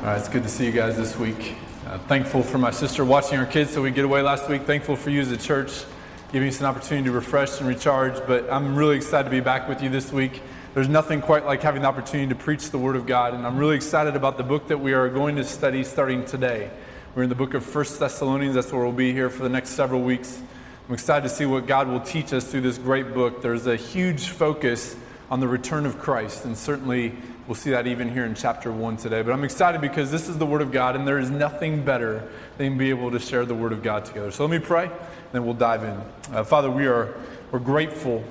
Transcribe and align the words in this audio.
Right, 0.00 0.16
it's 0.16 0.28
good 0.28 0.44
to 0.44 0.48
see 0.48 0.64
you 0.64 0.70
guys 0.70 0.96
this 0.96 1.18
week. 1.18 1.56
Uh, 1.84 1.98
thankful 1.98 2.42
for 2.42 2.56
my 2.56 2.70
sister 2.70 3.04
watching 3.04 3.36
her 3.36 3.44
kids 3.44 3.72
so 3.72 3.82
we 3.82 3.90
get 3.90 4.04
away 4.04 4.22
last 4.22 4.48
week. 4.48 4.62
Thankful 4.62 4.94
for 4.94 5.10
you 5.10 5.20
as 5.20 5.30
a 5.32 5.36
church 5.36 5.84
giving 6.32 6.48
us 6.48 6.60
an 6.60 6.66
opportunity 6.66 7.06
to 7.06 7.10
refresh 7.10 7.58
and 7.58 7.68
recharge. 7.68 8.14
But 8.26 8.48
I'm 8.48 8.76
really 8.76 8.96
excited 8.96 9.24
to 9.24 9.30
be 9.30 9.40
back 9.40 9.68
with 9.68 9.82
you 9.82 9.88
this 9.88 10.12
week. 10.12 10.40
There's 10.72 10.88
nothing 10.88 11.20
quite 11.20 11.44
like 11.44 11.62
having 11.62 11.82
the 11.82 11.88
opportunity 11.88 12.28
to 12.28 12.36
preach 12.36 12.70
the 12.70 12.78
Word 12.78 12.94
of 12.94 13.06
God. 13.06 13.34
And 13.34 13.44
I'm 13.44 13.58
really 13.58 13.74
excited 13.74 14.14
about 14.14 14.36
the 14.36 14.44
book 14.44 14.68
that 14.68 14.78
we 14.78 14.92
are 14.92 15.08
going 15.08 15.34
to 15.34 15.44
study 15.44 15.82
starting 15.82 16.24
today. 16.24 16.70
We're 17.16 17.24
in 17.24 17.28
the 17.28 17.34
book 17.34 17.54
of 17.54 17.64
First 17.64 17.98
Thessalonians. 17.98 18.54
That's 18.54 18.72
where 18.72 18.82
we'll 18.82 18.92
be 18.92 19.12
here 19.12 19.28
for 19.28 19.42
the 19.42 19.48
next 19.48 19.70
several 19.70 20.02
weeks. 20.02 20.40
I'm 20.86 20.94
excited 20.94 21.28
to 21.28 21.34
see 21.34 21.44
what 21.44 21.66
God 21.66 21.88
will 21.88 22.00
teach 22.00 22.32
us 22.32 22.44
through 22.44 22.60
this 22.60 22.78
great 22.78 23.12
book. 23.14 23.42
There's 23.42 23.66
a 23.66 23.76
huge 23.76 24.28
focus 24.28 24.94
on 25.28 25.40
the 25.40 25.48
return 25.48 25.84
of 25.86 25.98
Christ, 25.98 26.44
and 26.44 26.56
certainly 26.56 27.14
we'll 27.48 27.54
see 27.54 27.70
that 27.70 27.86
even 27.86 28.12
here 28.12 28.26
in 28.26 28.34
chapter 28.34 28.70
1 28.70 28.98
today. 28.98 29.22
But 29.22 29.32
I'm 29.32 29.42
excited 29.42 29.80
because 29.80 30.10
this 30.10 30.28
is 30.28 30.36
the 30.36 30.44
Word 30.44 30.60
of 30.60 30.70
God, 30.70 30.94
and 30.94 31.08
there 31.08 31.18
is 31.18 31.30
nothing 31.30 31.82
better 31.82 32.28
than 32.58 32.76
be 32.76 32.90
able 32.90 33.10
to 33.10 33.18
share 33.18 33.46
the 33.46 33.54
Word 33.54 33.72
of 33.72 33.82
God 33.82 34.04
together. 34.04 34.30
So 34.30 34.44
let 34.44 34.50
me 34.50 34.64
pray, 34.64 34.84
and 34.84 35.32
then 35.32 35.46
we'll 35.46 35.54
dive 35.54 35.82
in. 35.82 35.98
Uh, 36.30 36.44
Father, 36.44 36.70
we 36.70 36.86
are 36.86 37.14
we're 37.50 37.58
grateful 37.58 38.22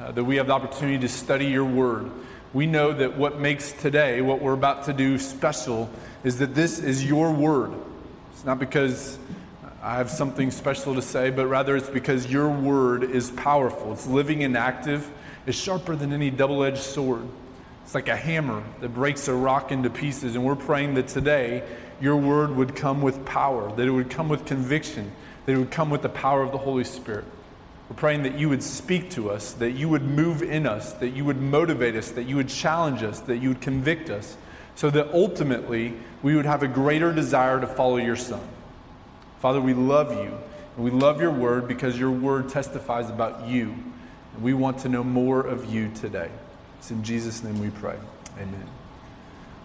uh, 0.00 0.10
that 0.10 0.24
we 0.24 0.34
have 0.36 0.48
the 0.48 0.52
opportunity 0.52 0.98
to 0.98 1.08
study 1.08 1.46
your 1.46 1.64
Word. 1.64 2.10
We 2.52 2.66
know 2.66 2.92
that 2.92 3.16
what 3.16 3.38
makes 3.38 3.70
today, 3.70 4.20
what 4.20 4.42
we're 4.42 4.54
about 4.54 4.84
to 4.86 4.92
do 4.92 5.16
special, 5.16 5.88
is 6.24 6.38
that 6.38 6.56
this 6.56 6.80
is 6.80 7.04
your 7.08 7.32
Word. 7.32 7.72
It's 8.32 8.44
not 8.44 8.58
because 8.58 9.16
I 9.80 9.94
have 9.94 10.10
something 10.10 10.50
special 10.50 10.96
to 10.96 11.02
say, 11.02 11.30
but 11.30 11.46
rather 11.46 11.76
it's 11.76 11.88
because 11.88 12.26
your 12.26 12.48
Word 12.48 13.04
is 13.04 13.30
powerful. 13.30 13.92
It's 13.92 14.08
living 14.08 14.42
and 14.42 14.56
active 14.56 15.08
it's 15.46 15.56
sharper 15.56 15.94
than 15.94 16.12
any 16.12 16.30
double 16.30 16.64
edged 16.64 16.78
sword. 16.78 17.22
It's 17.86 17.94
like 17.94 18.08
a 18.08 18.16
hammer 18.16 18.64
that 18.80 18.88
breaks 18.88 19.28
a 19.28 19.32
rock 19.32 19.70
into 19.70 19.88
pieces. 19.88 20.34
And 20.34 20.44
we're 20.44 20.56
praying 20.56 20.94
that 20.94 21.06
today 21.06 21.62
your 22.00 22.16
word 22.16 22.56
would 22.56 22.74
come 22.74 23.00
with 23.00 23.24
power, 23.24 23.72
that 23.76 23.86
it 23.86 23.92
would 23.92 24.10
come 24.10 24.28
with 24.28 24.44
conviction, 24.44 25.12
that 25.44 25.52
it 25.52 25.56
would 25.56 25.70
come 25.70 25.88
with 25.88 26.02
the 26.02 26.08
power 26.08 26.42
of 26.42 26.50
the 26.50 26.58
Holy 26.58 26.82
Spirit. 26.82 27.24
We're 27.88 27.94
praying 27.94 28.24
that 28.24 28.36
you 28.36 28.48
would 28.48 28.64
speak 28.64 29.10
to 29.10 29.30
us, 29.30 29.52
that 29.52 29.70
you 29.70 29.88
would 29.88 30.02
move 30.02 30.42
in 30.42 30.66
us, 30.66 30.94
that 30.94 31.10
you 31.10 31.24
would 31.24 31.40
motivate 31.40 31.94
us, 31.94 32.10
that 32.10 32.24
you 32.24 32.34
would 32.34 32.48
challenge 32.48 33.04
us, 33.04 33.20
that 33.20 33.36
you 33.36 33.50
would 33.50 33.60
convict 33.60 34.10
us, 34.10 34.36
so 34.74 34.90
that 34.90 35.14
ultimately 35.14 35.94
we 36.24 36.34
would 36.34 36.44
have 36.44 36.64
a 36.64 36.68
greater 36.68 37.12
desire 37.12 37.60
to 37.60 37.68
follow 37.68 37.98
your 37.98 38.16
Son. 38.16 38.42
Father, 39.38 39.60
we 39.60 39.74
love 39.74 40.10
you, 40.10 40.36
and 40.74 40.84
we 40.84 40.90
love 40.90 41.20
your 41.20 41.30
word 41.30 41.68
because 41.68 41.96
your 41.96 42.10
word 42.10 42.48
testifies 42.48 43.08
about 43.08 43.46
you. 43.46 43.76
And 44.34 44.42
we 44.42 44.54
want 44.54 44.78
to 44.78 44.88
know 44.88 45.04
more 45.04 45.40
of 45.40 45.72
you 45.72 45.92
today. 45.94 46.30
It's 46.86 46.92
in 46.92 47.02
Jesus' 47.02 47.42
name 47.42 47.58
we 47.58 47.70
pray. 47.70 47.96
Amen. 48.36 48.64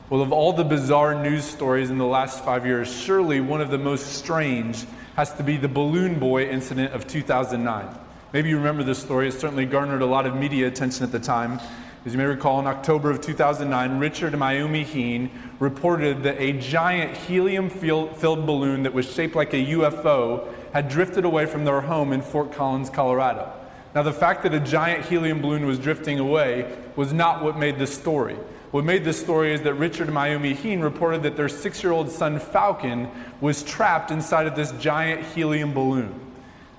Well, 0.09 0.23
of 0.23 0.31
all 0.31 0.53
the 0.53 0.63
bizarre 0.63 1.13
news 1.13 1.43
stories 1.43 1.91
in 1.91 1.99
the 1.99 2.05
last 2.07 2.43
five 2.43 2.65
years, 2.65 2.91
surely 2.91 3.39
one 3.39 3.61
of 3.61 3.69
the 3.69 3.77
most 3.77 4.13
strange 4.13 4.87
has 5.15 5.31
to 5.33 5.43
be 5.43 5.55
the 5.55 5.67
balloon 5.67 6.17
boy 6.17 6.49
incident 6.49 6.93
of 6.93 7.05
2009. 7.05 7.95
Maybe 8.33 8.49
you 8.49 8.57
remember 8.57 8.81
this 8.81 8.97
story. 8.97 9.27
It 9.27 9.33
certainly 9.33 9.67
garnered 9.67 10.01
a 10.01 10.05
lot 10.07 10.25
of 10.25 10.35
media 10.35 10.65
attention 10.67 11.03
at 11.03 11.11
the 11.11 11.19
time. 11.19 11.59
As 12.07 12.13
you 12.13 12.17
may 12.17 12.25
recall, 12.25 12.59
in 12.59 12.65
October 12.65 13.11
of 13.11 13.21
2009, 13.21 13.99
Richard 13.99 14.33
Mayumi 14.33 14.83
Heene 14.83 15.29
reported 15.59 16.23
that 16.23 16.41
a 16.41 16.53
giant 16.53 17.15
helium 17.15 17.69
filled 17.69 18.47
balloon 18.47 18.81
that 18.81 18.95
was 18.95 19.05
shaped 19.05 19.35
like 19.35 19.53
a 19.53 19.63
UFO 19.63 20.51
had 20.73 20.89
drifted 20.89 21.23
away 21.23 21.45
from 21.45 21.65
their 21.65 21.81
home 21.81 22.13
in 22.13 22.23
Fort 22.23 22.51
Collins, 22.51 22.89
Colorado. 22.89 23.60
Now, 23.93 24.03
the 24.03 24.13
fact 24.13 24.43
that 24.43 24.53
a 24.53 24.59
giant 24.59 25.05
helium 25.05 25.41
balloon 25.41 25.65
was 25.65 25.77
drifting 25.77 26.17
away 26.19 26.77
was 26.95 27.11
not 27.11 27.43
what 27.43 27.57
made 27.57 27.77
this 27.77 27.93
story. 27.93 28.37
What 28.71 28.85
made 28.85 29.03
this 29.03 29.19
story 29.19 29.53
is 29.53 29.63
that 29.63 29.73
Richard 29.73 30.07
Mayumi 30.07 30.55
Heene 30.55 30.81
reported 30.81 31.23
that 31.23 31.35
their 31.35 31.49
six 31.49 31.83
year 31.83 31.91
old 31.91 32.09
son 32.09 32.39
Falcon 32.39 33.09
was 33.41 33.63
trapped 33.63 34.11
inside 34.11 34.47
of 34.47 34.55
this 34.55 34.71
giant 34.73 35.25
helium 35.25 35.73
balloon. 35.73 36.30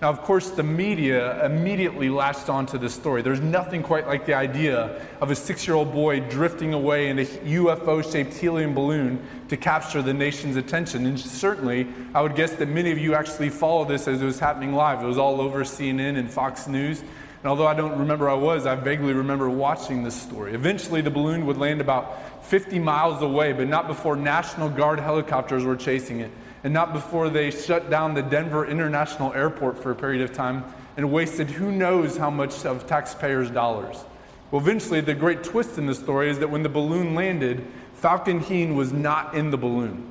Now, 0.03 0.09
of 0.09 0.21
course, 0.23 0.51
the 0.51 0.65
media 0.65 1.47
immediately 1.47 2.09
latched 2.09 2.49
onto 2.49 2.77
this 2.77 2.93
story. 2.93 3.23
There's 3.23 3.39
nothing 3.39 3.85
quite 3.85 4.09
like 4.09 4.27
the 4.27 4.35
idea 4.35 5.01
of 5.21 5.31
a 5.31 5.37
six 5.37 5.65
year 5.65 5.77
old 5.77 5.93
boy 5.93 6.19
drifting 6.19 6.75
away 6.75 7.09
in 7.09 7.21
a 7.21 7.25
UFO 7.25 8.03
shaped 8.11 8.35
helium 8.35 8.75
balloon 8.75 9.25
to 9.49 9.57
capture 9.57 10.03
the 10.03 10.13
nation's 10.13 10.57
attention. 10.57 11.07
And 11.07 11.21
certainly, 11.21 11.87
I 12.15 12.21
would 12.21 12.35
guess 12.35 12.53
that 12.57 12.67
many 12.67 12.91
of 12.91 12.99
you 12.99 13.15
actually 13.15 13.49
followed 13.49 13.87
this 13.87 14.09
as 14.09 14.21
it 14.21 14.25
was 14.25 14.41
happening 14.41 14.75
live. 14.75 15.05
It 15.05 15.07
was 15.07 15.19
all 15.19 15.41
over 15.41 15.63
CNN 15.63 16.19
and 16.19 16.29
Fox 16.29 16.67
News. 16.67 16.99
And 16.99 17.47
although 17.49 17.69
I 17.69 17.75
don't 17.75 17.97
remember 18.01 18.29
I 18.29 18.35
was, 18.35 18.67
I 18.67 18.75
vaguely 18.75 19.13
remember 19.13 19.49
watching 19.49 20.03
this 20.03 20.21
story. 20.21 20.53
Eventually, 20.53 21.01
the 21.01 21.13
balloon 21.13 21.47
would 21.47 21.59
land 21.59 21.81
about 21.81 22.45
50 22.47 22.81
miles 22.81 23.23
away, 23.23 23.53
but 23.53 23.69
not 23.69 23.87
before 23.87 24.17
National 24.17 24.69
Guard 24.69 24.99
helicopters 24.99 25.65
were 25.65 25.77
chasing 25.77 26.19
it 26.19 26.33
and 26.65 26.73
not 26.73 26.93
before 26.93 27.29
they 27.29 27.51
shut 27.51 27.91
down 27.91 28.15
the 28.15 28.23
Denver 28.23 28.67
International 28.67 29.33
Airport 29.33 29.83
for 29.83 29.91
a 29.91 29.95
period 29.95 30.23
of 30.23 30.33
time 30.33 30.65
and 30.97 31.13
wasted 31.13 31.51
who 31.51 31.73
knows 31.73 32.17
how 32.17 32.31
much 32.31 32.65
of 32.65 32.87
taxpayers' 32.87 33.51
dollars. 33.51 34.05
Well, 34.51 34.61
eventually, 34.61 35.01
the 35.01 35.15
great 35.15 35.43
twist 35.43 35.79
in 35.79 35.87
the 35.87 35.95
story 35.95 36.31
is 36.31 36.39
that 36.41 36.51
when 36.51 36.63
the 36.63 36.69
balloon 36.69 37.15
landed, 37.15 37.67
Falcon 37.95 38.41
Heene 38.41 38.75
was 38.75 38.93
not 38.93 39.35
in 39.35 39.51
the 39.51 39.57
balloon. 39.57 40.11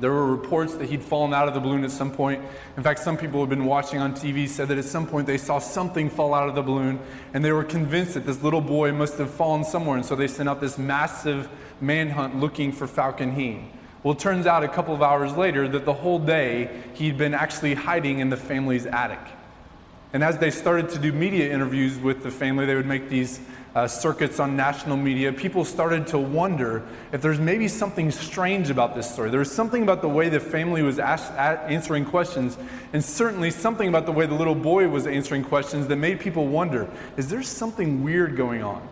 There 0.00 0.12
were 0.12 0.26
reports 0.26 0.74
that 0.74 0.88
he'd 0.88 1.02
fallen 1.02 1.34
out 1.34 1.48
of 1.48 1.54
the 1.54 1.60
balloon 1.60 1.82
at 1.82 1.90
some 1.90 2.12
point. 2.12 2.44
In 2.76 2.82
fact, 2.82 3.00
some 3.00 3.16
people 3.16 3.40
who 3.40 3.40
had 3.40 3.48
been 3.48 3.64
watching 3.64 3.98
on 3.98 4.14
TV 4.14 4.48
said 4.48 4.68
that 4.68 4.78
at 4.78 4.84
some 4.84 5.06
point 5.06 5.26
they 5.26 5.38
saw 5.38 5.58
something 5.58 6.08
fall 6.08 6.34
out 6.34 6.48
of 6.48 6.54
the 6.54 6.62
balloon, 6.62 7.00
and 7.34 7.44
they 7.44 7.50
were 7.50 7.64
convinced 7.64 8.14
that 8.14 8.24
this 8.24 8.42
little 8.42 8.60
boy 8.60 8.92
must 8.92 9.18
have 9.18 9.30
fallen 9.30 9.64
somewhere. 9.64 9.96
And 9.96 10.06
so 10.06 10.14
they 10.14 10.28
sent 10.28 10.48
out 10.48 10.60
this 10.60 10.78
massive 10.78 11.48
manhunt 11.80 12.36
looking 12.36 12.70
for 12.70 12.86
Falcon 12.86 13.32
Heene. 13.32 13.72
Well, 14.02 14.14
it 14.14 14.20
turns 14.20 14.46
out 14.46 14.62
a 14.62 14.68
couple 14.68 14.94
of 14.94 15.02
hours 15.02 15.36
later 15.36 15.66
that 15.68 15.84
the 15.84 15.94
whole 15.94 16.18
day 16.18 16.70
he'd 16.94 17.18
been 17.18 17.34
actually 17.34 17.74
hiding 17.74 18.20
in 18.20 18.30
the 18.30 18.36
family's 18.36 18.86
attic. 18.86 19.20
And 20.12 20.24
as 20.24 20.38
they 20.38 20.50
started 20.50 20.88
to 20.90 20.98
do 20.98 21.12
media 21.12 21.52
interviews 21.52 21.98
with 21.98 22.22
the 22.22 22.30
family, 22.30 22.64
they 22.64 22.74
would 22.74 22.86
make 22.86 23.08
these 23.08 23.40
uh, 23.74 23.86
circuits 23.86 24.40
on 24.40 24.56
national 24.56 24.96
media. 24.96 25.32
People 25.32 25.64
started 25.64 26.06
to 26.08 26.18
wonder 26.18 26.82
if 27.12 27.20
there's 27.20 27.38
maybe 27.38 27.68
something 27.68 28.10
strange 28.10 28.70
about 28.70 28.94
this 28.94 29.10
story. 29.10 29.30
There 29.30 29.40
was 29.40 29.52
something 29.52 29.82
about 29.82 30.00
the 30.00 30.08
way 30.08 30.28
the 30.28 30.40
family 30.40 30.82
was 30.82 30.98
asked, 30.98 31.32
answering 31.32 32.04
questions, 32.04 32.56
and 32.92 33.04
certainly 33.04 33.50
something 33.50 33.88
about 33.88 34.06
the 34.06 34.12
way 34.12 34.26
the 34.26 34.34
little 34.34 34.54
boy 34.54 34.88
was 34.88 35.06
answering 35.06 35.44
questions 35.44 35.88
that 35.88 35.96
made 35.96 36.20
people 36.20 36.46
wonder 36.46 36.88
is 37.16 37.28
there 37.28 37.42
something 37.42 38.02
weird 38.02 38.36
going 38.36 38.62
on? 38.62 38.88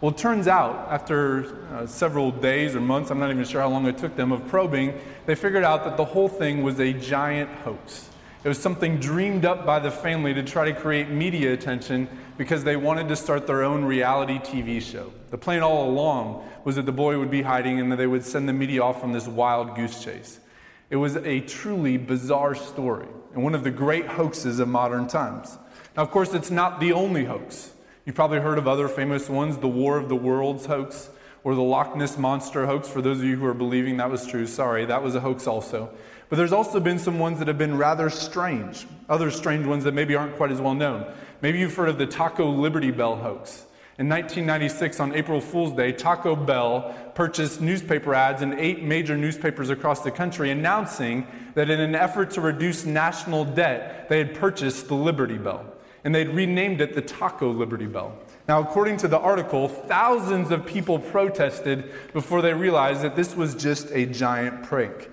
Well, 0.00 0.12
it 0.12 0.16
turns 0.16 0.48
out, 0.48 0.88
after 0.90 1.66
uh, 1.74 1.86
several 1.86 2.30
days 2.30 2.74
or 2.74 2.80
months, 2.80 3.10
I'm 3.10 3.18
not 3.18 3.30
even 3.30 3.44
sure 3.44 3.60
how 3.60 3.68
long 3.68 3.86
it 3.86 3.98
took 3.98 4.16
them, 4.16 4.32
of 4.32 4.46
probing, 4.48 4.98
they 5.26 5.34
figured 5.34 5.62
out 5.62 5.84
that 5.84 5.98
the 5.98 6.06
whole 6.06 6.28
thing 6.28 6.62
was 6.62 6.80
a 6.80 6.94
giant 6.94 7.50
hoax. 7.50 8.08
It 8.42 8.48
was 8.48 8.58
something 8.58 8.98
dreamed 8.98 9.44
up 9.44 9.66
by 9.66 9.78
the 9.78 9.90
family 9.90 10.32
to 10.32 10.42
try 10.42 10.64
to 10.64 10.72
create 10.72 11.10
media 11.10 11.52
attention 11.52 12.08
because 12.38 12.64
they 12.64 12.76
wanted 12.76 13.08
to 13.08 13.16
start 13.16 13.46
their 13.46 13.62
own 13.62 13.84
reality 13.84 14.38
TV 14.38 14.80
show. 14.80 15.12
The 15.30 15.36
plan 15.36 15.62
all 15.62 15.90
along 15.90 16.48
was 16.64 16.76
that 16.76 16.86
the 16.86 16.92
boy 16.92 17.18
would 17.18 17.30
be 17.30 17.42
hiding 17.42 17.78
and 17.78 17.92
that 17.92 17.96
they 17.96 18.06
would 18.06 18.24
send 18.24 18.48
the 18.48 18.54
media 18.54 18.82
off 18.82 19.04
on 19.04 19.12
this 19.12 19.28
wild 19.28 19.76
goose 19.76 20.02
chase. 20.02 20.40
It 20.88 20.96
was 20.96 21.16
a 21.16 21.40
truly 21.40 21.98
bizarre 21.98 22.54
story 22.54 23.08
and 23.34 23.44
one 23.44 23.54
of 23.54 23.64
the 23.64 23.70
great 23.70 24.06
hoaxes 24.06 24.58
of 24.58 24.68
modern 24.68 25.06
times. 25.06 25.58
Now, 25.94 26.02
of 26.04 26.10
course, 26.10 26.32
it's 26.32 26.50
not 26.50 26.80
the 26.80 26.94
only 26.94 27.26
hoax. 27.26 27.72
You've 28.10 28.16
probably 28.16 28.40
heard 28.40 28.58
of 28.58 28.66
other 28.66 28.88
famous 28.88 29.28
ones, 29.28 29.58
the 29.58 29.68
War 29.68 29.96
of 29.96 30.08
the 30.08 30.16
Worlds 30.16 30.66
hoax 30.66 31.10
or 31.44 31.54
the 31.54 31.62
Loch 31.62 31.94
Ness 31.94 32.18
Monster 32.18 32.66
hoax. 32.66 32.88
For 32.88 33.00
those 33.00 33.18
of 33.18 33.24
you 33.24 33.36
who 33.36 33.46
are 33.46 33.54
believing 33.54 33.98
that 33.98 34.10
was 34.10 34.26
true, 34.26 34.48
sorry, 34.48 34.84
that 34.86 35.00
was 35.00 35.14
a 35.14 35.20
hoax 35.20 35.46
also. 35.46 35.88
But 36.28 36.34
there's 36.34 36.52
also 36.52 36.80
been 36.80 36.98
some 36.98 37.20
ones 37.20 37.38
that 37.38 37.46
have 37.46 37.56
been 37.56 37.78
rather 37.78 38.10
strange, 38.10 38.84
other 39.08 39.30
strange 39.30 39.64
ones 39.64 39.84
that 39.84 39.94
maybe 39.94 40.16
aren't 40.16 40.34
quite 40.34 40.50
as 40.50 40.60
well 40.60 40.74
known. 40.74 41.06
Maybe 41.40 41.60
you've 41.60 41.76
heard 41.76 41.88
of 41.88 41.98
the 41.98 42.06
Taco 42.06 42.50
Liberty 42.50 42.90
Bell 42.90 43.14
hoax. 43.14 43.64
In 43.96 44.08
1996, 44.08 44.98
on 44.98 45.14
April 45.14 45.40
Fool's 45.40 45.72
Day, 45.76 45.92
Taco 45.92 46.34
Bell 46.34 46.92
purchased 47.14 47.60
newspaper 47.60 48.12
ads 48.12 48.42
in 48.42 48.58
eight 48.58 48.82
major 48.82 49.16
newspapers 49.16 49.70
across 49.70 50.00
the 50.00 50.10
country 50.10 50.50
announcing 50.50 51.28
that 51.54 51.70
in 51.70 51.78
an 51.78 51.94
effort 51.94 52.32
to 52.32 52.40
reduce 52.40 52.84
national 52.84 53.44
debt, 53.44 54.08
they 54.08 54.18
had 54.18 54.34
purchased 54.34 54.88
the 54.88 54.96
Liberty 54.96 55.38
Bell 55.38 55.64
and 56.04 56.14
they'd 56.14 56.28
renamed 56.28 56.80
it 56.80 56.94
the 56.94 57.02
Taco 57.02 57.50
Liberty 57.50 57.86
Bell. 57.86 58.16
Now, 58.48 58.60
according 58.60 58.96
to 58.98 59.08
the 59.08 59.18
article, 59.18 59.68
thousands 59.68 60.50
of 60.50 60.66
people 60.66 60.98
protested 60.98 61.92
before 62.12 62.42
they 62.42 62.54
realized 62.54 63.02
that 63.02 63.16
this 63.16 63.36
was 63.36 63.54
just 63.54 63.90
a 63.92 64.06
giant 64.06 64.62
prank. 64.64 65.10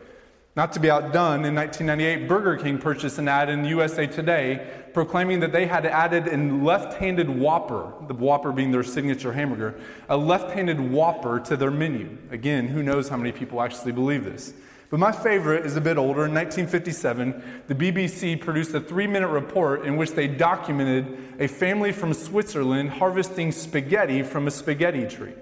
Not 0.56 0.74
to 0.74 0.80
be 0.80 0.89
outdone, 0.89 1.45
in 1.45 1.54
1998, 1.54 2.28
Burger 2.28 2.57
King 2.57 2.80
purchased 2.80 3.19
an 3.19 3.28
ad 3.28 3.48
in 3.48 3.63
USA 3.63 4.07
Today 4.07 4.68
proclaiming 4.92 5.39
that 5.42 5.51
they 5.51 5.68
had 5.68 5.86
added 5.86 6.28
a 6.28 6.36
left 6.36 6.95
handed 6.95 7.30
Whopper, 7.30 7.94
the 8.07 8.16
Whopper 8.16 8.51
being 8.51 8.72
their 8.72 8.81
signature 8.81 9.34
hamburger, 9.34 9.80
a 10.10 10.18
left 10.18 10.50
handed 10.56 10.80
Whopper 10.80 11.39
to 11.42 11.56
their 11.56 11.69
menu. 11.69 12.18
Again, 12.31 12.68
who 12.68 12.81
knows 12.81 13.07
how 13.07 13.18
many 13.18 13.31
people 13.31 13.62
actually 13.62 13.92
believe 13.92 14.25
this? 14.25 14.54
But 14.89 15.00
my 15.00 15.12
favorite 15.12 15.66
is 15.66 15.75
a 15.75 15.81
bit 15.81 15.98
older. 15.98 16.25
In 16.25 16.34
1957, 16.34 17.63
the 17.68 17.75
BBC 17.75 18.39
produced 18.39 18.74
a 18.74 18.80
three 18.80 19.07
minute 19.07 19.28
report 19.28 19.86
in 19.86 19.98
which 19.98 20.12
they 20.12 20.28
documented 20.28 21.36
a 21.39 21.48
family 21.48 21.92
from 21.92 22.13
Switzerland 22.13 22.92
harvesting 22.92 23.51
spaghetti 23.51 24.24
from 24.24 24.48
a 24.48 24.51
spaghetti 24.51 25.06
tree. 25.06 25.34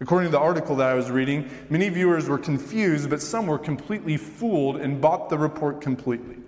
According 0.00 0.28
to 0.28 0.32
the 0.32 0.40
article 0.40 0.76
that 0.76 0.88
I 0.88 0.94
was 0.94 1.10
reading, 1.10 1.48
many 1.68 1.88
viewers 1.88 2.28
were 2.28 2.38
confused, 2.38 3.10
but 3.10 3.20
some 3.20 3.46
were 3.46 3.58
completely 3.58 4.16
fooled 4.16 4.76
and 4.76 5.00
bought 5.00 5.28
the 5.28 5.38
report 5.38 5.80
completely. 5.80 6.38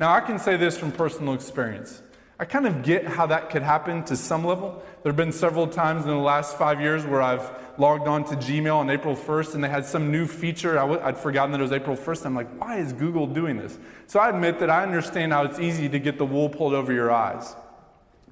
Now, 0.00 0.12
I 0.12 0.20
can 0.20 0.38
say 0.38 0.56
this 0.56 0.76
from 0.76 0.92
personal 0.92 1.34
experience. 1.34 2.02
I 2.38 2.44
kind 2.44 2.66
of 2.66 2.82
get 2.82 3.06
how 3.06 3.26
that 3.26 3.50
could 3.50 3.62
happen 3.62 4.02
to 4.04 4.16
some 4.16 4.44
level. 4.44 4.82
There 5.02 5.10
have 5.10 5.16
been 5.16 5.32
several 5.32 5.68
times 5.68 6.02
in 6.02 6.08
the 6.08 6.16
last 6.16 6.58
five 6.58 6.80
years 6.80 7.04
where 7.06 7.22
I've 7.22 7.48
logged 7.78 8.08
on 8.08 8.24
to 8.24 8.34
Gmail 8.34 8.74
on 8.74 8.90
April 8.90 9.14
1st 9.14 9.54
and 9.54 9.62
they 9.62 9.68
had 9.68 9.84
some 9.84 10.10
new 10.10 10.26
feature. 10.26 10.78
i 10.78 10.82
w- 10.82 11.00
I'd 11.00 11.16
forgotten 11.16 11.52
that 11.52 11.60
it 11.60 11.62
was 11.62 11.72
April 11.72 11.96
1st. 11.96 12.26
I'm 12.26 12.34
like, 12.34 12.60
why 12.60 12.78
is 12.78 12.92
Google 12.92 13.28
doing 13.28 13.56
this? 13.56 13.78
So 14.08 14.18
I 14.18 14.30
admit 14.30 14.58
that 14.60 14.70
I 14.70 14.82
understand 14.82 15.32
how 15.32 15.44
it's 15.44 15.60
easy 15.60 15.88
to 15.88 15.98
get 15.98 16.18
the 16.18 16.26
wool 16.26 16.48
pulled 16.48 16.74
over 16.74 16.92
your 16.92 17.12
eyes. 17.12 17.54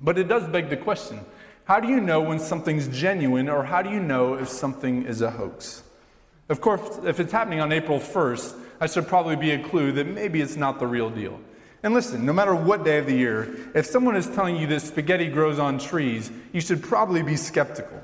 But 0.01 0.19
it 0.19 0.27
does 0.27 0.49
beg 0.49 0.69
the 0.69 0.77
question 0.77 1.21
how 1.65 1.79
do 1.79 1.87
you 1.87 2.01
know 2.01 2.21
when 2.21 2.41
something's 2.41 2.89
genuine 2.89 3.49
or 3.49 3.63
how 3.63 3.83
do 3.83 3.91
you 3.91 4.01
know 4.01 4.35
if 4.35 4.49
something 4.49 5.05
is 5.05 5.21
a 5.21 5.31
hoax? 5.31 5.85
Of 6.49 6.61
course, 6.61 6.99
if 7.05 7.21
it's 7.21 7.31
happening 7.31 7.61
on 7.61 7.71
April 7.71 8.01
1st, 8.01 8.59
that 8.81 8.91
should 8.91 9.07
probably 9.07 9.37
be 9.37 9.53
a 9.53 9.63
clue 9.63 9.93
that 9.93 10.09
maybe 10.09 10.41
it's 10.41 10.57
not 10.57 10.81
the 10.81 10.89
real 10.89 11.09
deal. 11.09 11.41
And 11.83 11.95
listen, 11.95 12.25
no 12.25 12.33
matter 12.33 12.55
what 12.55 12.85
day 12.85 12.99
of 12.99 13.07
the 13.07 13.17
year, 13.17 13.57
if 13.75 13.87
someone 13.87 14.15
is 14.15 14.29
telling 14.29 14.57
you 14.57 14.67
that 14.69 14.81
spaghetti 14.81 15.29
grows 15.29 15.59
on 15.59 15.79
trees, 15.79 16.31
you 16.53 16.61
should 16.61 16.83
probably 16.83 17.23
be 17.23 17.37
skeptical. 17.37 18.01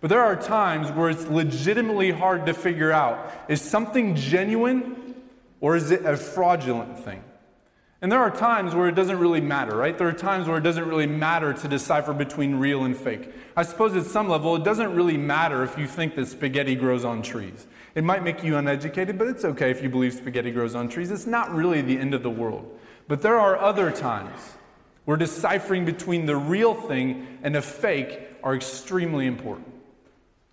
But 0.00 0.10
there 0.10 0.20
are 0.20 0.36
times 0.36 0.90
where 0.92 1.08
it's 1.08 1.24
legitimately 1.24 2.10
hard 2.10 2.44
to 2.46 2.52
figure 2.52 2.92
out 2.92 3.32
is 3.48 3.62
something 3.62 4.16
genuine 4.16 5.14
or 5.60 5.76
is 5.76 5.90
it 5.90 6.04
a 6.04 6.18
fraudulent 6.18 6.98
thing? 6.98 7.24
And 8.02 8.12
there 8.12 8.20
are 8.20 8.30
times 8.30 8.74
where 8.74 8.86
it 8.86 8.94
doesn't 8.94 9.18
really 9.18 9.40
matter, 9.40 9.74
right? 9.74 9.96
There 9.96 10.06
are 10.06 10.12
times 10.12 10.46
where 10.46 10.58
it 10.58 10.62
doesn't 10.62 10.86
really 10.86 11.06
matter 11.06 11.54
to 11.54 11.68
decipher 11.68 12.12
between 12.12 12.56
real 12.56 12.84
and 12.84 12.94
fake. 12.94 13.32
I 13.56 13.62
suppose 13.62 13.96
at 13.96 14.04
some 14.04 14.28
level, 14.28 14.54
it 14.56 14.62
doesn't 14.62 14.94
really 14.94 15.16
matter 15.16 15.62
if 15.62 15.78
you 15.78 15.86
think 15.86 16.14
that 16.16 16.26
spaghetti 16.26 16.74
grows 16.74 17.06
on 17.06 17.22
trees. 17.22 17.66
It 17.94 18.04
might 18.04 18.22
make 18.22 18.44
you 18.44 18.58
uneducated, 18.58 19.16
but 19.16 19.28
it's 19.28 19.46
okay 19.46 19.70
if 19.70 19.82
you 19.82 19.88
believe 19.88 20.12
spaghetti 20.12 20.50
grows 20.50 20.74
on 20.74 20.90
trees. 20.90 21.10
It's 21.10 21.26
not 21.26 21.54
really 21.54 21.80
the 21.80 21.96
end 21.96 22.12
of 22.12 22.22
the 22.22 22.28
world. 22.28 22.78
But 23.06 23.22
there 23.22 23.38
are 23.38 23.58
other 23.58 23.90
times 23.90 24.40
where 25.04 25.16
deciphering 25.16 25.84
between 25.84 26.26
the 26.26 26.36
real 26.36 26.74
thing 26.74 27.38
and 27.42 27.56
a 27.56 27.62
fake 27.62 28.20
are 28.42 28.54
extremely 28.54 29.26
important. 29.26 29.68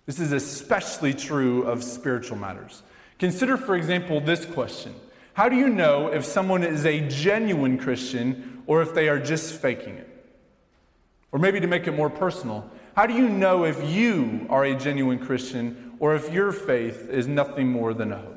This 0.06 0.18
is 0.18 0.32
especially 0.32 1.14
true 1.14 1.62
of 1.62 1.82
spiritual 1.82 2.36
matters. 2.36 2.82
Consider, 3.18 3.56
for 3.56 3.76
example, 3.76 4.20
this 4.20 4.44
question 4.44 4.94
How 5.34 5.48
do 5.48 5.56
you 5.56 5.68
know 5.68 6.08
if 6.08 6.24
someone 6.24 6.64
is 6.64 6.84
a 6.84 7.00
genuine 7.08 7.78
Christian 7.78 8.62
or 8.66 8.82
if 8.82 8.94
they 8.94 9.08
are 9.08 9.18
just 9.18 9.60
faking 9.60 9.96
it? 9.96 10.08
Or 11.30 11.38
maybe 11.38 11.60
to 11.60 11.66
make 11.66 11.86
it 11.86 11.92
more 11.92 12.10
personal, 12.10 12.70
how 12.94 13.06
do 13.06 13.14
you 13.14 13.28
know 13.28 13.64
if 13.64 13.82
you 13.90 14.46
are 14.50 14.64
a 14.64 14.74
genuine 14.74 15.18
Christian 15.18 15.92
or 15.98 16.14
if 16.14 16.30
your 16.30 16.52
faith 16.52 17.08
is 17.08 17.26
nothing 17.26 17.68
more 17.68 17.94
than 17.94 18.12
a 18.12 18.18
hoax? 18.18 18.31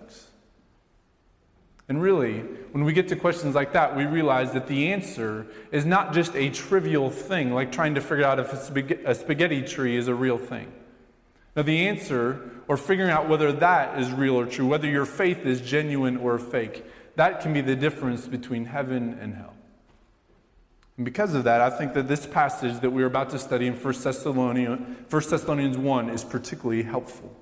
And 1.87 2.01
really, 2.01 2.39
when 2.71 2.83
we 2.83 2.93
get 2.93 3.09
to 3.09 3.15
questions 3.15 3.53
like 3.53 3.73
that, 3.73 3.95
we 3.95 4.05
realize 4.05 4.53
that 4.53 4.67
the 4.67 4.91
answer 4.91 5.45
is 5.71 5.85
not 5.85 6.13
just 6.13 6.35
a 6.35 6.49
trivial 6.49 7.11
thing, 7.11 7.53
like 7.53 7.71
trying 7.71 7.93
to 7.95 8.01
figure 8.01 8.25
out 8.25 8.39
if 8.39 8.51
a 8.51 9.13
spaghetti 9.13 9.61
tree 9.61 9.95
is 9.95 10.07
a 10.07 10.15
real 10.15 10.39
thing. 10.39 10.71
Now, 11.55 11.61
the 11.61 11.87
answer, 11.87 12.49
or 12.67 12.75
figuring 12.75 13.11
out 13.11 13.29
whether 13.29 13.51
that 13.51 13.99
is 13.99 14.11
real 14.11 14.35
or 14.35 14.45
true, 14.47 14.67
whether 14.67 14.89
your 14.89 15.05
faith 15.05 15.45
is 15.45 15.61
genuine 15.61 16.17
or 16.17 16.39
fake, 16.39 16.83
that 17.15 17.41
can 17.41 17.53
be 17.53 17.61
the 17.61 17.75
difference 17.75 18.27
between 18.27 18.65
heaven 18.65 19.17
and 19.21 19.35
hell. 19.35 19.53
And 20.97 21.05
because 21.05 21.35
of 21.35 21.43
that, 21.43 21.61
I 21.61 21.69
think 21.69 21.93
that 21.93 22.07
this 22.07 22.25
passage 22.25 22.79
that 22.81 22.89
we're 22.89 23.05
about 23.05 23.29
to 23.29 23.39
study 23.39 23.67
in 23.67 23.75
1 23.75 23.93
Thessalonians, 24.01 24.97
1 25.09 25.29
Thessalonians 25.29 25.77
1 25.77 26.09
is 26.09 26.23
particularly 26.23 26.83
helpful 26.83 27.35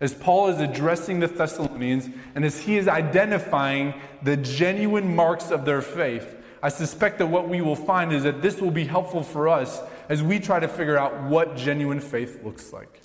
as 0.00 0.14
Paul 0.14 0.48
is 0.48 0.60
addressing 0.60 1.20
the 1.20 1.26
Thessalonians 1.26 2.08
and 2.34 2.44
as 2.44 2.60
he 2.60 2.76
is 2.76 2.86
identifying 2.86 3.94
the 4.22 4.36
genuine 4.36 5.16
marks 5.16 5.50
of 5.50 5.64
their 5.64 5.82
faith, 5.82 6.36
I 6.62 6.68
suspect 6.68 7.18
that 7.18 7.26
what 7.26 7.48
we 7.48 7.60
will 7.60 7.76
find 7.76 8.12
is 8.12 8.22
that 8.22 8.42
this 8.42 8.60
will 8.60 8.70
be 8.70 8.84
helpful 8.84 9.22
for 9.22 9.48
us 9.48 9.80
as 10.08 10.22
we 10.22 10.38
try 10.38 10.60
to 10.60 10.68
figure 10.68 10.96
out 10.96 11.24
what 11.24 11.56
genuine 11.56 12.00
faith 12.00 12.40
looks 12.44 12.72
like. 12.72 13.00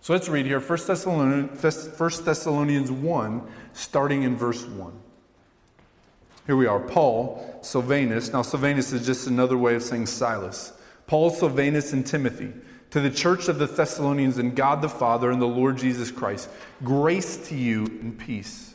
So 0.00 0.12
let's 0.12 0.28
read 0.28 0.46
here 0.46 0.60
1 0.60 0.78
Thessalonians, 0.86 1.62
1 1.62 2.24
Thessalonians 2.24 2.90
1, 2.90 3.42
starting 3.72 4.22
in 4.22 4.36
verse 4.36 4.64
1. 4.64 4.92
Here 6.46 6.56
we 6.56 6.66
are. 6.66 6.80
Paul, 6.80 7.58
Silvanus. 7.60 8.32
Now, 8.32 8.40
Silvanus 8.40 8.92
is 8.92 9.04
just 9.04 9.26
another 9.26 9.58
way 9.58 9.74
of 9.74 9.82
saying 9.82 10.06
Silas. 10.06 10.72
Paul, 11.06 11.28
Silvanus, 11.28 11.92
and 11.92 12.06
Timothy 12.06 12.54
to 12.90 13.00
the 13.00 13.10
church 13.10 13.48
of 13.48 13.58
the 13.58 13.66
Thessalonians 13.66 14.38
and 14.38 14.56
God 14.56 14.82
the 14.82 14.88
Father 14.88 15.30
and 15.30 15.40
the 15.40 15.46
Lord 15.46 15.76
Jesus 15.76 16.10
Christ, 16.10 16.48
grace 16.82 17.48
to 17.48 17.54
you 17.54 17.84
and 17.84 18.18
peace. 18.18 18.74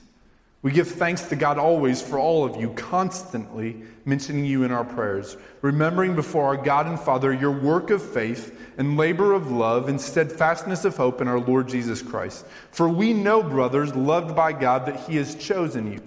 We 0.61 0.71
give 0.71 0.87
thanks 0.87 1.23
to 1.23 1.35
God 1.35 1.57
always 1.57 2.01
for 2.01 2.17
all 2.17 2.45
of 2.45 2.55
you, 2.55 2.69
constantly 2.69 3.83
mentioning 4.05 4.45
you 4.45 4.63
in 4.63 4.71
our 4.71 4.85
prayers, 4.85 5.35
remembering 5.61 6.15
before 6.15 6.45
our 6.45 6.57
God 6.57 6.87
and 6.87 6.97
Father 6.97 7.33
your 7.33 7.51
work 7.51 7.89
of 7.89 8.01
faith 8.01 8.57
and 8.77 8.95
labor 8.95 9.33
of 9.33 9.51
love 9.51 9.89
and 9.89 9.99
steadfastness 9.99 10.85
of 10.85 10.95
hope 10.95 11.19
in 11.19 11.27
our 11.27 11.39
Lord 11.39 11.67
Jesus 11.67 12.01
Christ. 12.01 12.45
For 12.71 12.87
we 12.87 13.13
know, 13.13 13.43
brothers, 13.43 13.93
loved 13.93 14.37
by 14.37 14.53
God, 14.53 14.85
that 14.85 15.01
He 15.01 15.17
has 15.17 15.35
chosen 15.35 15.91
you, 15.91 16.01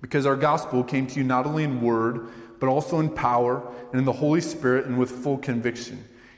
because 0.00 0.26
our 0.26 0.36
gospel 0.36 0.82
came 0.82 1.06
to 1.06 1.14
you 1.14 1.24
not 1.24 1.46
only 1.46 1.62
in 1.62 1.80
word, 1.80 2.30
but 2.58 2.68
also 2.68 2.98
in 2.98 3.10
power 3.10 3.62
and 3.92 4.00
in 4.00 4.04
the 4.04 4.12
Holy 4.12 4.40
Spirit 4.40 4.86
and 4.86 4.98
with 4.98 5.10
full 5.10 5.38
conviction. 5.38 6.04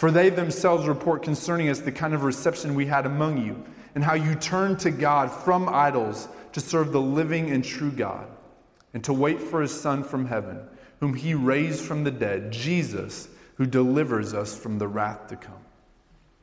For 0.00 0.10
they 0.10 0.30
themselves 0.30 0.88
report 0.88 1.22
concerning 1.22 1.68
us 1.68 1.80
the 1.80 1.92
kind 1.92 2.14
of 2.14 2.24
reception 2.24 2.74
we 2.74 2.86
had 2.86 3.04
among 3.04 3.44
you 3.44 3.62
and 3.94 4.02
how 4.02 4.14
you 4.14 4.34
turned 4.34 4.78
to 4.78 4.90
God 4.90 5.30
from 5.30 5.68
idols 5.68 6.26
to 6.54 6.60
serve 6.60 6.90
the 6.90 7.00
living 7.02 7.50
and 7.50 7.62
true 7.62 7.90
God 7.90 8.26
and 8.94 9.04
to 9.04 9.12
wait 9.12 9.42
for 9.42 9.60
his 9.60 9.78
Son 9.78 10.02
from 10.02 10.24
heaven, 10.24 10.58
whom 11.00 11.12
he 11.12 11.34
raised 11.34 11.84
from 11.84 12.04
the 12.04 12.10
dead, 12.10 12.50
Jesus, 12.50 13.28
who 13.56 13.66
delivers 13.66 14.32
us 14.32 14.56
from 14.56 14.78
the 14.78 14.88
wrath 14.88 15.26
to 15.26 15.36
come. 15.36 15.60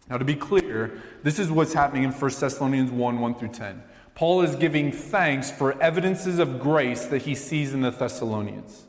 Now, 0.07 0.19
to 0.19 0.23
be 0.23 0.35
clear, 0.35 1.01
this 1.23 1.39
is 1.39 1.49
what's 1.49 1.73
happening 1.73 2.03
in 2.03 2.11
1 2.11 2.31
Thessalonians 2.39 2.91
1 2.91 3.19
1 3.19 3.35
through 3.39 3.53
10. 3.53 3.81
Paul 4.13 4.43
is 4.43 4.55
giving 4.55 4.91
thanks 4.91 5.49
for 5.49 5.81
evidences 5.81 6.37
of 6.37 6.59
grace 6.59 7.05
that 7.05 7.23
he 7.23 7.33
sees 7.33 7.73
in 7.73 7.81
the 7.81 7.89
Thessalonians. 7.89 8.86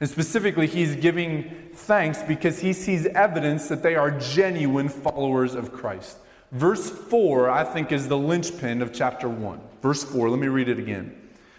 And 0.00 0.08
specifically, 0.08 0.66
he's 0.66 0.94
giving 0.96 1.70
thanks 1.72 2.22
because 2.22 2.60
he 2.60 2.72
sees 2.72 3.06
evidence 3.06 3.68
that 3.68 3.82
they 3.82 3.96
are 3.96 4.10
genuine 4.12 4.88
followers 4.88 5.54
of 5.54 5.72
Christ. 5.72 6.18
Verse 6.52 6.88
4, 6.88 7.50
I 7.50 7.64
think, 7.64 7.92
is 7.92 8.08
the 8.08 8.16
linchpin 8.16 8.80
of 8.80 8.92
chapter 8.92 9.28
1. 9.28 9.60
Verse 9.82 10.04
4, 10.04 10.30
let 10.30 10.38
me 10.38 10.46
read 10.46 10.68
it 10.68 10.78
again. 10.78 11.14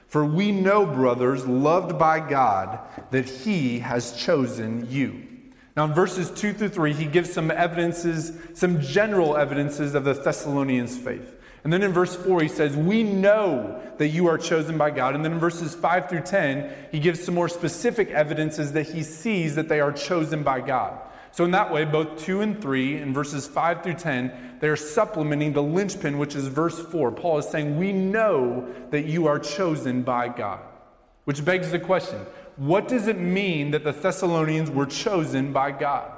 For 0.08 0.25
we 0.25 0.51
know, 0.51 0.86
brothers, 0.86 1.46
loved 1.46 2.00
by 2.00 2.19
God, 2.19 2.79
that 3.12 3.25
He 3.25 3.79
has 3.79 4.13
chosen 4.13 4.89
you. 4.89 5.27
Now, 5.79 5.86
in 5.86 5.93
verses 5.93 6.31
2 6.31 6.53
through 6.53 6.69
3, 6.69 6.93
he 6.93 7.05
gives 7.05 7.31
some 7.31 7.51
evidences, 7.51 8.34
some 8.53 8.81
general 8.81 9.38
evidences 9.38 9.96
of 9.96 10.03
the 10.03 10.13
Thessalonians' 10.13 10.98
faith. 10.98 11.38
And 11.63 11.74
then 11.74 11.84
in 11.84 11.92
verse 11.92 12.16
4, 12.16 12.42
he 12.42 12.48
says, 12.48 12.75
We 12.75 13.04
know 13.04 13.82
that 13.98 14.08
you 14.08 14.28
are 14.28 14.38
chosen 14.38 14.78
by 14.78 14.92
God. 14.92 15.16
And 15.16 15.25
then 15.25 15.34
in 15.34 15.39
verses 15.39 15.75
5 15.75 16.10
through 16.10 16.22
10, 16.22 16.88
he 16.92 17.00
gives 17.00 17.24
some 17.24 17.36
more 17.36 17.50
specific 17.50 18.10
evidences 18.10 18.72
that 18.74 18.88
he 18.88 19.04
sees 19.04 19.56
that 19.56 19.68
they 19.68 19.82
are 19.82 19.92
chosen 19.92 20.44
by 20.44 20.62
God. 20.62 21.00
So, 21.32 21.46
in 21.46 21.51
that 21.51 21.72
way, 21.72 21.86
both 21.86 22.20
2 22.20 22.42
and 22.42 22.62
3, 22.62 23.01
in 23.01 23.13
verses 23.13 23.46
5 23.46 23.84
through 23.84 23.96
10, 23.96 24.58
they're 24.62 24.75
supplementing 24.75 25.54
the 25.54 25.62
linchpin, 25.63 26.18
which 26.18 26.36
is 26.36 26.48
verse 26.48 26.80
4. 26.80 27.12
Paul 27.12 27.39
is 27.39 27.48
saying, 27.48 27.78
We 27.78 27.92
know 27.92 28.68
that 28.92 29.06
you 29.06 29.28
are 29.28 29.39
chosen 29.39 30.01
by 30.01 30.30
God. 30.30 30.62
Which 31.25 31.46
begs 31.46 31.72
the 31.72 31.80
question 31.80 32.25
what 32.60 32.89
does 32.89 33.08
it 33.08 33.18
mean 33.18 33.72
that 33.72 33.86
the 33.86 33.94
Thessalonians 33.94 34.70
were 34.70 34.86
chosen 34.86 35.54
by 35.54 35.72
God? 35.72 36.12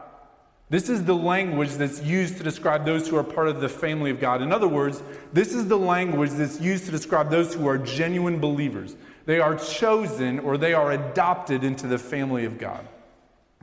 This 0.71 0.87
is 0.87 1.03
the 1.03 1.13
language 1.13 1.71
that's 1.71 2.01
used 2.01 2.37
to 2.37 2.43
describe 2.43 2.85
those 2.85 3.05
who 3.05 3.17
are 3.17 3.25
part 3.25 3.49
of 3.49 3.59
the 3.59 3.67
family 3.67 4.09
of 4.09 4.21
God. 4.21 4.41
In 4.41 4.53
other 4.53 4.69
words, 4.69 5.03
this 5.33 5.53
is 5.53 5.67
the 5.67 5.77
language 5.77 6.29
that's 6.31 6.61
used 6.61 6.85
to 6.85 6.91
describe 6.91 7.29
those 7.29 7.53
who 7.53 7.67
are 7.67 7.77
genuine 7.77 8.39
believers. 8.39 8.95
They 9.25 9.41
are 9.41 9.57
chosen 9.57 10.39
or 10.39 10.57
they 10.57 10.73
are 10.73 10.93
adopted 10.93 11.65
into 11.65 11.87
the 11.87 11.97
family 11.97 12.45
of 12.45 12.57
God. 12.57 12.87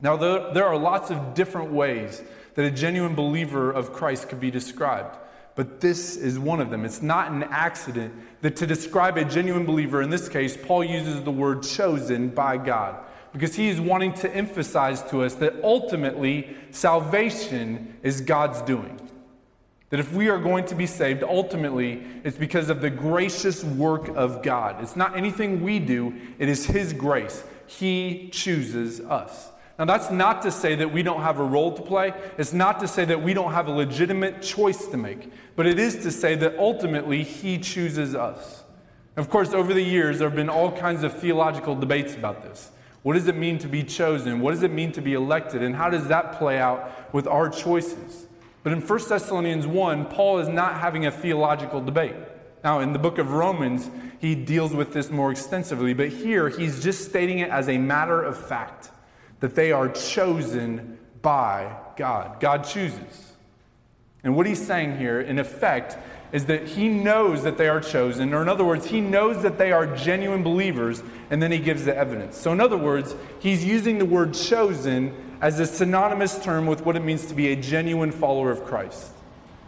Now, 0.03 0.17
there, 0.17 0.65
are 0.65 0.77
lots 0.77 1.09
of 1.09 1.33
different 1.33 1.71
ways 1.71 2.21
that 2.53 2.63
a 2.63 2.69
genuine 2.69 3.15
believer 3.15 3.71
of 3.71 3.91
Christ 3.91 4.29
could 4.29 4.39
be 4.39 4.51
described. 4.51 5.17
but 5.55 5.81
this 5.81 6.15
is 6.15 6.37
one 6.37 6.61
of 6.61 6.69
them. 6.69 6.85
It's 6.85 7.01
not 7.01 7.31
an 7.31 7.41
accident 7.49 8.13
that 8.41 8.55
to 8.57 8.67
describe 8.67 9.17
a 9.17 9.25
genuine 9.25 9.65
believer, 9.65 10.03
in 10.03 10.11
this 10.11 10.29
case, 10.29 10.55
Paul 10.55 10.83
uses 10.83 11.23
the 11.23 11.31
word 11.31 11.63
chosen 11.63 12.29
by 12.29 12.57
God 12.57 13.03
because 13.33 13.55
he 13.55 13.69
is 13.69 13.79
wanting 13.79 14.13
to 14.13 14.35
emphasize 14.35 15.03
to 15.03 15.23
us 15.23 15.35
that 15.35 15.53
ultimately 15.63 16.55
salvation 16.71 17.95
is 18.01 18.21
God's 18.21 18.61
doing. 18.61 18.99
That 19.89 19.99
if 19.99 20.13
we 20.13 20.29
are 20.29 20.37
going 20.37 20.65
to 20.65 20.75
be 20.75 20.85
saved, 20.85 21.23
ultimately, 21.23 22.03
it's 22.23 22.37
because 22.37 22.69
of 22.69 22.81
the 22.81 22.89
gracious 22.89 23.63
work 23.63 24.07
of 24.09 24.43
God. 24.43 24.81
It's 24.83 24.95
not 24.95 25.17
anything 25.17 25.61
we 25.61 25.79
do, 25.79 26.13
it 26.37 26.47
is 26.47 26.65
His 26.65 26.93
grace. 26.93 27.43
He 27.65 28.29
chooses 28.31 28.99
us. 28.99 29.49
Now, 29.77 29.85
that's 29.85 30.11
not 30.11 30.41
to 30.41 30.51
say 30.51 30.75
that 30.75 30.91
we 30.91 31.03
don't 31.03 31.21
have 31.21 31.39
a 31.39 31.43
role 31.43 31.71
to 31.71 31.81
play. 31.81 32.13
It's 32.37 32.51
not 32.51 32.81
to 32.81 32.87
say 32.87 33.05
that 33.05 33.23
we 33.23 33.33
don't 33.33 33.53
have 33.53 33.67
a 33.67 33.71
legitimate 33.71 34.41
choice 34.41 34.87
to 34.87 34.97
make. 34.97 35.31
But 35.55 35.67
it 35.67 35.79
is 35.79 35.97
to 36.03 36.11
say 36.11 36.35
that 36.35 36.59
ultimately 36.59 37.23
He 37.23 37.57
chooses 37.57 38.13
us. 38.13 38.63
Of 39.15 39.29
course, 39.29 39.53
over 39.53 39.73
the 39.73 39.81
years, 39.83 40.19
there 40.19 40.27
have 40.27 40.35
been 40.35 40.49
all 40.49 40.71
kinds 40.71 41.03
of 41.03 41.17
theological 41.17 41.75
debates 41.75 42.13
about 42.13 42.43
this. 42.43 42.71
What 43.03 43.13
does 43.13 43.27
it 43.27 43.35
mean 43.35 43.57
to 43.59 43.67
be 43.67 43.83
chosen? 43.83 44.41
What 44.41 44.51
does 44.51 44.63
it 44.63 44.71
mean 44.71 44.91
to 44.93 45.01
be 45.01 45.13
elected? 45.13 45.63
And 45.63 45.75
how 45.75 45.89
does 45.89 46.07
that 46.07 46.33
play 46.33 46.57
out 46.59 47.13
with 47.13 47.27
our 47.27 47.49
choices? 47.49 48.27
But 48.63 48.73
in 48.73 48.81
1 48.81 48.99
Thessalonians 49.07 49.65
1, 49.65 50.05
Paul 50.07 50.39
is 50.39 50.49
not 50.49 50.75
having 50.75 51.05
a 51.05 51.11
theological 51.11 51.81
debate. 51.81 52.15
Now, 52.63 52.79
in 52.81 52.91
the 52.91 52.99
book 52.99 53.17
of 53.17 53.31
Romans, 53.31 53.89
he 54.19 54.35
deals 54.35 54.73
with 54.73 54.91
this 54.91 55.09
more 55.09 55.31
extensively, 55.31 55.93
but 55.93 56.09
here 56.09 56.49
he's 56.49 56.83
just 56.83 57.05
stating 57.05 57.39
it 57.39 57.49
as 57.49 57.69
a 57.69 57.77
matter 57.77 58.21
of 58.21 58.37
fact 58.37 58.91
that 59.39 59.55
they 59.55 59.71
are 59.71 59.87
chosen 59.87 60.97
by 61.21 61.73
God. 61.95 62.41
God 62.41 62.65
chooses. 62.65 63.33
And 64.23 64.35
what 64.35 64.45
he's 64.45 64.65
saying 64.65 64.97
here, 64.97 65.21
in 65.21 65.39
effect, 65.39 65.97
is 66.31 66.45
that 66.45 66.67
he 66.67 66.87
knows 66.87 67.43
that 67.43 67.57
they 67.57 67.67
are 67.67 67.79
chosen, 67.79 68.33
or 68.33 68.41
in 68.41 68.49
other 68.49 68.63
words, 68.63 68.85
he 68.85 69.01
knows 69.01 69.41
that 69.41 69.57
they 69.57 69.71
are 69.71 69.87
genuine 69.95 70.43
believers, 70.43 71.01
and 71.29 71.41
then 71.41 71.51
he 71.51 71.59
gives 71.59 71.85
the 71.85 71.95
evidence. 71.95 72.37
So, 72.37 72.51
in 72.51 72.61
other 72.61 72.77
words, 72.77 73.15
he's 73.39 73.65
using 73.65 73.97
the 73.97 74.05
word 74.05 74.33
chosen 74.33 75.15
as 75.41 75.59
a 75.59 75.65
synonymous 75.65 76.43
term 76.43 76.67
with 76.67 76.85
what 76.85 76.95
it 76.95 76.99
means 76.99 77.25
to 77.27 77.33
be 77.33 77.51
a 77.51 77.55
genuine 77.55 78.11
follower 78.11 78.51
of 78.51 78.63
Christ. 78.63 79.11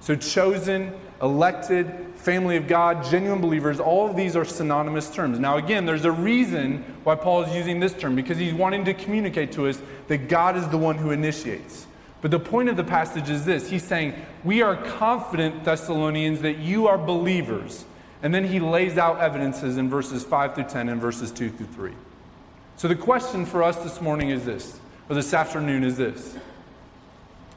So, 0.02 0.16
chosen, 0.16 0.94
elected, 1.22 1.92
family 2.16 2.58
of 2.58 2.68
God, 2.68 3.04
genuine 3.06 3.42
believers, 3.42 3.80
all 3.80 4.08
of 4.08 4.16
these 4.16 4.36
are 4.36 4.46
synonymous 4.46 5.10
terms. 5.10 5.40
Now, 5.40 5.58
again, 5.58 5.86
there's 5.86 6.06
a 6.06 6.12
reason 6.12 6.84
why 7.04 7.16
Paul 7.16 7.44
is 7.44 7.56
using 7.56 7.80
this 7.80 7.94
term, 7.94 8.16
because 8.16 8.38
he's 8.38 8.54
wanting 8.54 8.86
to 8.86 8.94
communicate 8.94 9.52
to 9.54 9.68
us 9.68 9.82
that 10.08 10.30
God 10.30 10.56
is 10.56 10.68
the 10.70 10.78
one 10.78 10.98
who 10.98 11.10
initiates. 11.10 11.88
But 12.22 12.32
the 12.32 12.40
point 12.40 12.70
of 12.70 12.78
the 12.78 12.84
passage 12.84 13.30
is 13.30 13.46
this 13.46 13.70
He's 13.70 13.84
saying, 13.84 14.14
We 14.44 14.62
are 14.62 14.76
confident, 14.76 15.64
Thessalonians, 15.64 16.42
that 16.42 16.58
you 16.60 16.88
are 16.88 16.98
believers. 16.98 17.86
And 18.24 18.34
then 18.34 18.46
he 18.46 18.60
lays 18.60 19.00
out 19.00 19.20
evidences 19.20 19.78
in 19.78 19.90
verses 19.90 20.24
5 20.24 20.54
through 20.54 20.66
10 20.66 20.90
and 20.90 21.02
verses 21.02 21.32
2 21.32 21.50
through 21.50 21.66
3. 21.66 21.92
So 22.78 22.88
the 22.88 22.96
question 22.96 23.48
for 23.48 23.64
us 23.64 23.78
this 23.78 24.00
morning 24.00 24.30
is 24.30 24.46
this, 24.46 24.80
or 25.10 25.16
this 25.16 25.34
afternoon 25.34 25.84
is 25.84 25.98
this 25.98 26.38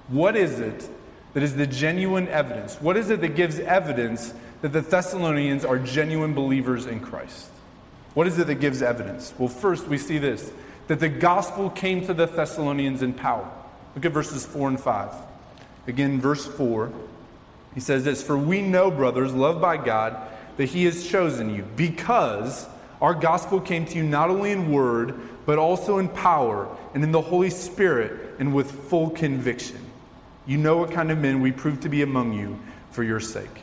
What 0.08 0.36
is 0.36 0.60
it 0.60 0.88
that 1.34 1.42
is 1.42 1.54
the 1.56 1.66
genuine 1.66 2.28
evidence? 2.28 2.76
What 2.80 2.96
is 2.96 3.10
it 3.10 3.20
that 3.20 3.36
gives 3.36 3.58
evidence 3.58 4.32
that 4.64 4.72
the 4.72 4.80
Thessalonians 4.80 5.62
are 5.62 5.78
genuine 5.78 6.32
believers 6.32 6.86
in 6.86 6.98
Christ. 6.98 7.50
What 8.14 8.26
is 8.26 8.38
it 8.38 8.46
that 8.46 8.54
gives 8.54 8.80
evidence? 8.80 9.34
Well, 9.36 9.50
first, 9.50 9.88
we 9.88 9.98
see 9.98 10.16
this 10.16 10.50
that 10.86 11.00
the 11.00 11.08
gospel 11.10 11.68
came 11.68 12.06
to 12.06 12.14
the 12.14 12.24
Thessalonians 12.24 13.02
in 13.02 13.12
power. 13.12 13.46
Look 13.94 14.04
at 14.04 14.12
verses 14.12 14.44
4 14.46 14.68
and 14.68 14.80
5. 14.80 15.12
Again, 15.86 16.20
verse 16.20 16.46
4, 16.46 16.92
he 17.74 17.80
says 17.80 18.04
this 18.04 18.22
For 18.22 18.36
we 18.36 18.62
know, 18.62 18.90
brothers, 18.90 19.32
loved 19.32 19.60
by 19.60 19.76
God, 19.76 20.16
that 20.56 20.66
he 20.66 20.84
has 20.84 21.06
chosen 21.06 21.54
you, 21.54 21.62
because 21.76 22.66
our 23.00 23.14
gospel 23.14 23.60
came 23.60 23.84
to 23.86 23.96
you 23.96 24.02
not 24.02 24.30
only 24.30 24.52
in 24.52 24.72
word, 24.72 25.14
but 25.46 25.58
also 25.58 25.98
in 25.98 26.08
power 26.08 26.68
and 26.94 27.04
in 27.04 27.12
the 27.12 27.20
Holy 27.20 27.50
Spirit 27.50 28.36
and 28.38 28.54
with 28.54 28.70
full 28.88 29.10
conviction. 29.10 29.78
You 30.46 30.58
know 30.58 30.78
what 30.78 30.90
kind 30.90 31.10
of 31.10 31.18
men 31.18 31.40
we 31.40 31.52
proved 31.52 31.82
to 31.82 31.88
be 31.88 32.02
among 32.02 32.32
you 32.32 32.58
for 32.90 33.02
your 33.02 33.20
sake. 33.20 33.62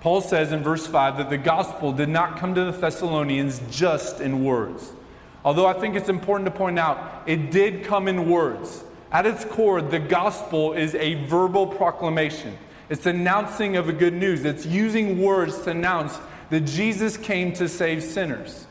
Paul 0.00 0.20
says 0.20 0.52
in 0.52 0.62
verse 0.62 0.86
5 0.86 1.18
that 1.18 1.30
the 1.30 1.38
gospel 1.38 1.92
did 1.92 2.08
not 2.08 2.38
come 2.38 2.54
to 2.54 2.64
the 2.64 2.70
Thessalonians 2.70 3.60
just 3.70 4.20
in 4.20 4.44
words. 4.44 4.92
Although 5.44 5.66
I 5.66 5.72
think 5.74 5.94
it's 5.94 6.08
important 6.08 6.46
to 6.46 6.56
point 6.56 6.78
out, 6.78 7.22
it 7.26 7.50
did 7.50 7.84
come 7.84 8.08
in 8.08 8.28
words. 8.28 8.82
At 9.12 9.26
its 9.26 9.44
core, 9.44 9.80
the 9.80 9.98
gospel 9.98 10.72
is 10.72 10.94
a 10.94 11.14
verbal 11.24 11.66
proclamation. 11.66 12.58
It's 12.88 13.06
announcing 13.06 13.76
of 13.76 13.88
a 13.88 13.92
good 13.92 14.14
news. 14.14 14.44
It's 14.44 14.66
using 14.66 15.22
words 15.22 15.60
to 15.62 15.70
announce 15.70 16.18
that 16.50 16.60
Jesus 16.60 17.16
came 17.16 17.52
to 17.54 17.68
save 17.68 18.02
sinners. 18.02 18.66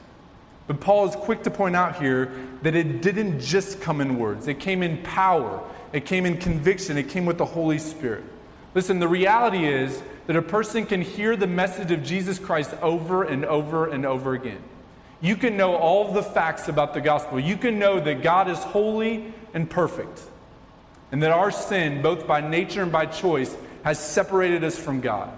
But 0.68 0.80
Paul 0.80 1.08
is 1.08 1.15
quick 1.15 1.44
to 1.44 1.51
point 1.51 1.75
out 1.75 2.01
here 2.01 2.32
that 2.63 2.75
it 2.75 3.01
didn't 3.01 3.39
just 3.39 3.82
come 3.82 4.01
in 4.01 4.18
words, 4.18 4.48
it 4.48 4.60
came 4.60 4.82
in 4.82 4.98
power, 5.04 5.62
it 5.94 6.06
came 6.06 6.25
in 6.25 6.38
conviction, 6.38 6.98
it 6.98 7.10
came 7.10 7.25
with 7.25 7.38
the 7.38 7.46
Holy 7.46 7.77
Spirit. 7.77 8.24
Listen, 8.74 9.00
the 9.00 9.08
reality 9.08 9.65
is 9.65 10.01
that 10.27 10.36
a 10.36 10.42
person 10.42 10.86
can 10.86 11.01
hear 11.01 11.36
the 11.36 11.48
message 11.48 11.92
of 11.92 12.04
Jesus 12.04 12.39
Christ 12.39 12.74
over 12.82 13.24
and 13.24 13.46
over 13.46 13.89
and 13.89 14.06
over 14.06 14.34
again. 14.34 14.62
You 15.22 15.36
can 15.36 15.56
know 15.56 15.75
all 15.75 16.12
the 16.12 16.24
facts 16.24 16.68
about 16.68 16.94
the 16.94 17.01
gospel. 17.01 17.39
You 17.39 17.58
can 17.58 17.80
know 17.80 18.00
that 18.00 18.22
God 18.22 18.50
is 18.50 18.60
holy 18.60 19.34
and 19.55 19.67
perfect, 19.67 20.21
and 21.12 21.24
that 21.24 21.31
our 21.31 21.50
sin, 21.50 22.03
both 22.03 22.27
by 22.27 22.41
nature 22.41 22.83
and 22.83 22.91
by 22.91 23.07
choice, 23.07 23.55
has 23.83 23.97
separated 24.00 24.63
us 24.63 24.77
from 24.77 25.01
God, 25.01 25.31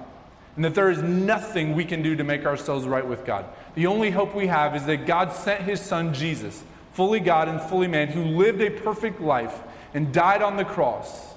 and 0.58 0.66
that 0.66 0.76
there 0.76 0.92
is 0.92 1.02
nothing 1.02 1.74
we 1.74 1.86
can 1.86 2.02
do 2.02 2.18
to 2.18 2.26
make 2.26 2.46
ourselves 2.46 2.86
right 2.86 3.08
with 3.08 3.26
God. 3.26 3.46
The 3.76 3.88
only 3.88 4.10
hope 4.10 4.36
we 4.36 4.48
have 4.48 4.76
is 4.76 4.86
that 4.88 5.06
God 5.06 5.32
sent 5.32 5.62
his 5.62 5.80
son 5.80 6.14
Jesus, 6.14 6.62
fully 6.92 7.22
God 7.22 7.48
and 7.48 7.62
fully 7.62 7.88
man, 7.88 8.10
who 8.10 8.24
lived 8.24 8.60
a 8.60 8.72
perfect 8.72 9.22
life 9.22 9.58
and 9.94 10.12
died 10.12 10.42
on 10.42 10.58
the 10.58 10.66
cross 10.66 11.28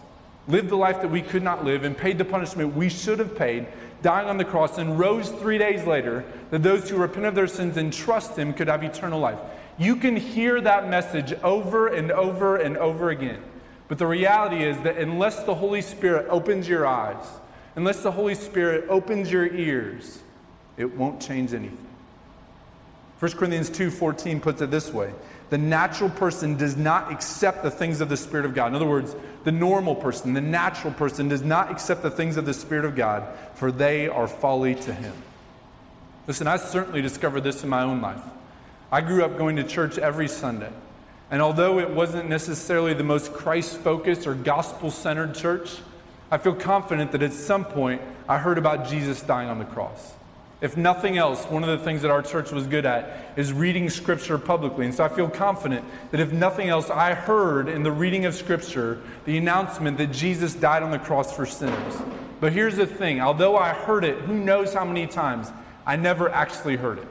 lived 0.50 0.68
the 0.68 0.76
life 0.76 1.00
that 1.02 1.10
we 1.10 1.22
could 1.22 1.42
not 1.42 1.64
live, 1.64 1.84
and 1.84 1.96
paid 1.96 2.18
the 2.18 2.24
punishment 2.24 2.74
we 2.74 2.88
should 2.88 3.18
have 3.18 3.36
paid, 3.36 3.66
dying 4.02 4.28
on 4.28 4.38
the 4.38 4.44
cross, 4.44 4.78
and 4.78 4.98
rose 4.98 5.30
three 5.30 5.58
days 5.58 5.86
later, 5.86 6.24
that 6.50 6.62
those 6.62 6.88
who 6.88 6.96
repent 6.96 7.26
of 7.26 7.34
their 7.34 7.46
sins 7.46 7.76
and 7.76 7.92
trust 7.92 8.36
Him 8.36 8.52
could 8.52 8.68
have 8.68 8.82
eternal 8.82 9.20
life. 9.20 9.38
You 9.80 9.96
can 9.96 10.14
hear 10.14 10.60
that 10.60 10.90
message 10.90 11.32
over 11.42 11.86
and 11.86 12.12
over 12.12 12.56
and 12.56 12.76
over 12.76 13.08
again. 13.08 13.42
But 13.88 13.96
the 13.96 14.06
reality 14.06 14.62
is 14.62 14.78
that 14.82 14.98
unless 14.98 15.42
the 15.44 15.54
Holy 15.54 15.80
Spirit 15.80 16.26
opens 16.28 16.68
your 16.68 16.86
eyes, 16.86 17.24
unless 17.76 18.02
the 18.02 18.10
Holy 18.10 18.34
Spirit 18.34 18.90
opens 18.90 19.32
your 19.32 19.46
ears, 19.46 20.18
it 20.76 20.94
won't 20.98 21.18
change 21.22 21.54
anything. 21.54 21.86
1 23.20 23.38
Corinthians 23.38 23.70
2:14 23.70 24.38
puts 24.40 24.60
it 24.60 24.70
this 24.70 24.92
way 24.92 25.12
the 25.48 25.58
natural 25.58 26.10
person 26.10 26.58
does 26.58 26.76
not 26.76 27.10
accept 27.10 27.62
the 27.62 27.70
things 27.70 28.02
of 28.02 28.10
the 28.10 28.18
Spirit 28.18 28.44
of 28.44 28.54
God. 28.54 28.68
In 28.68 28.74
other 28.74 28.86
words, 28.86 29.16
the 29.44 29.52
normal 29.52 29.94
person, 29.94 30.34
the 30.34 30.42
natural 30.42 30.92
person, 30.92 31.28
does 31.28 31.42
not 31.42 31.70
accept 31.70 32.02
the 32.02 32.10
things 32.10 32.36
of 32.36 32.44
the 32.44 32.54
Spirit 32.54 32.84
of 32.84 32.94
God, 32.94 33.26
for 33.54 33.72
they 33.72 34.08
are 34.08 34.28
folly 34.28 34.74
to 34.74 34.92
him. 34.92 35.14
Listen, 36.26 36.46
I 36.46 36.58
certainly 36.58 37.00
discovered 37.00 37.40
this 37.40 37.64
in 37.64 37.70
my 37.70 37.82
own 37.82 38.02
life. 38.02 38.22
I 38.92 39.00
grew 39.00 39.24
up 39.24 39.38
going 39.38 39.56
to 39.56 39.64
church 39.64 39.98
every 39.98 40.28
Sunday. 40.28 40.72
And 41.30 41.40
although 41.40 41.78
it 41.78 41.90
wasn't 41.90 42.28
necessarily 42.28 42.92
the 42.92 43.04
most 43.04 43.32
Christ 43.32 43.76
focused 43.78 44.26
or 44.26 44.34
gospel 44.34 44.90
centered 44.90 45.34
church, 45.34 45.76
I 46.30 46.38
feel 46.38 46.54
confident 46.54 47.12
that 47.12 47.22
at 47.22 47.32
some 47.32 47.64
point 47.64 48.02
I 48.28 48.38
heard 48.38 48.58
about 48.58 48.88
Jesus 48.88 49.22
dying 49.22 49.48
on 49.48 49.58
the 49.58 49.64
cross. 49.64 50.14
If 50.60 50.76
nothing 50.76 51.16
else, 51.16 51.44
one 51.46 51.64
of 51.64 51.70
the 51.70 51.84
things 51.84 52.02
that 52.02 52.10
our 52.10 52.20
church 52.20 52.50
was 52.52 52.66
good 52.66 52.84
at 52.84 53.32
is 53.36 53.52
reading 53.52 53.88
Scripture 53.88 54.36
publicly. 54.36 54.84
And 54.84 54.94
so 54.94 55.04
I 55.04 55.08
feel 55.08 55.28
confident 55.28 55.84
that 56.10 56.20
if 56.20 56.32
nothing 56.32 56.68
else, 56.68 56.90
I 56.90 57.14
heard 57.14 57.68
in 57.68 57.82
the 57.82 57.92
reading 57.92 58.26
of 58.26 58.34
Scripture 58.34 59.00
the 59.24 59.38
announcement 59.38 59.96
that 59.98 60.08
Jesus 60.12 60.54
died 60.54 60.82
on 60.82 60.90
the 60.90 60.98
cross 60.98 61.34
for 61.34 61.46
sinners. 61.46 61.96
But 62.40 62.52
here's 62.52 62.76
the 62.76 62.86
thing 62.86 63.20
although 63.20 63.56
I 63.56 63.70
heard 63.70 64.04
it, 64.04 64.16
who 64.18 64.34
knows 64.34 64.74
how 64.74 64.84
many 64.84 65.06
times, 65.06 65.50
I 65.86 65.96
never 65.96 66.28
actually 66.28 66.76
heard 66.76 66.98
it. 66.98 67.08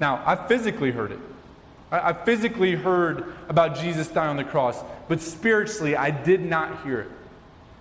Now, 0.00 0.22
I 0.26 0.34
physically 0.48 0.90
heard 0.90 1.12
it. 1.12 1.18
I 1.90 2.12
physically 2.12 2.74
heard 2.74 3.34
about 3.48 3.76
Jesus 3.76 4.08
dying 4.08 4.30
on 4.30 4.36
the 4.36 4.44
cross, 4.44 4.82
but 5.08 5.20
spiritually, 5.20 5.94
I 5.94 6.10
did 6.10 6.40
not 6.40 6.82
hear 6.82 7.02
it. 7.02 7.10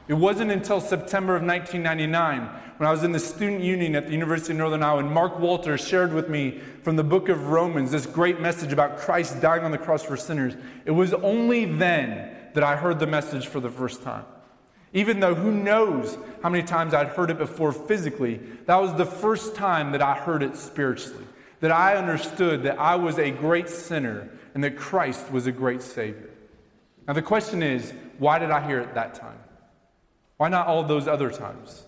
It 0.08 0.13
wasn't 0.13 0.51
until 0.51 0.82
September 0.82 1.36
of 1.36 1.43
1999 1.43 2.41
when 2.77 2.88
I 2.88 2.91
was 2.91 3.03
in 3.03 3.12
the 3.12 3.20
student 3.20 3.62
union 3.62 3.96
at 3.96 4.08
the 4.08 4.12
University 4.12 4.51
of 4.51 4.58
Northern 4.58 4.84
Iowa, 4.84 5.00
and 5.00 5.12
Mark 5.12 5.39
Walter 5.39 5.77
shared 5.77 6.13
with 6.13 6.27
me 6.27 6.60
from 6.82 6.96
the 6.96 7.03
book 7.03 7.29
of 7.29 7.48
Romans 7.48 7.91
this 7.91 8.05
great 8.05 8.39
message 8.39 8.74
about 8.74 8.98
Christ 8.98 9.41
dying 9.41 9.63
on 9.63 9.72
the 9.72 9.77
cross 9.77 10.03
for 10.03 10.17
sinners. 10.17 10.55
It 10.86 10.91
was 10.91 11.13
only 11.13 11.65
then 11.65 12.36
that 12.53 12.63
I 12.63 12.75
heard 12.75 13.00
the 13.00 13.08
message 13.08 13.48
for 13.48 13.60
the 13.60 13.70
first 13.70 14.03
time. 14.03 14.25
Even 14.91 15.20
though 15.20 15.34
who 15.34 15.51
knows 15.51 16.17
how 16.43 16.50
many 16.50 16.63
times 16.63 16.93
I'd 16.93 17.08
heard 17.08 17.32
it 17.32 17.38
before 17.38 17.72
physically, 17.72 18.39
that 18.65 18.75
was 18.75 18.93
the 18.96 19.05
first 19.05 19.55
time 19.55 19.91
that 19.93 20.01
I 20.01 20.13
heard 20.13 20.43
it 20.43 20.55
spiritually. 20.55 21.25
That 21.63 21.72
I 21.72 21.96
understood 21.96 22.63
that 22.63 22.77
I 22.77 22.96
was 22.96 23.17
a 23.17 23.32
great 23.32 23.70
sinner 23.70 24.27
and 24.53 24.62
that 24.65 24.75
Christ 24.75 25.32
was 25.32 25.48
a 25.48 25.51
great 25.53 25.82
Savior. 25.82 26.29
Now, 27.08 27.13
the 27.13 27.22
question 27.22 27.63
is, 27.63 27.93
why 28.17 28.38
did 28.38 28.51
I 28.51 28.67
hear 28.67 28.82
it 28.82 28.93
that 28.96 29.13
time? 29.13 29.39
Why 30.36 30.50
not 30.50 30.67
all 30.67 30.84
those 30.84 31.08
other 31.08 31.29
times? 31.29 31.86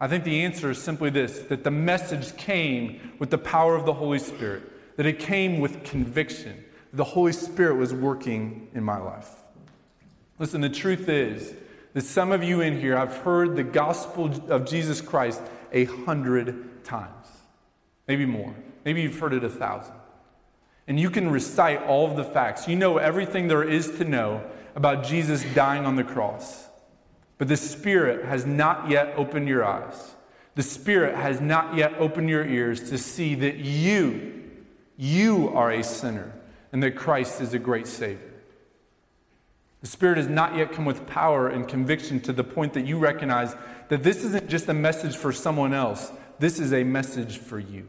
I 0.00 0.08
think 0.08 0.24
the 0.24 0.44
answer 0.46 0.70
is 0.70 0.78
simply 0.80 1.10
this 1.10 1.40
that 1.50 1.62
the 1.62 1.70
message 1.70 2.38
came 2.38 3.16
with 3.18 3.28
the 3.28 3.36
power 3.36 3.76
of 3.76 3.84
the 3.84 3.92
Holy 3.92 4.18
Spirit, 4.18 4.62
that 4.96 5.04
it 5.04 5.18
came 5.18 5.60
with 5.60 5.84
conviction. 5.84 6.64
The 6.94 7.04
Holy 7.04 7.34
Spirit 7.34 7.74
was 7.74 7.92
working 7.92 8.68
in 8.74 8.82
my 8.82 8.96
life. 8.96 9.28
Listen, 10.38 10.62
the 10.62 10.70
truth 10.70 11.06
is 11.10 11.52
that 11.92 12.04
some 12.04 12.32
of 12.32 12.42
you 12.42 12.62
in 12.62 12.80
here 12.80 12.96
have 12.96 13.18
heard 13.18 13.56
the 13.56 13.62
gospel 13.62 14.30
of 14.50 14.64
Jesus 14.64 15.02
Christ 15.02 15.42
a 15.70 15.84
hundred 15.84 16.82
times, 16.82 17.26
maybe 18.06 18.24
more. 18.24 18.54
Maybe 18.84 19.02
you've 19.02 19.18
heard 19.18 19.32
it 19.32 19.44
a 19.44 19.48
thousand. 19.48 19.94
And 20.86 20.98
you 20.98 21.10
can 21.10 21.30
recite 21.30 21.82
all 21.82 22.10
of 22.10 22.16
the 22.16 22.24
facts. 22.24 22.66
You 22.66 22.76
know 22.76 22.96
everything 22.96 23.48
there 23.48 23.62
is 23.62 23.90
to 23.98 24.04
know 24.04 24.42
about 24.74 25.04
Jesus 25.04 25.44
dying 25.54 25.84
on 25.84 25.96
the 25.96 26.04
cross. 26.04 26.68
But 27.36 27.48
the 27.48 27.56
Spirit 27.56 28.24
has 28.24 28.46
not 28.46 28.90
yet 28.90 29.14
opened 29.16 29.48
your 29.48 29.64
eyes. 29.64 30.14
The 30.54 30.62
Spirit 30.62 31.14
has 31.14 31.40
not 31.40 31.76
yet 31.76 31.94
opened 31.98 32.28
your 32.28 32.44
ears 32.44 32.90
to 32.90 32.98
see 32.98 33.34
that 33.36 33.58
you, 33.58 34.50
you 34.96 35.50
are 35.50 35.70
a 35.70 35.84
sinner 35.84 36.32
and 36.72 36.82
that 36.82 36.96
Christ 36.96 37.40
is 37.40 37.54
a 37.54 37.58
great 37.58 37.86
Savior. 37.86 38.32
The 39.80 39.86
Spirit 39.86 40.16
has 40.16 40.26
not 40.26 40.56
yet 40.56 40.72
come 40.72 40.84
with 40.84 41.06
power 41.06 41.48
and 41.48 41.68
conviction 41.68 42.18
to 42.20 42.32
the 42.32 42.42
point 42.42 42.72
that 42.72 42.86
you 42.86 42.98
recognize 42.98 43.54
that 43.88 44.02
this 44.02 44.24
isn't 44.24 44.48
just 44.48 44.68
a 44.68 44.74
message 44.74 45.16
for 45.16 45.32
someone 45.32 45.72
else, 45.72 46.10
this 46.40 46.58
is 46.58 46.72
a 46.72 46.82
message 46.82 47.38
for 47.38 47.58
you. 47.58 47.86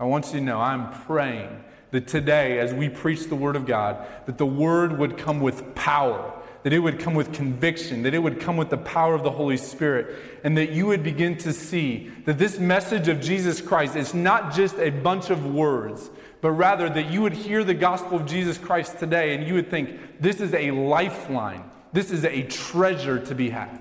I 0.00 0.04
want 0.04 0.26
you 0.26 0.32
to 0.32 0.40
know 0.40 0.58
I'm 0.58 0.90
praying 1.04 1.64
that 1.92 2.08
today, 2.08 2.58
as 2.58 2.74
we 2.74 2.88
preach 2.88 3.26
the 3.26 3.36
Word 3.36 3.54
of 3.54 3.66
God, 3.66 4.04
that 4.26 4.38
the 4.38 4.46
Word 4.46 4.98
would 4.98 5.16
come 5.16 5.40
with 5.40 5.74
power 5.76 6.32
that 6.62 6.72
it 6.72 6.78
would 6.78 6.98
come 6.98 7.14
with 7.14 7.32
conviction, 7.32 8.02
that 8.02 8.14
it 8.14 8.18
would 8.18 8.40
come 8.40 8.56
with 8.56 8.70
the 8.70 8.76
power 8.76 9.14
of 9.14 9.22
the 9.22 9.30
Holy 9.30 9.56
Spirit, 9.56 10.16
and 10.44 10.56
that 10.58 10.70
you 10.70 10.86
would 10.86 11.02
begin 11.02 11.36
to 11.38 11.52
see 11.52 12.10
that 12.26 12.38
this 12.38 12.58
message 12.58 13.08
of 13.08 13.20
Jesus 13.20 13.60
Christ 13.60 13.96
is 13.96 14.12
not 14.12 14.52
just 14.52 14.78
a 14.78 14.90
bunch 14.90 15.30
of 15.30 15.46
words, 15.46 16.10
but 16.40 16.50
rather 16.50 16.88
that 16.88 17.10
you 17.10 17.22
would 17.22 17.32
hear 17.32 17.64
the 17.64 17.74
gospel 17.74 18.18
of 18.18 18.26
Jesus 18.26 18.58
Christ 18.58 18.98
today 18.98 19.34
and 19.34 19.46
you 19.46 19.54
would 19.54 19.70
think, 19.70 20.20
this 20.20 20.40
is 20.40 20.52
a 20.52 20.70
lifeline, 20.70 21.64
this 21.92 22.10
is 22.10 22.24
a 22.24 22.42
treasure 22.42 23.18
to 23.18 23.34
be 23.34 23.50
had. 23.50 23.80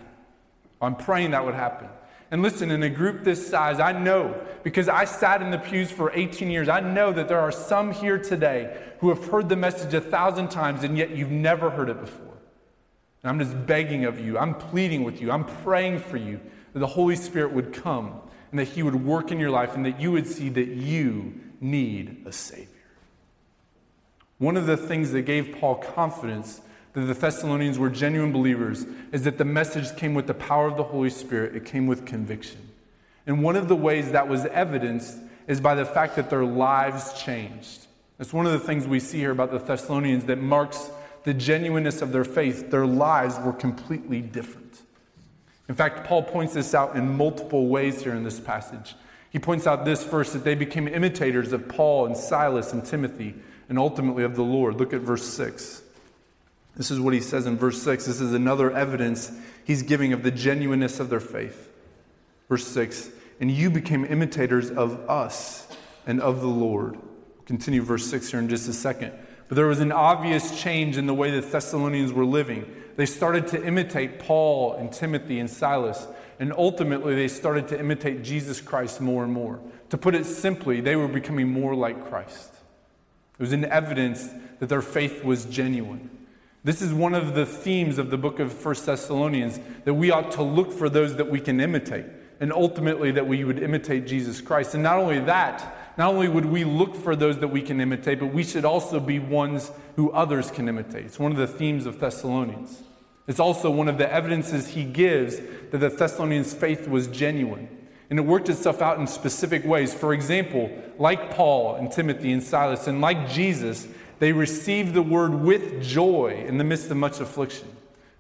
I'm 0.82 0.96
praying 0.96 1.32
that 1.32 1.46
would 1.46 1.56
happen. 1.56 1.90
And 2.32 2.44
listen, 2.44 2.70
in 2.70 2.84
a 2.84 2.90
group 2.90 3.24
this 3.24 3.48
size, 3.48 3.80
I 3.80 3.92
know, 3.92 4.40
because 4.64 4.88
I 4.88 5.06
sat 5.06 5.42
in 5.42 5.50
the 5.50 5.58
pews 5.58 5.90
for 5.90 6.12
18 6.14 6.52
years, 6.52 6.70
I 6.70 6.80
know 6.80 7.12
that 7.12 7.28
there 7.28 7.40
are 7.40 7.52
some 7.52 7.92
here 7.92 8.20
today 8.20 8.78
who 9.00 9.10
have 9.10 9.26
heard 9.30 9.50
the 9.50 9.56
message 9.56 9.94
a 9.96 10.02
thousand 10.02 10.50
times 10.50 10.84
and 10.84 10.98
yet 10.98 11.10
you've 11.10 11.32
never 11.32 11.72
heard 11.72 11.90
it 11.90 12.00
before. 12.00 12.38
And 13.24 13.32
I'm 13.32 13.40
just 13.40 13.66
begging 13.66 14.06
of 14.06 14.20
you, 14.20 14.38
I'm 14.38 14.54
pleading 14.54 15.04
with 15.04 15.22
you, 15.22 15.32
I'm 15.32 15.44
praying 15.44 16.00
for 16.00 16.18
you 16.18 16.40
that 16.74 16.80
the 16.80 16.88
Holy 16.88 17.16
Spirit 17.16 17.52
would 17.52 17.74
come 17.74 18.22
and 18.52 18.60
that 18.60 18.68
He 18.68 18.84
would 18.84 19.04
work 19.04 19.32
in 19.32 19.40
your 19.40 19.50
life 19.50 19.76
and 19.76 19.86
that 19.86 20.00
you 20.00 20.12
would 20.12 20.28
see 20.28 20.50
that 20.50 20.68
you 20.68 21.34
need 21.60 22.24
a 22.28 22.32
Savior. 22.32 22.68
One 24.38 24.56
of 24.56 24.68
the 24.68 24.78
things 24.78 25.12
that 25.12 25.24
gave 25.24 25.58
Paul 25.60 25.76
confidence 25.76 26.62
that 26.94 27.02
the 27.02 27.14
Thessalonians 27.14 27.78
were 27.78 27.90
genuine 27.90 28.32
believers 28.32 28.86
is 29.12 29.24
that 29.24 29.38
the 29.38 29.46
message 29.46 29.96
came 29.96 30.14
with 30.14 30.28
the 30.28 30.34
power 30.34 30.68
of 30.68 30.78
the 30.78 30.84
Holy 30.84 31.10
Spirit, 31.10 31.56
it 31.56 31.66
came 31.66 31.88
with 31.88 32.06
conviction. 32.06 32.70
And 33.28 33.44
one 33.44 33.56
of 33.56 33.68
the 33.68 33.76
ways 33.76 34.12
that 34.12 34.28
was 34.28 34.46
evidenced 34.46 35.18
is 35.48 35.62
by 35.62 35.76
the 35.76 35.86
fact 35.86 36.16
that 36.16 36.30
their 36.30 36.46
lives 36.46 37.22
changed. 37.22 37.88
That's 38.18 38.34
one 38.34 38.46
of 38.46 38.52
the 38.52 38.60
things 38.60 38.88
we 38.88 39.00
see 39.00 39.20
here 39.20 39.32
about 39.32 39.52
the 39.52 39.60
Thessalonians 39.60 40.26
that 40.26 40.42
marks 40.42 40.90
the 41.24 41.34
genuineness 41.34 42.02
of 42.02 42.12
their 42.12 42.24
faith, 42.24 42.72
their 42.72 42.86
lives 42.86 43.38
were 43.40 43.54
completely 43.54 44.22
different. 44.22 44.82
In 45.68 45.76
fact, 45.76 46.08
Paul 46.08 46.24
points 46.24 46.54
this 46.54 46.74
out 46.74 46.96
in 46.96 47.16
multiple 47.16 47.68
ways 47.68 48.02
here 48.02 48.16
in 48.16 48.24
this 48.24 48.40
passage. 48.40 48.96
He 49.30 49.38
points 49.38 49.68
out 49.68 49.86
this 49.86 50.04
first 50.04 50.34
that 50.34 50.44
they 50.44 50.56
became 50.56 50.88
imitators 50.88 51.54
of 51.54 51.68
Paul 51.68 52.08
and 52.08 52.18
Silas 52.18 52.74
and 52.74 52.84
Timothy 52.84 53.36
and 53.70 53.78
ultimately 53.78 54.24
of 54.24 54.36
the 54.36 54.44
Lord. 54.44 54.80
Look 54.80 54.94
at 54.94 55.02
verse 55.02 55.28
6. 55.28 55.84
This 56.76 56.92
is 56.92 57.00
what 57.00 57.14
he 57.14 57.22
says 57.22 57.46
in 57.46 57.58
verse 57.58 57.82
6. 57.82 58.06
This 58.06 58.22
is 58.22 58.34
another 58.34 58.72
evidence 58.72 59.32
he's 59.64 59.84
giving 59.84 60.14
of 60.14 60.24
the 60.24 60.32
genuineness 60.32 61.00
of 61.00 61.10
their 61.10 61.20
faith. 61.20 61.70
Verse 62.48 62.66
6 62.68 63.10
And 63.40 63.52
you 63.52 63.70
became 63.70 64.06
imitators 64.06 64.72
of 64.72 65.10
us 65.10 65.68
and 66.06 66.22
of 66.22 66.42
the 66.42 66.48
Lord. 66.48 66.98
continue 67.46 67.82
verse 67.82 68.06
6 68.08 68.32
here 68.32 68.40
in 68.40 68.50
just 68.50 68.68
a 68.70 68.74
second. 68.74 69.14
But 69.48 69.56
there 69.56 69.66
was 69.66 69.80
an 69.80 69.92
obvious 69.92 70.62
change 70.62 70.98
in 70.98 71.08
the 71.08 71.14
way 71.14 71.32
the 71.32 71.42
Thessalonians 71.42 72.14
were 72.14 72.26
living. 72.26 72.72
They 72.96 73.08
started 73.08 73.48
to 73.48 73.66
imitate 73.66 74.20
Paul 74.20 74.74
and 74.74 74.92
Timothy 74.92 75.40
and 75.40 75.50
Silas, 75.50 76.08
and 76.40 76.54
ultimately 76.54 77.16
they 77.16 77.28
started 77.28 77.68
to 77.70 77.80
imitate 77.80 78.24
Jesus 78.24 78.62
Christ 78.62 79.02
more 79.02 79.24
and 79.24 79.34
more. 79.34 79.60
To 79.90 79.98
put 79.98 80.14
it 80.14 80.26
simply, 80.26 80.82
they 80.82 80.96
were 80.96 81.08
becoming 81.08 81.50
more 81.50 81.76
like 81.76 82.10
Christ. 82.10 82.54
It 83.34 83.42
was 83.42 83.54
an 83.54 83.66
evidence 83.66 84.30
that 84.60 84.70
their 84.70 84.82
faith 84.82 85.24
was 85.24 85.46
genuine. 85.46 86.10
This 86.64 86.82
is 86.82 86.94
one 86.94 87.16
of 87.16 87.36
the 87.36 87.46
themes 87.46 87.98
of 87.98 88.10
the 88.10 88.18
book 88.18 88.40
of 88.40 88.66
1 88.66 88.76
Thessalonians 88.86 89.60
that 89.86 89.94
we 89.94 90.12
ought 90.12 90.32
to 90.34 90.44
look 90.44 90.74
for 90.74 90.90
those 90.90 91.16
that 91.16 91.30
we 91.30 91.40
can 91.40 91.62
imitate, 91.62 92.06
and 92.42 92.52
ultimately 92.52 93.12
that 93.12 93.26
we 93.26 93.46
would 93.46 93.60
imitate 93.60 94.06
Jesus 94.06 94.42
Christ. 94.42 94.74
And 94.74 94.84
not 94.84 94.98
only 94.98 95.20
that, 95.22 95.94
not 95.98 96.14
only 96.14 96.28
would 96.28 96.46
we 96.46 96.66
look 96.66 96.96
for 96.96 97.16
those 97.16 97.40
that 97.40 97.48
we 97.48 97.62
can 97.62 97.80
imitate, 97.80 98.20
but 98.20 98.34
we 98.34 98.44
should 98.44 98.66
also 98.66 99.00
be 99.00 99.20
ones 99.20 99.72
who 99.96 100.12
others 100.12 100.52
can 100.52 100.68
imitate. 100.68 101.06
It's 101.06 101.20
one 101.20 101.32
of 101.32 101.38
the 101.38 101.48
themes 101.48 101.86
of 101.86 102.00
Thessalonians. 102.00 102.84
It's 103.26 103.40
also 103.40 103.70
one 103.70 103.88
of 103.88 103.98
the 103.98 104.12
evidences 104.12 104.68
he 104.68 104.84
gives 104.84 105.38
that 105.72 105.78
the 105.78 105.90
Thessalonians' 105.90 106.54
faith 106.54 106.90
was 106.90 107.08
genuine. 107.08 107.70
And 108.10 108.18
it 108.18 108.24
worked 108.24 108.50
itself 108.50 108.82
out 108.82 108.98
in 109.00 109.08
specific 109.08 109.64
ways. 109.64 109.94
For 109.94 110.14
example, 110.14 110.72
like 110.98 111.32
Paul 111.36 111.76
and 111.76 111.92
Timothy 111.92 112.32
and 112.32 112.42
Silas, 112.42 112.88
and 112.88 113.02
like 113.02 113.30
Jesus, 113.30 113.88
they 114.20 114.34
received 114.34 114.94
the 114.94 115.02
word 115.02 115.34
with 115.34 115.82
joy 115.82 116.44
in 116.48 116.58
the 116.58 116.64
midst 116.64 116.92
of 116.92 116.98
much 116.98 117.20
affliction. 117.20 117.68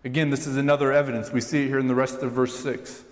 Again, 0.04 0.30
this 0.30 0.48
is 0.48 0.56
another 0.56 0.94
evidence. 0.94 1.32
We 1.32 1.42
see 1.42 1.64
it 1.64 1.68
here 1.68 1.80
in 1.80 1.88
the 1.88 1.96
rest 1.96 2.24
of 2.24 2.32
verse 2.32 2.58
6. 2.60 3.04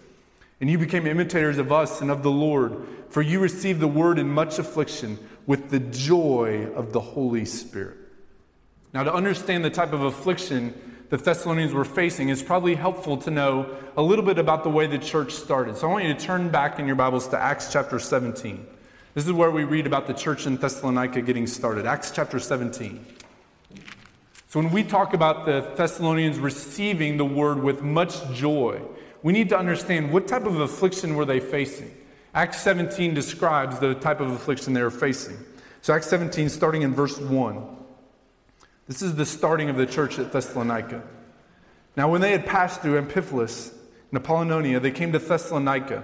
And 0.60 0.70
you 0.70 0.78
became 0.78 1.06
imitators 1.06 1.58
of 1.58 1.72
us 1.72 2.02
and 2.02 2.10
of 2.10 2.24
the 2.24 2.32
Lord, 2.32 2.88
for 3.10 3.22
you 3.22 3.40
received 3.40 3.80
the 3.80 3.88
word 3.88 4.18
in 4.18 4.30
much 4.30 4.58
affliction 4.58 5.20
with 5.46 5.70
the 5.70 5.80
joy 5.80 6.68
of 6.76 6.94
the 6.94 7.00
Holy 7.00 7.46
Spirit. 7.46 7.98
Now, 8.94 9.04
to 9.04 9.14
understand 9.14 9.64
the 9.64 9.70
type 9.70 9.94
of 9.94 10.02
affliction 10.02 10.74
the 11.10 11.18
Thessalonians 11.18 11.74
were 11.74 11.86
facing, 11.86 12.30
it's 12.30 12.42
probably 12.42 12.76
helpful 12.76 13.18
to 13.18 13.32
know 13.32 13.78
a 13.96 14.02
little 14.02 14.26
bit 14.26 14.40
about 14.40 14.64
the 14.64 14.70
way 14.70 14.88
the 14.88 14.98
church 14.98 15.34
started. 15.34 15.78
So 15.78 15.88
I 15.88 15.92
want 15.92 16.06
you 16.06 16.14
to 16.14 16.20
turn 16.20 16.50
back 16.50 16.80
in 16.80 16.88
your 16.88 16.96
Bibles 16.96 17.28
to 17.30 17.40
Acts 17.40 17.72
chapter 17.72 18.00
17. 18.00 18.66
This 19.18 19.26
is 19.26 19.34
where 19.34 19.50
we 19.50 19.64
read 19.64 19.88
about 19.88 20.06
the 20.06 20.14
church 20.14 20.46
in 20.46 20.58
Thessalonica 20.58 21.24
getting 21.24 21.48
started. 21.48 21.88
Acts 21.88 22.12
chapter 22.12 22.38
17. 22.38 23.04
So 24.48 24.60
when 24.60 24.70
we 24.70 24.84
talk 24.84 25.16
about 25.16 25.48
the 25.48 25.62
Thessalonians 25.76 26.38
receiving 26.38 27.18
the 27.18 27.26
word 27.26 27.64
with 27.64 27.82
much 27.82 28.32
joy, 28.32 28.80
we 29.24 29.34
need 29.34 29.50
to 29.50 29.58
understand 29.58 30.14
what 30.14 30.28
type 30.28 30.46
of 30.46 30.60
affliction 30.60 31.16
were 31.16 31.26
they 31.26 31.40
facing. 31.40 31.92
Acts 32.36 32.62
17 32.62 33.16
describes 33.16 33.80
the 33.80 33.96
type 33.96 34.20
of 34.20 34.30
affliction 34.30 34.74
they 34.74 34.84
were 34.84 34.92
facing. 34.92 35.40
So, 35.82 35.96
Acts 35.96 36.06
17, 36.10 36.48
starting 36.50 36.84
in 36.84 36.94
verse 36.94 37.18
1. 37.18 37.76
This 38.88 39.02
is 39.02 39.16
the 39.16 39.26
starting 39.26 39.68
of 39.72 39.78
the 39.78 39.88
church 39.88 40.20
at 40.20 40.32
Thessalonica. 40.32 41.02
Now, 41.96 42.08
when 42.08 42.22
they 42.22 42.34
had 42.34 42.46
passed 42.46 42.84
through 42.84 43.02
Amphipolis 43.02 43.74
and 44.12 44.20
Apollonia, 44.20 44.80
they 44.80 44.92
came 44.92 45.12
to 45.12 45.18
Thessalonica, 45.18 46.04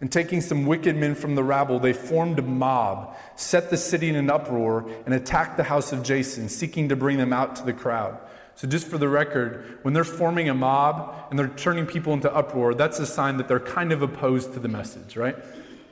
And 0.00 0.12
taking 0.12 0.40
some 0.40 0.64
wicked 0.64 0.96
men 0.96 1.16
from 1.16 1.34
the 1.34 1.42
rabble, 1.42 1.80
they 1.80 1.92
formed 1.92 2.38
a 2.38 2.42
mob, 2.42 3.16
set 3.34 3.70
the 3.70 3.76
city 3.76 4.08
in 4.08 4.14
an 4.14 4.30
uproar, 4.30 4.88
and 5.04 5.14
attacked 5.14 5.56
the 5.56 5.64
house 5.64 5.92
of 5.92 6.04
Jason, 6.04 6.48
seeking 6.48 6.88
to 6.90 6.96
bring 6.96 7.18
them 7.18 7.32
out 7.32 7.56
to 7.56 7.64
the 7.64 7.72
crowd. 7.72 8.18
So, 8.54 8.66
just 8.66 8.88
for 8.88 8.98
the 8.98 9.08
record, 9.08 9.78
when 9.82 9.94
they're 9.94 10.02
forming 10.02 10.48
a 10.48 10.54
mob 10.54 11.14
and 11.30 11.38
they're 11.38 11.46
turning 11.48 11.86
people 11.86 12.12
into 12.12 12.32
uproar, 12.32 12.74
that's 12.74 12.98
a 12.98 13.06
sign 13.06 13.36
that 13.36 13.46
they're 13.46 13.60
kind 13.60 13.92
of 13.92 14.02
opposed 14.02 14.52
to 14.54 14.60
the 14.60 14.68
message, 14.68 15.16
right? 15.16 15.36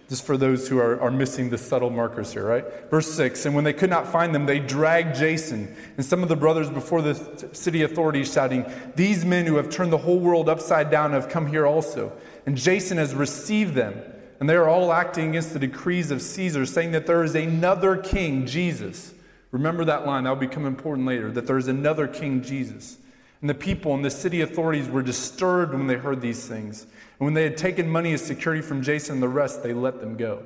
Just 0.08 0.24
for 0.24 0.36
those 0.36 0.68
who 0.68 0.78
are, 0.78 1.00
are 1.00 1.10
missing 1.10 1.50
the 1.50 1.58
subtle 1.58 1.90
markers 1.90 2.32
here, 2.32 2.44
right? 2.44 2.64
Verse 2.90 3.12
6 3.12 3.46
And 3.46 3.54
when 3.54 3.64
they 3.64 3.72
could 3.72 3.90
not 3.90 4.06
find 4.06 4.34
them, 4.34 4.46
they 4.46 4.60
dragged 4.60 5.16
Jason 5.16 5.74
and 5.96 6.04
some 6.04 6.22
of 6.22 6.28
the 6.28 6.36
brothers 6.36 6.70
before 6.70 7.02
the 7.02 7.48
city 7.52 7.82
authorities, 7.82 8.32
shouting, 8.32 8.64
These 8.94 9.24
men 9.24 9.46
who 9.46 9.56
have 9.56 9.70
turned 9.70 9.92
the 9.92 9.98
whole 9.98 10.18
world 10.18 10.48
upside 10.48 10.90
down 10.90 11.12
have 11.12 11.28
come 11.28 11.46
here 11.46 11.66
also. 11.66 12.12
And 12.46 12.56
Jason 12.56 12.96
has 12.96 13.14
received 13.14 13.74
them 13.74 14.00
And 14.38 14.48
they 14.48 14.54
are 14.54 14.68
all 14.68 14.92
acting 14.92 15.30
against 15.30 15.52
the 15.52 15.58
decrees 15.58 16.10
of 16.10 16.20
Caesar, 16.20 16.66
saying 16.66 16.92
that 16.92 17.06
there 17.06 17.24
is 17.24 17.34
another 17.34 17.96
king, 17.96 18.46
Jesus. 18.46 19.14
Remember 19.50 19.84
that 19.84 20.06
line, 20.06 20.24
that 20.24 20.30
will 20.30 20.36
become 20.36 20.66
important 20.66 21.06
later, 21.06 21.30
that 21.32 21.46
there 21.46 21.58
is 21.58 21.68
another 21.68 22.06
king, 22.06 22.42
Jesus. 22.42 22.98
And 23.40 23.48
the 23.48 23.54
people 23.54 23.94
and 23.94 24.04
the 24.04 24.10
city 24.10 24.40
authorities 24.40 24.88
were 24.88 25.02
disturbed 25.02 25.72
when 25.72 25.86
they 25.86 25.94
heard 25.94 26.20
these 26.20 26.46
things. 26.46 26.82
And 26.82 27.24
when 27.24 27.34
they 27.34 27.44
had 27.44 27.56
taken 27.56 27.88
money 27.88 28.12
as 28.12 28.22
security 28.22 28.62
from 28.62 28.82
Jason 28.82 29.14
and 29.14 29.22
the 29.22 29.28
rest, 29.28 29.62
they 29.62 29.72
let 29.72 30.00
them 30.00 30.16
go. 30.16 30.44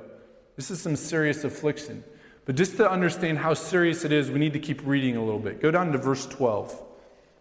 This 0.55 0.71
is 0.71 0.81
some 0.81 0.95
serious 0.95 1.43
affliction. 1.43 2.03
But 2.45 2.55
just 2.55 2.77
to 2.77 2.89
understand 2.89 3.39
how 3.39 3.53
serious 3.53 4.05
it 4.05 4.11
is, 4.11 4.31
we 4.31 4.39
need 4.39 4.53
to 4.53 4.59
keep 4.59 4.85
reading 4.85 5.17
a 5.17 5.23
little 5.23 5.39
bit. 5.39 5.61
Go 5.61 5.71
down 5.71 5.91
to 5.91 5.97
verse 5.97 6.25
12. 6.25 6.81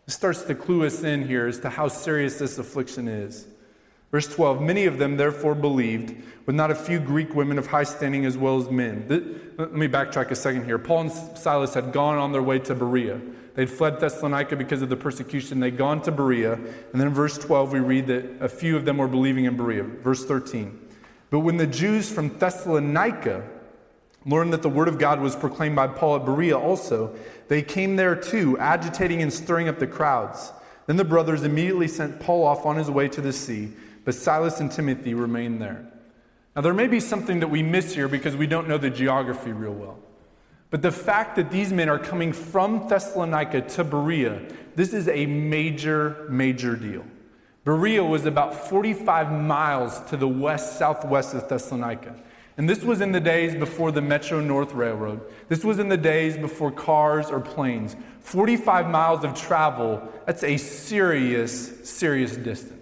It 0.06 0.10
starts 0.10 0.42
to 0.42 0.54
clue 0.54 0.84
us 0.84 1.02
in 1.02 1.26
here 1.26 1.46
as 1.46 1.60
to 1.60 1.68
how 1.68 1.88
serious 1.88 2.38
this 2.38 2.58
affliction 2.58 3.06
is. 3.06 3.46
Verse 4.10 4.26
12 4.28 4.60
Many 4.60 4.86
of 4.86 4.98
them 4.98 5.16
therefore 5.16 5.54
believed, 5.54 6.14
with 6.46 6.56
not 6.56 6.70
a 6.70 6.74
few 6.74 6.98
Greek 6.98 7.34
women 7.34 7.58
of 7.58 7.68
high 7.68 7.84
standing 7.84 8.24
as 8.24 8.36
well 8.36 8.58
as 8.58 8.70
men. 8.70 9.06
Let 9.56 9.72
me 9.72 9.88
backtrack 9.88 10.30
a 10.30 10.36
second 10.36 10.64
here. 10.64 10.78
Paul 10.78 11.02
and 11.02 11.12
Silas 11.38 11.74
had 11.74 11.92
gone 11.92 12.18
on 12.18 12.32
their 12.32 12.42
way 12.42 12.58
to 12.60 12.74
Berea. 12.74 13.20
They'd 13.54 13.70
fled 13.70 14.00
Thessalonica 14.00 14.56
because 14.56 14.80
of 14.82 14.88
the 14.88 14.96
persecution. 14.96 15.60
They'd 15.60 15.76
gone 15.76 16.02
to 16.02 16.12
Berea. 16.12 16.54
And 16.54 16.94
then 16.94 17.08
in 17.08 17.14
verse 17.14 17.36
12, 17.36 17.72
we 17.72 17.80
read 17.80 18.06
that 18.06 18.24
a 18.40 18.48
few 18.48 18.76
of 18.76 18.84
them 18.84 18.98
were 18.98 19.08
believing 19.08 19.44
in 19.44 19.56
Berea. 19.56 19.82
Verse 19.82 20.24
13. 20.24 20.78
But 21.30 21.40
when 21.40 21.56
the 21.56 21.66
Jews 21.66 22.10
from 22.10 22.36
Thessalonica 22.38 23.46
learned 24.26 24.52
that 24.52 24.62
the 24.62 24.68
word 24.68 24.88
of 24.88 24.98
God 24.98 25.20
was 25.20 25.36
proclaimed 25.36 25.76
by 25.76 25.86
Paul 25.86 26.16
at 26.16 26.24
Berea 26.24 26.58
also, 26.58 27.14
they 27.48 27.62
came 27.62 27.96
there 27.96 28.16
too, 28.16 28.58
agitating 28.58 29.22
and 29.22 29.32
stirring 29.32 29.68
up 29.68 29.78
the 29.78 29.86
crowds. 29.86 30.52
Then 30.86 30.96
the 30.96 31.04
brothers 31.04 31.42
immediately 31.42 31.88
sent 31.88 32.20
Paul 32.20 32.44
off 32.44 32.66
on 32.66 32.76
his 32.76 32.90
way 32.90 33.08
to 33.08 33.20
the 33.20 33.32
sea, 33.32 33.72
but 34.10 34.16
Silas 34.16 34.58
and 34.58 34.72
Timothy 34.72 35.14
remained 35.14 35.62
there. 35.62 35.86
Now, 36.56 36.62
there 36.62 36.74
may 36.74 36.88
be 36.88 36.98
something 36.98 37.38
that 37.38 37.46
we 37.46 37.62
miss 37.62 37.94
here 37.94 38.08
because 38.08 38.34
we 38.34 38.48
don't 38.48 38.66
know 38.66 38.76
the 38.76 38.90
geography 38.90 39.52
real 39.52 39.72
well. 39.72 40.00
But 40.70 40.82
the 40.82 40.90
fact 40.90 41.36
that 41.36 41.52
these 41.52 41.72
men 41.72 41.88
are 41.88 41.96
coming 41.96 42.32
from 42.32 42.88
Thessalonica 42.88 43.60
to 43.60 43.84
Berea, 43.84 44.42
this 44.74 44.92
is 44.92 45.06
a 45.06 45.26
major, 45.26 46.26
major 46.28 46.74
deal. 46.74 47.04
Berea 47.62 48.02
was 48.02 48.26
about 48.26 48.52
45 48.68 49.30
miles 49.30 50.00
to 50.10 50.16
the 50.16 50.26
west 50.26 50.76
southwest 50.76 51.32
of 51.32 51.48
Thessalonica. 51.48 52.16
And 52.56 52.68
this 52.68 52.82
was 52.82 53.00
in 53.00 53.12
the 53.12 53.20
days 53.20 53.54
before 53.54 53.92
the 53.92 54.02
Metro 54.02 54.40
North 54.40 54.72
Railroad. 54.72 55.20
This 55.48 55.64
was 55.64 55.78
in 55.78 55.88
the 55.88 55.96
days 55.96 56.36
before 56.36 56.72
cars 56.72 57.30
or 57.30 57.38
planes. 57.38 57.94
45 58.22 58.90
miles 58.90 59.22
of 59.22 59.36
travel, 59.36 60.02
that's 60.26 60.42
a 60.42 60.56
serious, 60.56 61.88
serious 61.88 62.36
distance. 62.36 62.79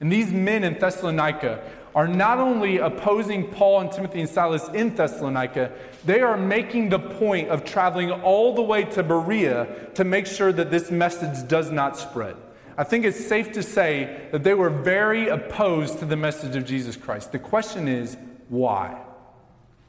And 0.00 0.10
these 0.10 0.32
men 0.32 0.64
in 0.64 0.78
Thessalonica 0.78 1.62
are 1.94 2.08
not 2.08 2.38
only 2.38 2.78
opposing 2.78 3.48
Paul 3.48 3.80
and 3.80 3.92
Timothy 3.92 4.20
and 4.20 4.28
Silas 4.28 4.66
in 4.68 4.94
Thessalonica, 4.94 5.72
they 6.04 6.20
are 6.20 6.36
making 6.36 6.88
the 6.88 6.98
point 6.98 7.48
of 7.50 7.64
traveling 7.64 8.10
all 8.10 8.54
the 8.54 8.62
way 8.62 8.84
to 8.84 9.02
Berea 9.02 9.90
to 9.94 10.04
make 10.04 10.26
sure 10.26 10.52
that 10.52 10.70
this 10.70 10.90
message 10.90 11.46
does 11.48 11.70
not 11.70 11.98
spread. 11.98 12.36
I 12.78 12.84
think 12.84 13.04
it's 13.04 13.26
safe 13.26 13.52
to 13.52 13.62
say 13.62 14.28
that 14.32 14.42
they 14.42 14.54
were 14.54 14.70
very 14.70 15.28
opposed 15.28 15.98
to 15.98 16.06
the 16.06 16.16
message 16.16 16.56
of 16.56 16.64
Jesus 16.64 16.96
Christ. 16.96 17.32
The 17.32 17.38
question 17.38 17.88
is, 17.88 18.16
why? 18.48 18.98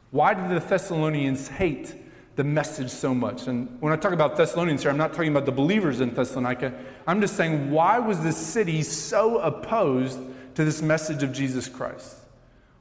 Why 0.10 0.34
did 0.34 0.50
the 0.50 0.60
Thessalonians 0.60 1.48
hate 1.48 1.96
the 2.42 2.48
message 2.48 2.90
so 2.90 3.14
much? 3.14 3.46
And 3.46 3.70
when 3.82 3.94
I 3.94 3.96
talk 3.96 4.14
about 4.14 4.36
Thessalonians 4.36 4.82
here, 4.82 4.90
I'm 4.90 4.98
not 4.98 5.14
talking 5.14 5.30
about 5.30 5.46
the 5.46 5.52
believers 5.52 6.02
in 6.02 6.12
Thessalonica. 6.12 6.74
I'm 7.06 7.22
just 7.22 7.38
saying, 7.38 7.70
why 7.70 8.00
was 8.00 8.20
the 8.22 8.32
city 8.32 8.82
so 8.82 9.38
opposed 9.38 10.20
to 10.56 10.66
this 10.66 10.82
message 10.82 11.22
of 11.22 11.32
Jesus 11.32 11.70
Christ? 11.70 12.16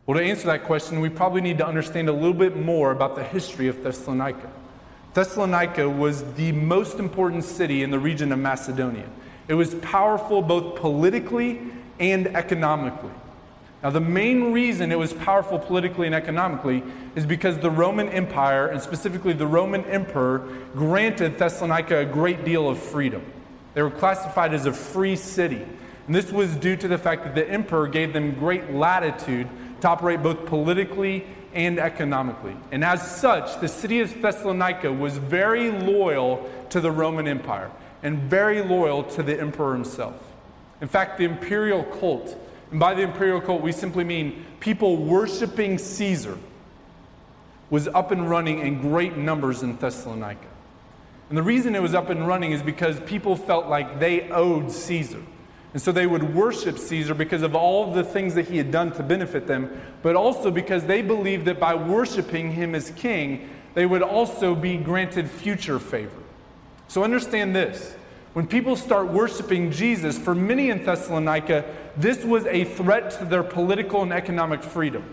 Well, 0.07 0.17
to 0.17 0.25
answer 0.25 0.47
that 0.47 0.65
question, 0.65 1.01
we 1.01 1.11
probably 1.11 1.43
need 1.43 1.59
to 1.59 1.67
understand 1.67 2.09
a 2.09 2.13
little 2.13 2.33
bit 2.33 2.57
more 2.57 2.91
about 2.91 3.17
the 3.17 3.23
history 3.23 3.69
of 3.69 3.85
Thessalonica. 3.85 4.51
Thessalonica 5.13 5.91
was 5.91 6.25
the 6.37 6.53
most 6.53 6.99
important 6.99 7.45
city 7.45 7.83
in 7.83 7.91
the 7.91 7.99
region 7.99 8.33
of 8.33 8.39
Macedonia. 8.39 9.11
It 9.47 9.55
was 9.55 9.75
powerful 9.75 10.41
both 10.41 10.77
politically 10.77 11.61
and 11.99 12.29
economically. 12.29 13.13
Now, 13.83 13.91
the 13.91 14.01
main 14.01 14.53
reason 14.53 14.93
it 14.93 14.99
was 14.99 15.15
powerful 15.15 15.59
politically 15.59 16.07
and 16.07 16.15
economically 16.15 16.83
is 17.15 17.25
because 17.25 17.59
the 17.59 17.71
Roman 17.71 18.11
Empire, 18.11 18.67
and 18.67 18.81
specifically 18.81 19.33
the 19.33 19.47
Roman 19.47 19.85
Emperor, 19.85 20.47
granted 20.75 21.39
Thessalonica 21.39 21.99
a 21.99 22.05
great 22.05 22.45
deal 22.45 22.69
of 22.69 22.79
freedom. 22.79 23.23
They 23.73 23.83
were 23.83 23.91
classified 23.91 24.53
as 24.53 24.67
a 24.67 24.73
free 24.73 25.17
city. 25.17 25.65
And 26.07 26.15
this 26.15 26.31
was 26.31 26.57
due 26.57 26.77
to 26.77 26.89
the 26.89 26.99
fact 26.99 27.25
that 27.25 27.35
the 27.35 27.49
emperor 27.49 27.87
gave 27.87 28.13
them 28.13 28.35
great 28.35 28.73
latitude 28.73 29.49
to 29.81 29.89
operate 29.89 30.23
both 30.23 30.45
politically 30.45 31.25
and 31.55 31.79
economically. 31.79 32.57
And 32.73 32.85
as 32.85 33.17
such, 33.17 33.61
the 33.61 33.69
city 33.69 34.01
of 34.01 34.21
Thessalonica 34.21 34.93
was 34.93 35.17
very 35.17 35.71
loyal 35.71 36.51
to 36.71 36.81
the 36.81 36.91
Roman 36.91 37.27
Empire 37.27 37.71
and 38.03 38.19
very 38.19 38.63
loyal 38.63 39.05
to 39.05 39.23
the 39.23 39.41
emperor 39.41 39.73
himself. 39.73 40.15
In 40.81 40.89
fact, 40.89 41.19
the 41.19 41.25
imperial 41.25 41.85
cult, 41.85 42.37
and 42.71 42.79
by 42.79 42.95
the 42.95 43.03
imperial 43.03 43.41
cult, 43.41 43.63
we 43.63 43.73
simply 43.73 44.05
mean 44.05 44.45
people 44.61 44.97
worshiping 44.97 45.79
Caesar, 45.79 46.39
was 47.71 47.87
up 47.89 48.11
and 48.11 48.29
running 48.29 48.59
in 48.61 48.81
great 48.81 49.17
numbers 49.17 49.63
in 49.63 49.77
Thessalonica. 49.77 50.47
And 51.29 51.39
the 51.39 51.43
reason 51.43 51.77
it 51.77 51.83
was 51.83 51.95
up 51.95 52.11
and 52.11 52.27
running 52.27 52.51
is 52.51 52.63
because 52.63 52.99
people 53.01 53.37
felt 53.37 53.69
like 53.69 54.01
they 54.01 54.29
owed 54.31 54.73
Caesar. 54.73 55.23
And 55.73 55.81
so 55.81 55.93
they 55.93 56.07
would 56.07 56.35
worship 56.35 56.79
Caesar 56.79 57.15
because 57.15 57.43
of 57.43 57.55
all 57.55 57.89
of 57.89 57.95
the 57.95 58.03
things 58.03 58.35
that 58.35 58.49
he 58.49 58.57
had 58.57 58.73
done 58.73 58.91
to 58.95 59.05
benefit 59.05 59.47
them, 59.47 59.81
but 60.03 60.17
also 60.17 60.51
because 60.51 60.85
they 60.85 61.01
believed 61.01 61.45
that 61.45 61.61
by 61.61 61.77
worshiping 61.77 62.51
him 62.51 62.75
as 62.75 62.91
king, 62.91 63.49
they 63.75 63.87
would 63.87 64.03
also 64.03 64.57
be 64.57 64.77
granted 64.77 65.31
future 65.31 65.79
favor. 65.79 66.19
So 66.89 67.05
understand 67.05 67.55
this. 67.55 67.95
When 68.33 68.47
people 68.47 68.77
start 68.77 69.09
worshiping 69.09 69.73
Jesus, 69.73 70.17
for 70.17 70.35
many 70.35 70.71
in 70.71 70.85
Thessalonica, 70.85 71.65
this 71.97 72.25
was 72.25 72.47
a 72.47 72.65
threat 72.65 73.11
to 73.19 73.25
their 73.25 73.43
political 73.43 74.03
and 74.03 74.13
economic 74.13 74.63
freedom. 74.63 75.05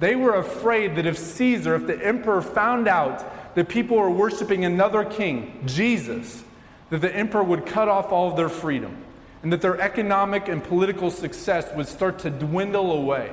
They 0.00 0.16
were 0.16 0.36
afraid 0.36 0.96
that 0.96 1.06
if 1.06 1.18
Caesar, 1.18 1.74
if 1.74 1.86
the 1.86 2.04
emperor 2.04 2.40
found 2.40 2.88
out 2.88 3.54
that 3.54 3.68
people 3.68 3.98
were 3.98 4.10
worshiping 4.10 4.64
another 4.64 5.04
king, 5.04 5.62
Jesus, 5.66 6.42
that 6.90 7.00
the 7.00 7.14
emperor 7.14 7.44
would 7.44 7.66
cut 7.66 7.88
off 7.88 8.12
all 8.12 8.30
of 8.30 8.36
their 8.36 8.48
freedom 8.48 8.96
and 9.42 9.52
that 9.52 9.60
their 9.60 9.78
economic 9.78 10.48
and 10.48 10.64
political 10.64 11.10
success 11.10 11.70
would 11.76 11.86
start 11.86 12.20
to 12.20 12.30
dwindle 12.30 12.92
away. 12.92 13.30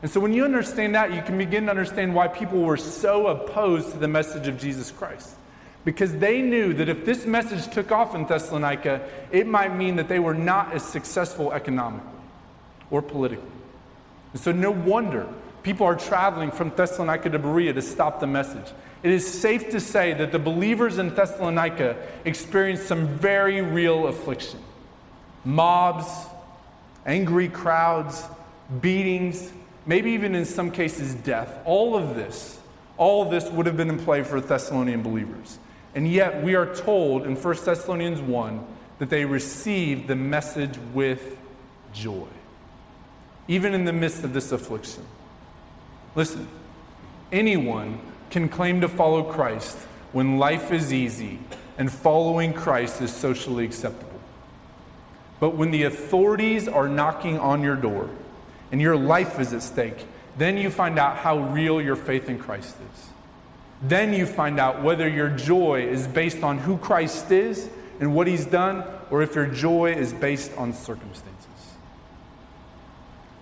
And 0.00 0.10
so, 0.10 0.20
when 0.20 0.32
you 0.32 0.44
understand 0.44 0.94
that, 0.94 1.12
you 1.12 1.20
can 1.22 1.36
begin 1.36 1.64
to 1.64 1.70
understand 1.70 2.14
why 2.14 2.28
people 2.28 2.62
were 2.62 2.76
so 2.76 3.26
opposed 3.26 3.90
to 3.92 3.98
the 3.98 4.08
message 4.08 4.48
of 4.48 4.58
Jesus 4.58 4.90
Christ. 4.90 5.34
Because 5.84 6.14
they 6.16 6.42
knew 6.42 6.74
that 6.74 6.88
if 6.88 7.06
this 7.06 7.24
message 7.24 7.72
took 7.72 7.90
off 7.90 8.14
in 8.14 8.26
Thessalonica, 8.26 9.00
it 9.30 9.46
might 9.46 9.74
mean 9.74 9.96
that 9.96 10.08
they 10.08 10.18
were 10.18 10.34
not 10.34 10.72
as 10.72 10.82
successful 10.82 11.52
economically 11.52 12.10
or 12.90 13.00
politically. 13.00 13.48
And 14.32 14.40
so, 14.40 14.52
no 14.52 14.70
wonder 14.70 15.26
people 15.62 15.86
are 15.86 15.96
traveling 15.96 16.50
from 16.50 16.70
Thessalonica 16.70 17.30
to 17.30 17.38
Berea 17.38 17.72
to 17.72 17.82
stop 17.82 18.20
the 18.20 18.26
message. 18.26 18.72
It 19.02 19.10
is 19.10 19.26
safe 19.26 19.70
to 19.70 19.80
say 19.80 20.12
that 20.14 20.32
the 20.32 20.38
believers 20.38 20.98
in 20.98 21.14
Thessalonica 21.14 21.96
experienced 22.24 22.86
some 22.86 23.06
very 23.18 23.62
real 23.62 24.06
affliction 24.06 24.60
mobs, 25.42 26.06
angry 27.06 27.48
crowds, 27.48 28.24
beatings, 28.82 29.50
maybe 29.86 30.10
even 30.10 30.34
in 30.34 30.44
some 30.44 30.70
cases 30.70 31.14
death. 31.14 31.58
All 31.64 31.96
of 31.96 32.14
this, 32.14 32.60
all 32.98 33.22
of 33.22 33.30
this 33.30 33.50
would 33.50 33.64
have 33.64 33.76
been 33.76 33.88
in 33.88 33.98
play 33.98 34.22
for 34.22 34.40
Thessalonian 34.40 35.02
believers. 35.02 35.58
And 35.94 36.10
yet 36.10 36.42
we 36.42 36.54
are 36.54 36.72
told 36.74 37.26
in 37.26 37.36
1 37.36 37.56
Thessalonians 37.64 38.20
1 38.20 38.66
that 38.98 39.10
they 39.10 39.24
received 39.24 40.08
the 40.08 40.16
message 40.16 40.76
with 40.94 41.38
joy, 41.92 42.28
even 43.48 43.74
in 43.74 43.84
the 43.84 43.92
midst 43.92 44.22
of 44.22 44.32
this 44.32 44.52
affliction. 44.52 45.04
Listen, 46.14 46.46
anyone 47.32 48.00
can 48.30 48.48
claim 48.48 48.80
to 48.82 48.88
follow 48.88 49.24
Christ 49.24 49.76
when 50.12 50.38
life 50.38 50.70
is 50.70 50.92
easy 50.92 51.38
and 51.78 51.90
following 51.90 52.52
Christ 52.52 53.00
is 53.00 53.12
socially 53.12 53.64
acceptable. 53.64 54.20
But 55.40 55.56
when 55.56 55.70
the 55.70 55.84
authorities 55.84 56.68
are 56.68 56.88
knocking 56.88 57.38
on 57.38 57.62
your 57.62 57.76
door 57.76 58.10
and 58.70 58.80
your 58.80 58.96
life 58.96 59.40
is 59.40 59.52
at 59.52 59.62
stake, 59.62 60.06
then 60.36 60.56
you 60.56 60.70
find 60.70 60.98
out 60.98 61.16
how 61.16 61.38
real 61.38 61.80
your 61.80 61.96
faith 61.96 62.28
in 62.28 62.38
Christ 62.38 62.76
is. 62.94 63.09
Then 63.82 64.12
you 64.12 64.26
find 64.26 64.60
out 64.60 64.82
whether 64.82 65.08
your 65.08 65.28
joy 65.28 65.82
is 65.82 66.06
based 66.06 66.42
on 66.42 66.58
who 66.58 66.76
Christ 66.76 67.30
is 67.30 67.70
and 67.98 68.14
what 68.14 68.26
he's 68.26 68.46
done, 68.46 68.84
or 69.10 69.22
if 69.22 69.34
your 69.34 69.46
joy 69.46 69.92
is 69.92 70.12
based 70.12 70.52
on 70.56 70.72
circumstances. 70.72 71.46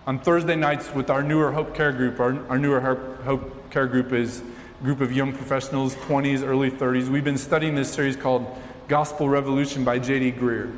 On 0.07 0.18
Thursday 0.18 0.57
nights 0.57 0.94
with 0.94 1.11
our 1.11 1.22
newer 1.22 1.53
Hope 1.53 1.74
Care 1.74 1.92
group, 1.92 2.18
our, 2.18 2.46
our 2.48 2.59
newer 2.59 2.81
Hope 3.24 3.70
Care 3.70 3.87
group 3.87 4.12
is 4.12 4.40
a 4.81 4.85
group 4.85 5.01
of 5.01 5.12
young 5.12 5.33
professionals, 5.33 5.94
20s, 5.96 6.42
early 6.42 6.70
30s. 6.70 7.09
We've 7.09 7.24
been 7.24 7.38
studying 7.38 7.74
this 7.74 7.92
series 7.92 8.16
called 8.16 8.46
Gospel 8.87 9.29
Revolution 9.29 9.85
by 9.85 9.98
J.D. 9.98 10.33
Greear. 10.33 10.74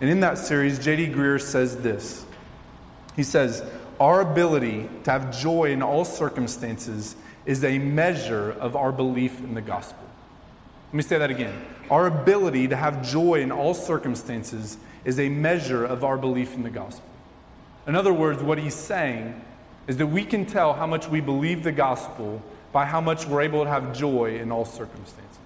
And 0.00 0.08
in 0.08 0.20
that 0.20 0.38
series, 0.38 0.78
J.D. 0.78 1.08
Greear 1.08 1.40
says 1.40 1.78
this 1.78 2.24
He 3.16 3.22
says, 3.22 3.64
our 3.98 4.20
ability 4.20 4.88
to 5.04 5.10
have 5.10 5.36
joy 5.36 5.72
in 5.72 5.82
all 5.82 6.04
circumstances 6.04 7.16
is 7.48 7.64
a 7.64 7.78
measure 7.78 8.50
of 8.50 8.76
our 8.76 8.92
belief 8.92 9.40
in 9.40 9.54
the 9.54 9.62
gospel. 9.62 10.04
Let 10.88 10.94
me 10.94 11.02
say 11.02 11.16
that 11.16 11.30
again. 11.30 11.64
Our 11.90 12.06
ability 12.06 12.68
to 12.68 12.76
have 12.76 13.02
joy 13.02 13.40
in 13.40 13.50
all 13.50 13.72
circumstances 13.72 14.76
is 15.02 15.18
a 15.18 15.30
measure 15.30 15.82
of 15.82 16.04
our 16.04 16.18
belief 16.18 16.54
in 16.54 16.62
the 16.62 16.68
gospel. 16.68 17.08
In 17.86 17.96
other 17.96 18.12
words, 18.12 18.42
what 18.42 18.58
he's 18.58 18.74
saying 18.74 19.42
is 19.86 19.96
that 19.96 20.08
we 20.08 20.26
can 20.26 20.44
tell 20.44 20.74
how 20.74 20.86
much 20.86 21.08
we 21.08 21.22
believe 21.22 21.64
the 21.64 21.72
gospel 21.72 22.42
by 22.70 22.84
how 22.84 23.00
much 23.00 23.26
we're 23.26 23.40
able 23.40 23.64
to 23.64 23.70
have 23.70 23.96
joy 23.96 24.36
in 24.38 24.52
all 24.52 24.66
circumstances. 24.66 25.38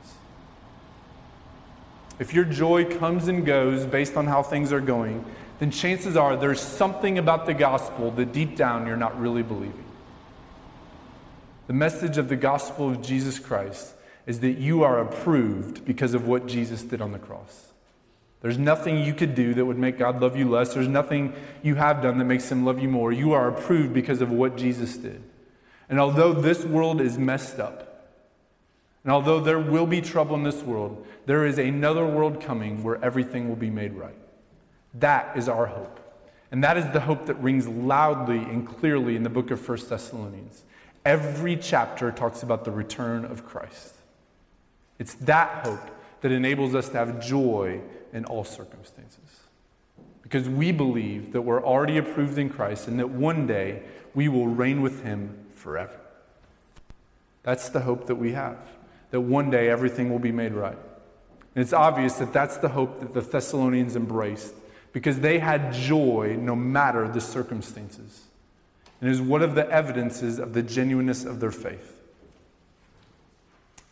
If 2.18 2.34
your 2.34 2.44
joy 2.44 2.98
comes 2.98 3.28
and 3.28 3.46
goes 3.46 3.86
based 3.86 4.16
on 4.16 4.26
how 4.26 4.42
things 4.42 4.72
are 4.72 4.80
going, 4.80 5.24
then 5.60 5.70
chances 5.70 6.16
are 6.16 6.36
there's 6.36 6.60
something 6.60 7.18
about 7.18 7.46
the 7.46 7.54
gospel 7.54 8.10
that 8.10 8.32
deep 8.32 8.56
down 8.56 8.88
you're 8.88 8.96
not 8.96 9.20
really 9.20 9.44
believing. 9.44 9.84
The 11.66 11.72
message 11.72 12.18
of 12.18 12.28
the 12.28 12.36
gospel 12.36 12.90
of 12.90 13.02
Jesus 13.02 13.38
Christ 13.38 13.94
is 14.26 14.40
that 14.40 14.58
you 14.58 14.82
are 14.82 15.00
approved 15.00 15.84
because 15.84 16.14
of 16.14 16.26
what 16.26 16.46
Jesus 16.46 16.82
did 16.82 17.00
on 17.00 17.12
the 17.12 17.18
cross. 17.18 17.72
There's 18.40 18.58
nothing 18.58 19.04
you 19.04 19.14
could 19.14 19.34
do 19.34 19.54
that 19.54 19.64
would 19.64 19.78
make 19.78 19.98
God 19.98 20.20
love 20.20 20.36
you 20.36 20.50
less. 20.50 20.74
There's 20.74 20.88
nothing 20.88 21.32
you 21.62 21.76
have 21.76 22.02
done 22.02 22.18
that 22.18 22.24
makes 22.24 22.50
him 22.50 22.64
love 22.64 22.80
you 22.80 22.88
more. 22.88 23.12
You 23.12 23.32
are 23.32 23.48
approved 23.48 23.94
because 23.94 24.20
of 24.20 24.30
what 24.30 24.56
Jesus 24.56 24.96
did. 24.96 25.22
And 25.88 26.00
although 26.00 26.32
this 26.32 26.64
world 26.64 27.00
is 27.00 27.16
messed 27.18 27.60
up, 27.60 27.92
and 29.04 29.12
although 29.12 29.40
there 29.40 29.58
will 29.58 29.86
be 29.86 30.00
trouble 30.00 30.34
in 30.34 30.42
this 30.42 30.62
world, 30.62 31.06
there 31.26 31.46
is 31.46 31.58
another 31.58 32.06
world 32.06 32.40
coming 32.40 32.82
where 32.82 33.02
everything 33.04 33.48
will 33.48 33.56
be 33.56 33.70
made 33.70 33.92
right. 33.92 34.16
That 34.94 35.36
is 35.36 35.48
our 35.48 35.66
hope. 35.66 36.00
And 36.50 36.62
that 36.64 36.76
is 36.76 36.84
the 36.92 37.00
hope 37.00 37.26
that 37.26 37.40
rings 37.40 37.66
loudly 37.66 38.38
and 38.38 38.66
clearly 38.66 39.16
in 39.16 39.22
the 39.22 39.30
book 39.30 39.50
of 39.50 39.66
1 39.66 39.88
Thessalonians. 39.88 40.64
Every 41.04 41.56
chapter 41.56 42.12
talks 42.12 42.42
about 42.42 42.64
the 42.64 42.70
return 42.70 43.24
of 43.24 43.44
Christ. 43.44 43.94
It's 44.98 45.14
that 45.14 45.66
hope 45.66 45.90
that 46.20 46.30
enables 46.30 46.74
us 46.74 46.88
to 46.90 46.98
have 46.98 47.20
joy 47.24 47.80
in 48.12 48.24
all 48.24 48.44
circumstances. 48.44 49.18
Because 50.22 50.48
we 50.48 50.70
believe 50.70 51.32
that 51.32 51.42
we're 51.42 51.64
already 51.64 51.98
approved 51.98 52.38
in 52.38 52.48
Christ 52.48 52.86
and 52.86 52.98
that 53.00 53.10
one 53.10 53.46
day 53.46 53.82
we 54.14 54.28
will 54.28 54.46
reign 54.46 54.80
with 54.80 55.02
him 55.02 55.36
forever. 55.52 55.98
That's 57.42 57.68
the 57.68 57.80
hope 57.80 58.06
that 58.06 58.14
we 58.14 58.32
have, 58.32 58.58
that 59.10 59.20
one 59.20 59.50
day 59.50 59.68
everything 59.68 60.10
will 60.10 60.20
be 60.20 60.32
made 60.32 60.52
right. 60.52 60.78
And 61.54 61.62
it's 61.62 61.72
obvious 61.72 62.14
that 62.14 62.32
that's 62.32 62.56
the 62.58 62.68
hope 62.68 63.00
that 63.00 63.12
the 63.12 63.20
Thessalonians 63.20 63.96
embraced 63.96 64.54
because 64.92 65.20
they 65.20 65.38
had 65.38 65.72
joy 65.72 66.36
no 66.38 66.54
matter 66.54 67.08
the 67.08 67.20
circumstances. 67.20 68.22
And 69.02 69.10
is 69.10 69.20
one 69.20 69.42
of 69.42 69.54
the 69.56 69.68
evidences 69.68 70.38
of 70.38 70.54
the 70.54 70.62
genuineness 70.62 71.24
of 71.24 71.40
their 71.40 71.50
faith. 71.50 72.00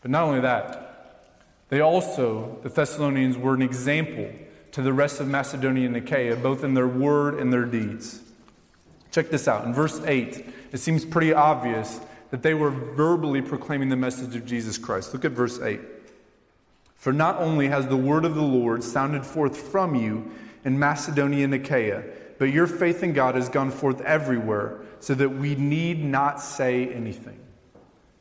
But 0.02 0.12
not 0.12 0.22
only 0.22 0.40
that, 0.40 1.26
they 1.68 1.80
also, 1.80 2.58
the 2.62 2.68
Thessalonians, 2.68 3.36
were 3.36 3.54
an 3.54 3.60
example 3.60 4.30
to 4.72 4.82
the 4.82 4.92
rest 4.92 5.20
of 5.20 5.26
Macedonia 5.26 5.86
and 5.86 5.96
Achaia, 5.96 6.36
both 6.36 6.62
in 6.62 6.74
their 6.74 6.86
word 6.86 7.34
and 7.34 7.52
their 7.52 7.64
deeds. 7.64 8.22
Check 9.10 9.30
this 9.30 9.48
out. 9.48 9.66
In 9.66 9.74
verse 9.74 10.00
8, 10.06 10.46
it 10.70 10.78
seems 10.78 11.04
pretty 11.04 11.32
obvious 11.34 12.00
that 12.30 12.42
they 12.42 12.54
were 12.54 12.70
verbally 12.70 13.42
proclaiming 13.42 13.88
the 13.88 13.96
message 13.96 14.36
of 14.36 14.46
Jesus 14.46 14.78
Christ. 14.78 15.12
Look 15.12 15.24
at 15.24 15.32
verse 15.32 15.60
8. 15.60 15.80
For 16.94 17.12
not 17.12 17.38
only 17.38 17.66
has 17.66 17.88
the 17.88 17.96
word 17.96 18.24
of 18.24 18.36
the 18.36 18.42
Lord 18.42 18.84
sounded 18.84 19.26
forth 19.26 19.56
from 19.56 19.96
you 19.96 20.30
in 20.64 20.78
Macedonia 20.78 21.44
and 21.44 21.54
Achaia, 21.54 22.04
but 22.40 22.50
your 22.50 22.66
faith 22.66 23.02
in 23.02 23.12
God 23.12 23.34
has 23.34 23.50
gone 23.50 23.70
forth 23.70 24.00
everywhere, 24.00 24.80
so 24.98 25.12
that 25.12 25.28
we 25.28 25.54
need 25.56 26.02
not 26.02 26.40
say 26.40 26.88
anything. 26.88 27.38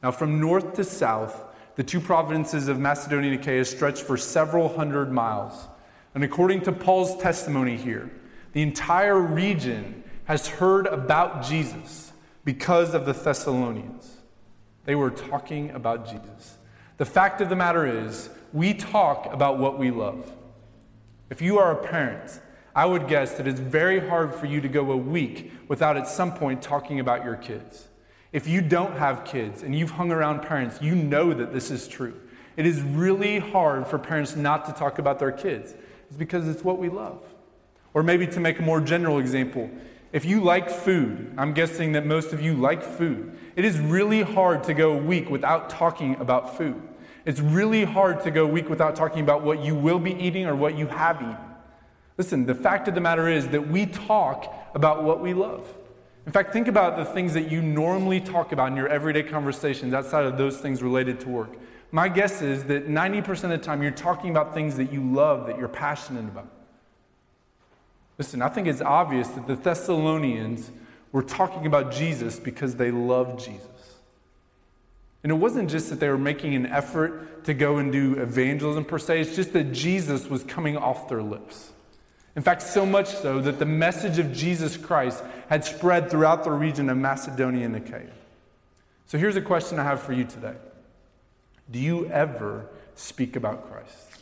Now, 0.03 0.11
from 0.11 0.41
north 0.41 0.73
to 0.73 0.83
south, 0.83 1.41
the 1.77 1.85
two 1.85 2.01
provinces 2.01 2.67
of 2.67 2.77
Macedonia 2.77 3.31
and 3.31 3.39
Achaia 3.39 3.63
stretch 3.63 4.01
for 4.01 4.17
several 4.17 4.75
hundred 4.75 5.09
miles. 5.09 5.69
And 6.13 6.21
according 6.25 6.63
to 6.63 6.73
Paul's 6.73 7.15
testimony 7.21 7.77
here, 7.77 8.11
the 8.51 8.61
entire 8.61 9.17
region 9.17 10.03
has 10.25 10.49
heard 10.49 10.85
about 10.87 11.45
Jesus 11.45 12.11
because 12.43 12.93
of 12.93 13.05
the 13.05 13.13
Thessalonians. 13.13 14.17
They 14.83 14.95
were 14.95 15.11
talking 15.11 15.71
about 15.71 16.09
Jesus. 16.09 16.57
The 16.97 17.05
fact 17.05 17.39
of 17.39 17.47
the 17.47 17.55
matter 17.55 17.85
is, 17.85 18.29
we 18.51 18.73
talk 18.73 19.31
about 19.31 19.59
what 19.59 19.79
we 19.79 19.91
love. 19.91 20.29
If 21.29 21.41
you 21.41 21.57
are 21.57 21.71
a 21.71 21.87
parent, 21.87 22.41
I 22.79 22.85
would 22.85 23.09
guess 23.09 23.33
that 23.33 23.45
it's 23.45 23.59
very 23.59 23.99
hard 23.99 24.33
for 24.33 24.45
you 24.45 24.61
to 24.61 24.69
go 24.69 24.89
a 24.91 24.95
week 24.95 25.51
without 25.67 25.97
at 25.97 26.07
some 26.07 26.33
point 26.33 26.61
talking 26.61 27.01
about 27.01 27.25
your 27.25 27.35
kids. 27.35 27.89
If 28.31 28.47
you 28.47 28.61
don't 28.61 28.95
have 28.95 29.25
kids 29.25 29.63
and 29.63 29.75
you've 29.75 29.91
hung 29.91 30.13
around 30.13 30.43
parents, 30.43 30.81
you 30.81 30.95
know 30.95 31.33
that 31.33 31.51
this 31.51 31.71
is 31.71 31.89
true. 31.89 32.17
It 32.55 32.65
is 32.65 32.81
really 32.81 33.39
hard 33.39 33.85
for 33.85 33.99
parents 33.99 34.37
not 34.37 34.63
to 34.67 34.71
talk 34.71 34.97
about 34.97 35.19
their 35.19 35.33
kids. 35.33 35.75
It's 36.07 36.15
because 36.15 36.47
it's 36.47 36.63
what 36.63 36.77
we 36.77 36.87
love. 36.87 37.21
Or 37.93 38.01
maybe 38.01 38.25
to 38.27 38.39
make 38.39 38.59
a 38.59 38.61
more 38.61 38.79
general 38.79 39.19
example, 39.19 39.69
if 40.13 40.23
you 40.23 40.39
like 40.39 40.69
food, 40.69 41.33
I'm 41.37 41.53
guessing 41.53 41.91
that 41.91 42.05
most 42.05 42.31
of 42.31 42.41
you 42.41 42.53
like 42.53 42.81
food. 42.81 43.37
It 43.57 43.65
is 43.65 43.77
really 43.77 44.21
hard 44.21 44.63
to 44.63 44.73
go 44.73 44.93
a 44.93 44.97
week 44.97 45.29
without 45.29 45.69
talking 45.69 46.15
about 46.21 46.55
food. 46.55 46.81
It's 47.25 47.41
really 47.41 47.83
hard 47.83 48.23
to 48.23 48.31
go 48.31 48.45
a 48.45 48.47
week 48.47 48.69
without 48.69 48.95
talking 48.95 49.21
about 49.21 49.43
what 49.43 49.65
you 49.65 49.75
will 49.75 49.99
be 49.99 50.13
eating 50.13 50.45
or 50.45 50.55
what 50.55 50.77
you 50.77 50.87
have 50.87 51.17
eaten. 51.17 51.48
Listen, 52.19 52.45
the 52.45 52.53
fact 52.53 52.89
of 52.89 52.95
the 52.95 52.99
matter 53.01 53.29
is 53.29 53.47
that 53.47 53.69
we 53.69 53.85
talk 53.85 54.53
about 54.75 55.03
what 55.03 55.21
we 55.21 55.33
love. 55.33 55.65
In 56.25 56.33
fact, 56.33 56.51
think 56.51 56.67
about 56.67 56.97
the 56.97 57.05
things 57.05 57.33
that 57.33 57.49
you 57.49 57.61
normally 57.61 58.19
talk 58.19 58.51
about 58.51 58.67
in 58.67 58.75
your 58.75 58.89
everyday 58.89 59.23
conversations 59.23 59.93
outside 59.93 60.25
of 60.25 60.37
those 60.37 60.57
things 60.57 60.83
related 60.83 61.21
to 61.21 61.29
work. 61.29 61.55
My 61.93 62.09
guess 62.09 62.41
is 62.41 62.65
that 62.65 62.89
90% 62.89 63.45
of 63.45 63.49
the 63.51 63.57
time 63.57 63.81
you're 63.81 63.91
talking 63.91 64.31
about 64.31 64.53
things 64.53 64.75
that 64.75 64.91
you 64.91 65.01
love, 65.01 65.47
that 65.47 65.57
you're 65.57 65.69
passionate 65.69 66.25
about. 66.25 66.51
Listen, 68.17 68.41
I 68.41 68.49
think 68.49 68.67
it's 68.67 68.81
obvious 68.81 69.29
that 69.29 69.47
the 69.47 69.55
Thessalonians 69.55 70.71
were 71.13 71.23
talking 71.23 71.65
about 71.65 71.93
Jesus 71.93 72.37
because 72.37 72.75
they 72.75 72.91
loved 72.91 73.39
Jesus. 73.39 73.95
And 75.23 75.31
it 75.31 75.35
wasn't 75.35 75.69
just 75.69 75.89
that 75.89 76.01
they 76.01 76.09
were 76.09 76.17
making 76.17 76.53
an 76.53 76.65
effort 76.65 77.45
to 77.45 77.53
go 77.53 77.77
and 77.77 77.93
do 77.93 78.15
evangelism 78.15 78.83
per 78.83 78.99
se, 78.99 79.21
it's 79.21 79.37
just 79.37 79.53
that 79.53 79.71
Jesus 79.71 80.27
was 80.29 80.43
coming 80.43 80.75
off 80.75 81.07
their 81.07 81.23
lips. 81.23 81.71
In 82.35 82.41
fact, 82.43 82.61
so 82.61 82.85
much 82.85 83.07
so 83.07 83.41
that 83.41 83.59
the 83.59 83.65
message 83.65 84.19
of 84.19 84.31
Jesus 84.31 84.77
Christ 84.77 85.23
had 85.49 85.65
spread 85.65 86.09
throughout 86.09 86.43
the 86.43 86.51
region 86.51 86.89
of 86.89 86.97
Macedonia 86.97 87.65
and 87.65 87.75
Achaia. 87.75 88.11
So 89.07 89.17
here's 89.17 89.35
a 89.35 89.41
question 89.41 89.79
I 89.79 89.83
have 89.83 90.01
for 90.01 90.13
you 90.13 90.23
today 90.23 90.55
Do 91.71 91.79
you 91.79 92.07
ever 92.07 92.69
speak 92.95 93.35
about 93.35 93.69
Christ? 93.71 94.19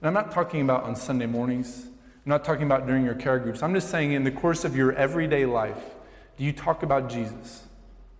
And 0.00 0.08
I'm 0.08 0.14
not 0.14 0.32
talking 0.32 0.60
about 0.60 0.84
on 0.84 0.96
Sunday 0.96 1.26
mornings. 1.26 1.86
I'm 1.86 2.30
not 2.30 2.44
talking 2.44 2.64
about 2.64 2.86
during 2.86 3.04
your 3.04 3.14
care 3.14 3.38
groups. 3.38 3.62
I'm 3.62 3.74
just 3.74 3.90
saying 3.90 4.12
in 4.12 4.24
the 4.24 4.30
course 4.30 4.64
of 4.64 4.76
your 4.76 4.92
everyday 4.92 5.46
life, 5.46 5.82
do 6.36 6.44
you 6.44 6.52
talk 6.52 6.82
about 6.82 7.08
Jesus? 7.08 7.62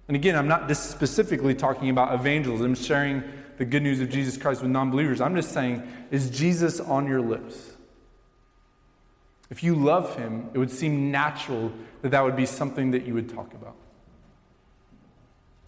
And 0.08 0.16
again, 0.16 0.36
I'm 0.36 0.48
not 0.48 0.68
just 0.68 0.90
specifically 0.90 1.54
talking 1.54 1.90
about 1.90 2.14
evangelism, 2.14 2.74
sharing 2.74 3.22
the 3.56 3.64
good 3.64 3.82
news 3.82 4.00
of 4.00 4.10
Jesus 4.10 4.36
Christ 4.36 4.62
with 4.62 4.70
non 4.70 4.90
believers. 4.90 5.20
I'm 5.20 5.34
just 5.34 5.52
saying, 5.52 5.82
is 6.10 6.30
Jesus 6.30 6.80
on 6.80 7.06
your 7.06 7.20
lips? 7.20 7.73
If 9.50 9.62
you 9.62 9.74
love 9.74 10.16
him, 10.16 10.48
it 10.54 10.58
would 10.58 10.70
seem 10.70 11.10
natural 11.10 11.72
that 12.02 12.10
that 12.10 12.24
would 12.24 12.36
be 12.36 12.46
something 12.46 12.90
that 12.92 13.04
you 13.06 13.14
would 13.14 13.28
talk 13.28 13.52
about. 13.54 13.76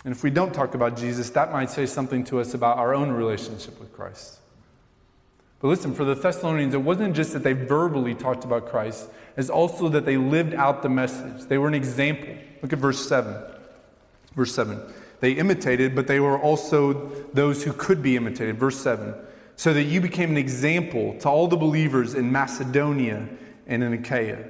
And 0.04 0.14
if 0.14 0.22
we 0.22 0.30
don't 0.30 0.54
talk 0.54 0.74
about 0.74 0.96
Jesus, 0.96 1.30
that 1.30 1.52
might 1.52 1.68
say 1.68 1.84
something 1.84 2.24
to 2.24 2.38
us 2.40 2.54
about 2.54 2.78
our 2.78 2.94
own 2.94 3.10
relationship 3.10 3.78
with 3.80 3.92
Christ. 3.92 4.38
But 5.60 5.68
listen, 5.68 5.94
for 5.94 6.04
the 6.04 6.14
Thessalonians, 6.14 6.74
it 6.74 6.82
wasn't 6.82 7.16
just 7.16 7.32
that 7.32 7.42
they 7.42 7.54
verbally 7.54 8.14
talked 8.14 8.44
about 8.44 8.66
Christ, 8.66 9.08
it's 9.36 9.50
also 9.50 9.88
that 9.88 10.04
they 10.04 10.16
lived 10.16 10.54
out 10.54 10.82
the 10.82 10.88
message. 10.88 11.48
They 11.48 11.58
were 11.58 11.68
an 11.68 11.74
example. 11.74 12.34
Look 12.62 12.72
at 12.72 12.78
verse 12.78 13.06
7. 13.06 13.36
Verse 14.34 14.54
7. 14.54 14.80
They 15.20 15.32
imitated, 15.32 15.94
but 15.94 16.06
they 16.06 16.20
were 16.20 16.38
also 16.38 17.08
those 17.32 17.64
who 17.64 17.72
could 17.72 18.02
be 18.02 18.16
imitated. 18.16 18.58
Verse 18.58 18.78
7. 18.78 19.14
So 19.56 19.72
that 19.72 19.84
you 19.84 20.00
became 20.00 20.30
an 20.30 20.36
example 20.36 21.18
to 21.20 21.28
all 21.28 21.48
the 21.48 21.56
believers 21.56 22.14
in 22.14 22.30
Macedonia 22.30 23.26
and 23.66 23.82
in 23.82 23.92
Achaia. 23.92 24.44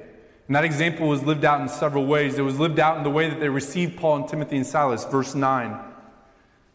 And 0.47 0.55
that 0.55 0.63
example 0.63 1.07
was 1.07 1.23
lived 1.23 1.43
out 1.43 1.59
in 1.61 1.67
several 1.67 2.05
ways. 2.05 2.37
It 2.37 2.43
was 2.43 2.57
lived 2.57 2.79
out 2.79 2.97
in 2.97 3.03
the 3.03 3.09
way 3.09 3.29
that 3.29 3.39
they 3.39 3.49
received 3.49 3.97
Paul 3.97 4.17
and 4.17 4.27
Timothy 4.27 4.57
and 4.57 4.65
Silas. 4.65 5.03
Verse 5.05 5.35
9. 5.35 5.77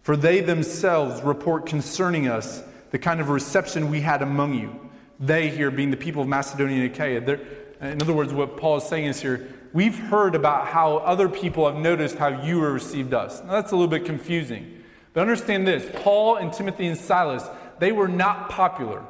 For 0.03 0.17
they 0.17 0.41
themselves 0.41 1.23
report 1.23 1.67
concerning 1.67 2.29
us 2.29 2.63
the 2.91 2.99
kind 2.99 3.21
of 3.21 3.31
reception 3.31 3.91
we 3.91 4.01
had 4.01 4.21
among 4.21 4.55
you. 4.55 4.91
They 5.19 5.49
here 5.49 5.71
being 5.71 5.91
the 5.91 5.97
people 5.97 6.23
of 6.23 6.29
Macedonia 6.29 6.83
and 6.83 6.93
Achaia. 6.93 7.21
They're, 7.21 7.41
in 7.81 8.03
other 8.03 8.13
words, 8.13 8.35
what 8.35 8.57
Paul 8.57 8.79
is 8.79 8.85
saying 8.85 9.07
is 9.07 9.21
here, 9.21 9.49
we've 9.73 9.97
heard 9.97 10.35
about 10.35 10.67
how 10.67 10.99
other 10.99 11.29
people 11.29 11.67
have 11.67 11.81
noticed 11.81 12.17
how 12.17 12.43
you 12.43 12.63
have 12.63 12.75
received 12.75 13.15
us. 13.15 13.43
Now 13.45 13.53
that's 13.53 13.73
a 13.73 13.77
little 13.77 13.89
bit 13.89 14.05
confusing. 14.05 14.83
But 15.15 15.23
understand 15.23 15.67
this 15.67 15.89
Paul 16.03 16.37
and 16.37 16.53
Timothy 16.53 16.87
and 16.87 16.99
Silas, 16.99 17.45
they 17.79 17.93
were 17.93 18.09
not 18.09 18.51
popular, 18.51 19.03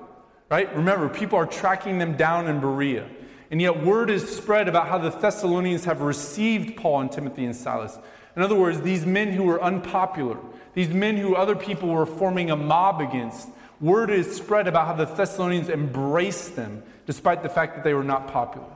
right? 0.51 0.75
Remember, 0.77 1.09
people 1.09 1.39
are 1.39 1.47
tracking 1.47 1.99
them 1.99 2.17
down 2.17 2.47
in 2.47 2.61
Berea. 2.61 3.09
And 3.53 3.61
yet, 3.61 3.85
word 3.85 4.09
is 4.09 4.35
spread 4.35 4.67
about 4.67 4.89
how 4.89 4.97
the 4.97 5.11
Thessalonians 5.11 5.85
have 5.85 6.01
received 6.01 6.75
Paul 6.75 7.03
and 7.03 7.13
Timothy 7.13 7.45
and 7.45 7.55
Silas. 7.55 7.99
In 8.35 8.41
other 8.41 8.55
words, 8.55 8.81
these 8.81 9.05
men 9.05 9.31
who 9.31 9.43
were 9.43 9.63
unpopular, 9.63 10.39
these 10.73 10.89
men 10.89 11.19
who 11.19 11.37
other 11.37 11.55
people 11.55 11.91
were 11.91 12.07
forming 12.07 12.51
a 12.51 12.57
mob 12.57 13.03
against, 13.03 13.51
word 13.79 14.09
is 14.09 14.35
spread 14.35 14.69
about 14.69 14.87
how 14.87 14.95
the 14.95 15.05
Thessalonians 15.05 15.69
embraced 15.69 16.57
them 16.57 16.83
despite 17.05 17.43
the 17.43 17.51
fact 17.51 17.75
that 17.75 17.85
they 17.85 17.93
were 17.93 18.03
not 18.03 18.27
popular. 18.27 18.67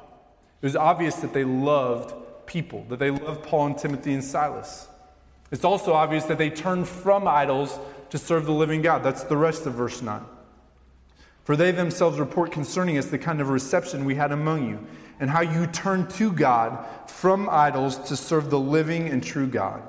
It 0.61 0.67
was 0.67 0.77
obvious 0.77 1.17
that 1.17 1.33
they 1.33 1.45
loved 1.45 2.13
people, 2.45 2.85
that 2.91 2.99
they 2.99 3.11
loved 3.11 3.45
Paul 3.45 3.69
and 3.69 3.79
Timothy 3.79 4.13
and 4.13 4.23
Silas. 4.23 4.89
It's 5.51 5.65
also 5.65 5.95
obvious 5.95 6.25
that 6.27 6.37
they 6.37 6.51
turned 6.51 6.87
from 6.87 7.27
idols 7.27 7.79
to 8.11 8.19
serve 8.19 8.45
the 8.45 8.53
living 8.53 8.83
God. 8.83 9.03
That's 9.03 9.25
the 9.25 9.39
rest 9.39 9.65
of 9.65 9.73
verse 9.73 10.03
9. 10.03 10.21
For 11.47 11.55
they 11.55 11.71
themselves 11.71 12.19
report 12.19 12.51
concerning 12.51 12.99
us 12.99 13.07
the 13.07 13.19
kind 13.19 13.41
of 13.41 13.51
reception 13.51 14.05
we 14.05 14.17
had 14.17 14.33
among 14.33 14.69
you, 14.69 14.85
and 15.21 15.31
how 15.31 15.43
you 15.43 15.69
turned 15.69 16.11
to 16.11 16.33
God 16.33 16.85
from 17.09 17.49
idols 17.49 17.99
to 18.09 18.17
serve 18.17 18.51
the 18.51 18.59
living 18.59 19.09
and 19.09 19.23
true 19.23 19.47
God. 19.47 19.81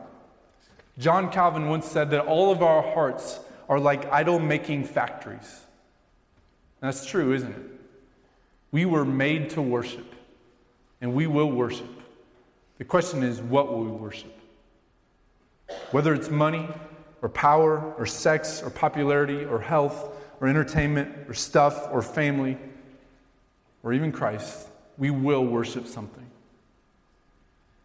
John 0.99 1.31
Calvin 1.31 1.67
once 1.67 1.87
said 1.87 2.11
that 2.11 2.27
all 2.27 2.51
of 2.51 2.61
our 2.61 2.83
hearts 2.83 3.39
are 3.67 3.79
like 3.79 4.05
idol 4.11 4.37
making 4.37 4.83
factories. 4.83 5.61
That's 6.79 7.07
true, 7.07 7.33
isn't 7.33 7.51
it? 7.51 7.65
We 8.71 8.85
were 8.85 9.03
made 9.03 9.49
to 9.51 9.61
worship, 9.63 10.13
and 11.01 11.15
we 11.15 11.25
will 11.25 11.49
worship. 11.49 11.89
The 12.77 12.85
question 12.85 13.23
is, 13.23 13.41
what 13.41 13.69
will 13.69 13.83
we 13.83 13.89
worship? 13.89 14.37
Whether 15.89 16.13
it's 16.13 16.29
money, 16.29 16.69
or 17.23 17.29
power, 17.29 17.95
or 17.97 18.05
sex, 18.05 18.61
or 18.61 18.69
popularity, 18.69 19.43
or 19.43 19.59
health, 19.59 20.13
or 20.39 20.47
entertainment, 20.47 21.29
or 21.29 21.33
stuff, 21.33 21.87
or 21.91 22.01
family, 22.01 22.57
or 23.83 23.93
even 23.93 24.11
Christ, 24.11 24.67
we 24.97 25.09
will 25.09 25.45
worship 25.45 25.87
something. 25.87 26.25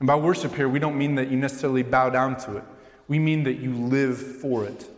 And 0.01 0.07
by 0.07 0.17
worship 0.17 0.55
here, 0.55 0.69
we 0.69 0.79
don't 0.79 0.99
mean 0.99 1.15
that 1.15 1.31
you 1.31 1.37
necessarily 1.37 1.83
bow 1.83 2.11
down 2.11 2.37
to 2.41 2.57
it, 2.57 2.65
we 3.09 3.19
mean 3.19 3.45
that 3.45 3.55
you 3.55 3.73
live 3.73 4.19
for 4.19 4.65
it. 4.65 4.89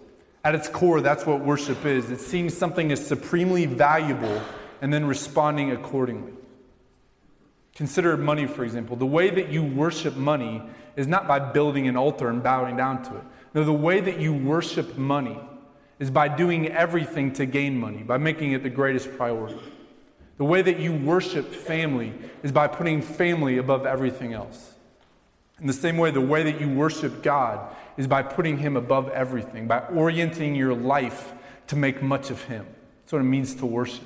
At 0.44 0.54
its 0.54 0.68
core, 0.68 1.00
that's 1.00 1.24
what 1.24 1.40
worship 1.40 1.86
is 1.86 2.10
it's 2.10 2.26
seeing 2.26 2.50
something 2.50 2.92
as 2.92 3.04
supremely 3.04 3.66
valuable 3.66 4.42
and 4.82 4.92
then 4.92 5.06
responding 5.06 5.70
accordingly. 5.70 6.32
Consider 7.74 8.16
money, 8.16 8.46
for 8.46 8.62
example. 8.62 8.96
The 8.96 9.06
way 9.06 9.30
that 9.30 9.48
you 9.48 9.64
worship 9.64 10.16
money 10.16 10.62
is 10.96 11.06
not 11.06 11.26
by 11.26 11.38
building 11.38 11.88
an 11.88 11.96
altar 11.96 12.28
and 12.28 12.42
bowing 12.42 12.76
down 12.76 13.02
to 13.04 13.16
it. 13.16 13.24
No, 13.52 13.64
the 13.64 13.72
way 13.72 14.00
that 14.00 14.20
you 14.20 14.32
worship 14.32 14.96
money 14.96 15.38
is 15.98 16.11
by 16.11 16.28
doing 16.28 16.68
everything 16.68 17.33
to 17.35 17.46
gain 17.46 17.78
money, 17.78 18.02
by 18.02 18.18
making 18.18 18.52
it 18.52 18.62
the 18.62 18.70
greatest 18.70 19.16
priority. 19.16 19.61
The 20.37 20.44
way 20.44 20.62
that 20.62 20.80
you 20.80 20.92
worship 20.92 21.52
family 21.54 22.12
is 22.42 22.50
by 22.50 22.66
putting 22.66 23.00
family 23.02 23.59
above 23.59 23.87
everything 23.87 24.33
else. 24.33 24.74
In 25.61 25.68
the 25.68 25.72
same 25.72 25.96
way, 25.96 26.11
the 26.11 26.20
way 26.20 26.42
that 26.42 26.61
you 26.61 26.68
worship 26.68 27.22
God 27.22 27.74
is 27.96 28.09
by 28.09 28.22
putting 28.22 28.59
Him 28.59 28.76
above 28.76 29.09
everything, 29.11 29.68
by 29.68 29.80
orienting 29.87 30.57
your 30.57 30.74
life 30.74 31.33
to 31.68 31.76
make 31.76 32.02
much 32.02 32.30
of 32.30 32.42
Him. 32.42 32.66
That's 33.02 33.12
what 33.12 33.20
it 33.20 33.24
means 33.24 33.54
to 33.57 33.66
worship. 33.66 34.04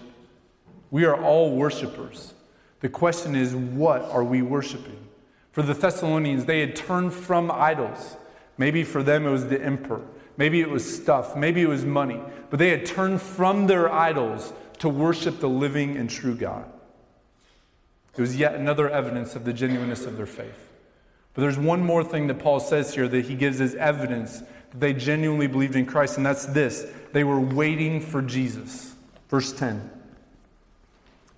We 0.90 1.04
are 1.04 1.16
all 1.16 1.56
worshipers. 1.56 2.34
The 2.80 2.88
question 2.88 3.34
is, 3.34 3.54
what 3.54 4.02
are 4.02 4.22
we 4.22 4.42
worshiping? 4.42 5.08
For 5.52 5.62
the 5.62 5.74
Thessalonians, 5.74 6.44
they 6.44 6.60
had 6.60 6.76
turned 6.76 7.14
from 7.14 7.50
idols. 7.50 8.16
Maybe 8.58 8.84
for 8.84 9.02
them 9.02 9.26
it 9.26 9.30
was 9.30 9.46
the 9.46 9.60
emperor. 9.60 10.02
Maybe 10.38 10.62
it 10.62 10.70
was 10.70 10.96
stuff. 10.96 11.36
Maybe 11.36 11.60
it 11.60 11.68
was 11.68 11.84
money. 11.84 12.18
But 12.48 12.58
they 12.58 12.70
had 12.70 12.86
turned 12.86 13.20
from 13.20 13.66
their 13.66 13.92
idols 13.92 14.54
to 14.78 14.88
worship 14.88 15.40
the 15.40 15.48
living 15.50 15.98
and 15.98 16.08
true 16.08 16.34
God. 16.34 16.64
It 18.16 18.20
was 18.20 18.36
yet 18.36 18.54
another 18.54 18.88
evidence 18.88 19.36
of 19.36 19.44
the 19.44 19.52
genuineness 19.52 20.06
of 20.06 20.16
their 20.16 20.26
faith. 20.26 20.72
But 21.34 21.42
there's 21.42 21.58
one 21.58 21.82
more 21.82 22.02
thing 22.02 22.28
that 22.28 22.38
Paul 22.38 22.58
says 22.58 22.94
here 22.94 23.06
that 23.06 23.26
he 23.26 23.34
gives 23.34 23.60
as 23.60 23.74
evidence 23.74 24.38
that 24.70 24.80
they 24.80 24.94
genuinely 24.94 25.46
believed 25.46 25.76
in 25.76 25.84
Christ, 25.84 26.16
and 26.16 26.24
that's 26.24 26.46
this 26.46 26.86
they 27.12 27.22
were 27.22 27.38
waiting 27.38 28.00
for 28.00 28.22
Jesus. 28.22 28.94
Verse 29.28 29.52
10 29.52 29.90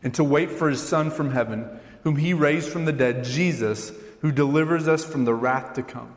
and 0.03 0.15
to 0.15 0.25
wait 0.25 0.51
for 0.51 0.71
his 0.71 0.83
Son 0.83 1.11
from 1.11 1.31
heaven, 1.31 1.69
whom 2.05 2.17
he 2.17 2.33
raised 2.33 2.69
from 2.69 2.85
the 2.85 2.93
dead, 2.93 3.25
Jesus, 3.25 3.93
who 4.21 4.33
delivers 4.33 4.89
us 4.89 5.05
from 5.05 5.25
the 5.25 5.35
wrath 5.35 5.75
to 5.75 5.83
come. 5.83 6.15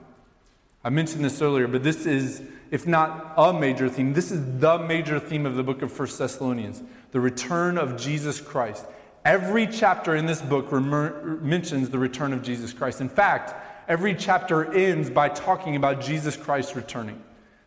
I 0.83 0.89
mentioned 0.89 1.23
this 1.23 1.41
earlier, 1.41 1.67
but 1.67 1.83
this 1.83 2.05
is, 2.05 2.41
if 2.69 2.85
not 2.85 3.33
a 3.37 3.53
major 3.53 3.87
theme, 3.87 4.13
this 4.13 4.31
is 4.31 4.59
the 4.59 4.77
major 4.79 5.19
theme 5.19 5.45
of 5.45 5.55
the 5.55 5.63
book 5.63 5.81
of 5.81 5.97
1 5.97 6.09
Thessalonians 6.17 6.81
the 7.11 7.19
return 7.19 7.77
of 7.77 7.95
Jesus 7.95 8.41
Christ. 8.41 8.85
Every 9.23 9.67
chapter 9.67 10.15
in 10.15 10.25
this 10.25 10.41
book 10.41 10.71
mentions 10.71 11.91
the 11.91 11.99
return 11.99 12.33
of 12.33 12.41
Jesus 12.41 12.73
Christ. 12.73 13.01
In 13.01 13.07
fact, 13.07 13.53
every 13.87 14.15
chapter 14.15 14.73
ends 14.73 15.11
by 15.11 15.29
talking 15.29 15.75
about 15.75 16.01
Jesus 16.01 16.35
Christ 16.35 16.75
returning. 16.75 17.21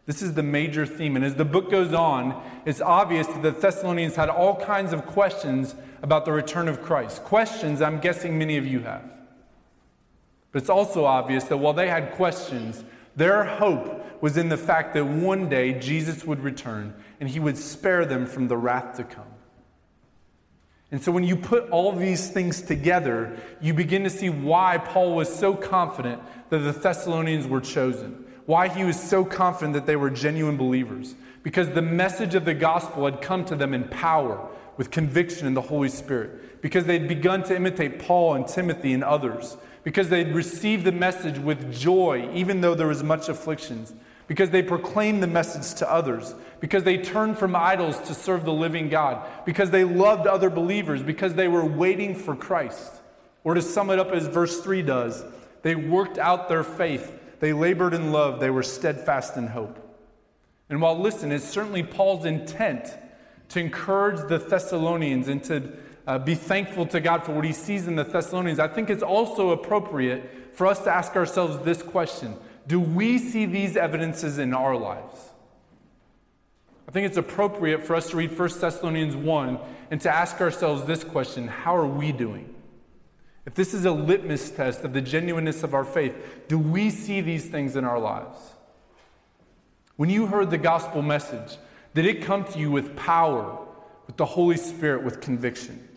This 0.04 0.20
is 0.20 0.34
the 0.34 0.42
major 0.42 0.84
theme. 0.84 1.14
And 1.14 1.24
as 1.24 1.36
the 1.36 1.44
book 1.44 1.70
goes 1.70 1.92
on, 1.92 2.42
it's 2.66 2.80
obvious 2.80 3.28
that 3.28 3.42
the 3.42 3.52
Thessalonians 3.52 4.16
had 4.16 4.28
all 4.28 4.56
kinds 4.56 4.92
of 4.92 5.06
questions 5.06 5.76
about 6.02 6.24
the 6.24 6.32
return 6.32 6.66
of 6.66 6.82
Christ. 6.82 7.22
Questions 7.22 7.80
I'm 7.80 8.00
guessing 8.00 8.38
many 8.38 8.56
of 8.56 8.66
you 8.66 8.80
have. 8.80 9.16
But 10.50 10.62
it's 10.62 10.70
also 10.70 11.04
obvious 11.04 11.44
that 11.44 11.58
while 11.58 11.72
they 11.72 11.88
had 11.88 12.12
questions, 12.12 12.82
their 13.16 13.44
hope 13.44 14.22
was 14.22 14.36
in 14.36 14.48
the 14.48 14.56
fact 14.56 14.94
that 14.94 15.04
one 15.04 15.48
day 15.48 15.78
Jesus 15.78 16.24
would 16.24 16.40
return 16.40 16.94
and 17.20 17.28
he 17.28 17.40
would 17.40 17.58
spare 17.58 18.04
them 18.04 18.26
from 18.26 18.48
the 18.48 18.56
wrath 18.56 18.96
to 18.96 19.04
come. 19.04 19.24
And 20.90 21.02
so 21.02 21.10
when 21.10 21.24
you 21.24 21.36
put 21.36 21.68
all 21.70 21.92
these 21.92 22.30
things 22.30 22.62
together, 22.62 23.36
you 23.60 23.74
begin 23.74 24.04
to 24.04 24.10
see 24.10 24.30
why 24.30 24.78
Paul 24.78 25.14
was 25.14 25.34
so 25.34 25.54
confident 25.54 26.22
that 26.50 26.58
the 26.58 26.72
Thessalonians 26.72 27.46
were 27.46 27.60
chosen, 27.60 28.24
why 28.46 28.68
he 28.68 28.84
was 28.84 28.98
so 28.98 29.24
confident 29.24 29.74
that 29.74 29.86
they 29.86 29.96
were 29.96 30.10
genuine 30.10 30.56
believers. 30.56 31.14
Because 31.42 31.70
the 31.70 31.82
message 31.82 32.34
of 32.34 32.44
the 32.44 32.54
gospel 32.54 33.04
had 33.04 33.20
come 33.20 33.44
to 33.46 33.56
them 33.56 33.74
in 33.74 33.84
power, 33.88 34.48
with 34.76 34.90
conviction 34.90 35.46
in 35.46 35.54
the 35.54 35.62
Holy 35.62 35.88
Spirit, 35.88 36.60
because 36.60 36.84
they'd 36.84 37.08
begun 37.08 37.42
to 37.44 37.56
imitate 37.56 37.98
Paul 37.98 38.34
and 38.34 38.46
Timothy 38.46 38.92
and 38.92 39.02
others, 39.02 39.56
because 39.86 40.08
they'd 40.08 40.34
received 40.34 40.82
the 40.82 40.90
message 40.90 41.38
with 41.38 41.72
joy, 41.72 42.28
even 42.34 42.60
though 42.60 42.74
there 42.74 42.88
was 42.88 43.04
much 43.04 43.28
afflictions, 43.28 43.94
because 44.26 44.50
they 44.50 44.60
proclaimed 44.60 45.22
the 45.22 45.28
message 45.28 45.78
to 45.78 45.88
others, 45.88 46.34
because 46.58 46.82
they 46.82 46.98
turned 46.98 47.38
from 47.38 47.54
idols 47.54 47.96
to 48.00 48.12
serve 48.12 48.44
the 48.44 48.52
living 48.52 48.88
God, 48.88 49.24
because 49.44 49.70
they 49.70 49.84
loved 49.84 50.26
other 50.26 50.50
believers, 50.50 51.04
because 51.04 51.34
they 51.34 51.46
were 51.46 51.64
waiting 51.64 52.16
for 52.16 52.34
Christ. 52.34 52.94
Or 53.44 53.54
to 53.54 53.62
sum 53.62 53.90
it 53.90 54.00
up 54.00 54.10
as 54.10 54.26
verse 54.26 54.60
3 54.60 54.82
does, 54.82 55.24
they 55.62 55.76
worked 55.76 56.18
out 56.18 56.48
their 56.48 56.64
faith, 56.64 57.16
they 57.38 57.52
labored 57.52 57.94
in 57.94 58.10
love, 58.10 58.40
they 58.40 58.50
were 58.50 58.64
steadfast 58.64 59.36
in 59.36 59.46
hope. 59.46 59.78
And 60.68 60.82
while, 60.82 60.98
listen, 60.98 61.30
it's 61.30 61.44
certainly 61.44 61.84
Paul's 61.84 62.24
intent 62.24 62.88
to 63.50 63.60
encourage 63.60 64.28
the 64.28 64.38
Thessalonians 64.38 65.28
and 65.28 65.44
to 65.44 65.72
uh, 66.06 66.18
be 66.18 66.34
thankful 66.34 66.86
to 66.86 67.00
God 67.00 67.24
for 67.24 67.32
what 67.32 67.44
he 67.44 67.52
sees 67.52 67.88
in 67.88 67.96
the 67.96 68.04
Thessalonians, 68.04 68.58
I 68.58 68.68
think 68.68 68.90
it's 68.90 69.02
also 69.02 69.50
appropriate 69.50 70.54
for 70.54 70.66
us 70.66 70.78
to 70.84 70.90
ask 70.90 71.16
ourselves 71.16 71.58
this 71.64 71.82
question 71.82 72.36
Do 72.66 72.80
we 72.80 73.18
see 73.18 73.46
these 73.46 73.76
evidences 73.76 74.38
in 74.38 74.54
our 74.54 74.76
lives? 74.76 75.30
I 76.88 76.92
think 76.92 77.06
it's 77.06 77.16
appropriate 77.16 77.84
for 77.84 77.96
us 77.96 78.10
to 78.10 78.16
read 78.16 78.36
1 78.36 78.60
Thessalonians 78.60 79.16
1 79.16 79.58
and 79.90 80.00
to 80.02 80.14
ask 80.14 80.40
ourselves 80.40 80.84
this 80.84 81.02
question 81.02 81.48
How 81.48 81.76
are 81.76 81.86
we 81.86 82.12
doing? 82.12 82.54
If 83.44 83.54
this 83.54 83.74
is 83.74 83.84
a 83.84 83.92
litmus 83.92 84.50
test 84.50 84.82
of 84.82 84.92
the 84.92 85.00
genuineness 85.00 85.62
of 85.62 85.74
our 85.74 85.84
faith, 85.84 86.14
do 86.48 86.58
we 86.58 86.90
see 86.90 87.20
these 87.20 87.46
things 87.46 87.76
in 87.76 87.84
our 87.84 87.98
lives? 87.98 88.38
When 89.96 90.10
you 90.10 90.26
heard 90.26 90.50
the 90.50 90.58
gospel 90.58 91.00
message, 91.00 91.56
did 91.94 92.06
it 92.06 92.22
come 92.22 92.44
to 92.44 92.58
you 92.58 92.70
with 92.70 92.96
power, 92.96 93.58
with 94.06 94.16
the 94.16 94.26
Holy 94.26 94.56
Spirit, 94.56 95.02
with 95.02 95.20
conviction? 95.20 95.88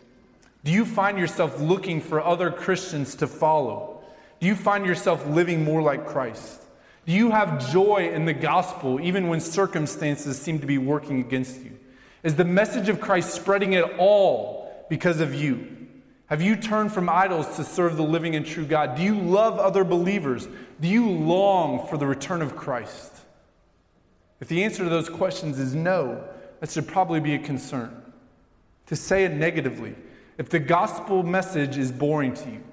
Do 0.63 0.71
you 0.71 0.85
find 0.85 1.17
yourself 1.17 1.59
looking 1.59 2.01
for 2.01 2.21
other 2.21 2.51
Christians 2.51 3.15
to 3.15 3.27
follow? 3.27 4.01
Do 4.39 4.47
you 4.47 4.55
find 4.55 4.85
yourself 4.85 5.25
living 5.27 5.63
more 5.63 5.81
like 5.81 6.05
Christ? 6.05 6.61
Do 7.05 7.13
you 7.13 7.31
have 7.31 7.71
joy 7.71 8.11
in 8.13 8.25
the 8.25 8.33
gospel 8.33 8.99
even 9.01 9.27
when 9.29 9.39
circumstances 9.39 10.39
seem 10.39 10.59
to 10.59 10.67
be 10.67 10.77
working 10.77 11.19
against 11.19 11.61
you? 11.61 11.77
Is 12.23 12.35
the 12.35 12.45
message 12.45 12.89
of 12.89 12.99
Christ 12.99 13.33
spreading 13.33 13.75
at 13.75 13.97
all 13.97 14.85
because 14.89 15.21
of 15.21 15.33
you? 15.33 15.77
Have 16.27 16.41
you 16.41 16.55
turned 16.55 16.91
from 16.91 17.09
idols 17.09 17.55
to 17.55 17.63
serve 17.63 17.97
the 17.97 18.03
living 18.03 18.35
and 18.35 18.45
true 18.45 18.65
God? 18.65 18.95
Do 18.95 19.01
you 19.01 19.19
love 19.19 19.57
other 19.57 19.83
believers? 19.83 20.47
Do 20.79 20.87
you 20.87 21.09
long 21.09 21.87
for 21.87 21.97
the 21.97 22.05
return 22.05 22.41
of 22.41 22.55
Christ? 22.55 23.13
If 24.39 24.47
the 24.47 24.63
answer 24.63 24.83
to 24.83 24.89
those 24.89 25.09
questions 25.09 25.57
is 25.57 25.73
no, 25.73 26.23
that 26.59 26.69
should 26.69 26.87
probably 26.87 27.19
be 27.19 27.33
a 27.33 27.39
concern. 27.39 28.03
To 28.87 28.95
say 28.95 29.23
it 29.23 29.33
negatively, 29.33 29.95
if 30.39 30.47
the 30.49 30.57
gospel 30.57 31.21
message 31.21 31.77
is 31.77 31.91
boring 31.91 32.33
to 32.33 32.49
you, 32.49 32.63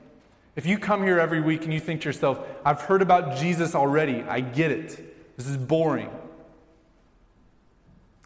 if 0.55 0.65
you 0.65 0.79
come 0.79 1.03
here 1.03 1.19
every 1.19 1.41
week 1.41 1.65
and 1.65 1.75
you 1.75 1.81
think 1.81 2.01
to 2.03 2.09
yourself, 2.09 2.41
I've 2.65 2.81
heard 2.81 3.03
about 3.03 3.37
Jesus 3.37 3.75
already, 3.75 4.23
I 4.23 4.41
get 4.41 4.71
it, 4.71 5.37
this 5.37 5.49
is 5.49 5.57
boring. 5.57 6.09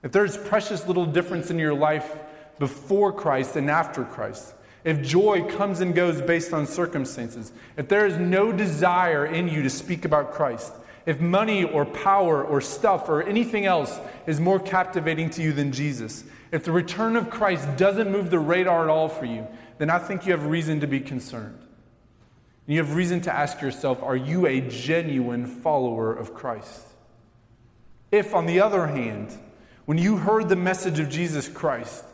If 0.03 0.13
there's 0.13 0.37
precious 0.37 0.87
little 0.87 1.07
difference 1.07 1.51
in 1.51 1.59
your 1.59 1.73
life 1.73 2.21
before 2.59 3.13
Christ 3.13 3.57
and 3.57 3.71
after 3.71 4.05
Christ, 4.05 4.55
if 4.85 5.03
joy 5.03 5.51
comes 5.51 5.81
and 5.81 5.95
goes 5.95 6.21
based 6.21 6.53
on 6.53 6.67
circumstances, 6.67 7.51
if 7.79 7.89
there 7.89 8.07
is 8.07 8.19
no 8.19 8.53
desire 8.53 9.25
in 9.25 9.49
you 9.49 9.63
to 9.63 9.71
speak 9.71 10.05
about 10.05 10.33
Christ, 10.33 10.73
if 11.07 11.19
money 11.19 11.65
or 11.65 11.87
power 11.87 12.45
or 12.45 12.61
stuff 12.61 13.09
or 13.09 13.23
anything 13.23 13.65
else 13.65 13.99
is 14.27 14.39
more 14.39 14.61
captivating 14.61 15.31
to 15.31 15.43
you 15.43 15.53
than 15.55 15.73
Jesus, 15.73 16.25
if 16.53 16.65
the 16.65 16.73
return 16.73 17.17
of 17.17 17.31
Christ 17.31 17.77
doesn't 17.77 18.11
move 18.11 18.31
the 18.31 18.39
radar 18.39 18.85
at 18.85 18.91
all 18.91 19.09
for 19.09 19.25
you, 19.25 19.47
then 19.79 19.91
I 19.91 19.99
think 19.99 20.27
you 20.27 20.33
have 20.33 20.47
reason 20.47 20.81
to 20.81 20.87
be 20.87 21.01
concerned. 21.01 21.59
And 22.67 22.75
you 22.75 22.79
have 22.79 22.95
reason 22.95 23.21
to 23.23 23.35
ask 23.35 23.61
yourself 23.61 24.03
are 24.03 24.17
you 24.17 24.47
a 24.47 24.61
genuine 24.61 25.47
follower 25.47 26.13
of 26.13 26.35
Christ? 26.35 26.83
If, 28.11 28.35
on 28.35 28.47
the 28.47 28.61
other 28.61 28.87
hand, 28.87 29.37
when 29.87 29.99
you 29.99 30.17
heard 30.17 30.49
the 30.49 30.57
message 30.57 30.99
of 30.99 31.09
Jesus 31.09 31.49
Christ, 31.49 32.05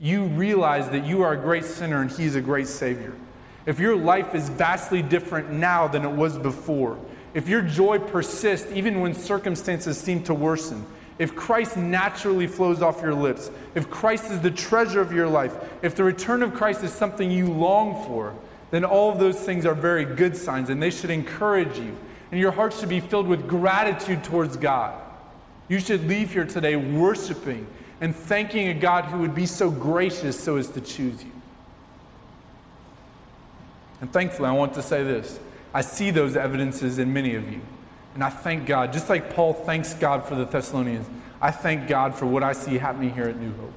you 0.00 0.24
realize 0.24 0.88
that 0.90 1.04
you 1.04 1.22
are 1.22 1.32
a 1.32 1.36
great 1.36 1.64
sinner 1.64 2.00
and 2.00 2.10
He 2.10 2.24
is 2.24 2.34
a 2.34 2.40
great 2.40 2.66
Savior. 2.66 3.14
If 3.66 3.78
your 3.78 3.96
life 3.96 4.34
is 4.34 4.48
vastly 4.48 5.02
different 5.02 5.50
now 5.50 5.88
than 5.88 6.04
it 6.04 6.10
was 6.10 6.38
before, 6.38 6.98
if 7.34 7.48
your 7.48 7.62
joy 7.62 7.98
persists 7.98 8.70
even 8.72 9.00
when 9.00 9.14
circumstances 9.14 9.98
seem 9.98 10.22
to 10.24 10.34
worsen, 10.34 10.86
if 11.18 11.34
Christ 11.34 11.76
naturally 11.76 12.46
flows 12.46 12.80
off 12.80 13.02
your 13.02 13.14
lips, 13.14 13.50
if 13.74 13.90
Christ 13.90 14.30
is 14.30 14.40
the 14.40 14.50
treasure 14.50 15.00
of 15.00 15.12
your 15.12 15.28
life, 15.28 15.54
if 15.82 15.94
the 15.94 16.04
return 16.04 16.42
of 16.42 16.54
Christ 16.54 16.84
is 16.84 16.92
something 16.92 17.30
you 17.30 17.46
long 17.46 18.04
for, 18.06 18.34
then 18.70 18.84
all 18.84 19.10
of 19.10 19.18
those 19.18 19.40
things 19.40 19.66
are 19.66 19.74
very 19.74 20.04
good 20.04 20.36
signs 20.36 20.70
and 20.70 20.82
they 20.82 20.90
should 20.90 21.10
encourage 21.10 21.78
you. 21.78 21.96
And 22.30 22.38
your 22.38 22.52
heart 22.52 22.74
should 22.74 22.88
be 22.88 23.00
filled 23.00 23.26
with 23.26 23.48
gratitude 23.48 24.22
towards 24.22 24.56
God. 24.56 25.00
You 25.68 25.80
should 25.80 26.06
leave 26.06 26.32
here 26.32 26.44
today 26.44 26.76
worshiping 26.76 27.66
and 28.00 28.14
thanking 28.14 28.68
a 28.68 28.74
God 28.74 29.06
who 29.06 29.18
would 29.18 29.34
be 29.34 29.46
so 29.46 29.70
gracious 29.70 30.38
so 30.38 30.56
as 30.56 30.70
to 30.70 30.80
choose 30.80 31.24
you. 31.24 31.32
And 34.00 34.12
thankfully, 34.12 34.48
I 34.48 34.52
want 34.52 34.74
to 34.74 34.82
say 34.82 35.02
this 35.02 35.40
I 35.74 35.80
see 35.80 36.10
those 36.10 36.36
evidences 36.36 36.98
in 36.98 37.12
many 37.12 37.34
of 37.34 37.50
you. 37.50 37.60
And 38.18 38.24
I 38.24 38.30
thank 38.30 38.66
God, 38.66 38.92
just 38.92 39.08
like 39.08 39.32
Paul 39.32 39.52
thanks 39.54 39.94
God 39.94 40.24
for 40.24 40.34
the 40.34 40.44
Thessalonians, 40.44 41.06
I 41.40 41.52
thank 41.52 41.86
God 41.86 42.16
for 42.16 42.26
what 42.26 42.42
I 42.42 42.52
see 42.52 42.76
happening 42.76 43.14
here 43.14 43.28
at 43.28 43.38
New 43.38 43.54
Hope. 43.54 43.72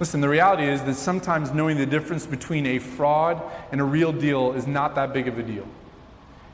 Listen, 0.00 0.20
the 0.20 0.28
reality 0.28 0.64
is 0.64 0.82
that 0.82 0.96
sometimes 0.96 1.52
knowing 1.52 1.78
the 1.78 1.86
difference 1.86 2.26
between 2.26 2.66
a 2.66 2.80
fraud 2.80 3.40
and 3.70 3.80
a 3.80 3.84
real 3.84 4.12
deal 4.12 4.52
is 4.54 4.66
not 4.66 4.96
that 4.96 5.12
big 5.12 5.28
of 5.28 5.38
a 5.38 5.44
deal. 5.44 5.68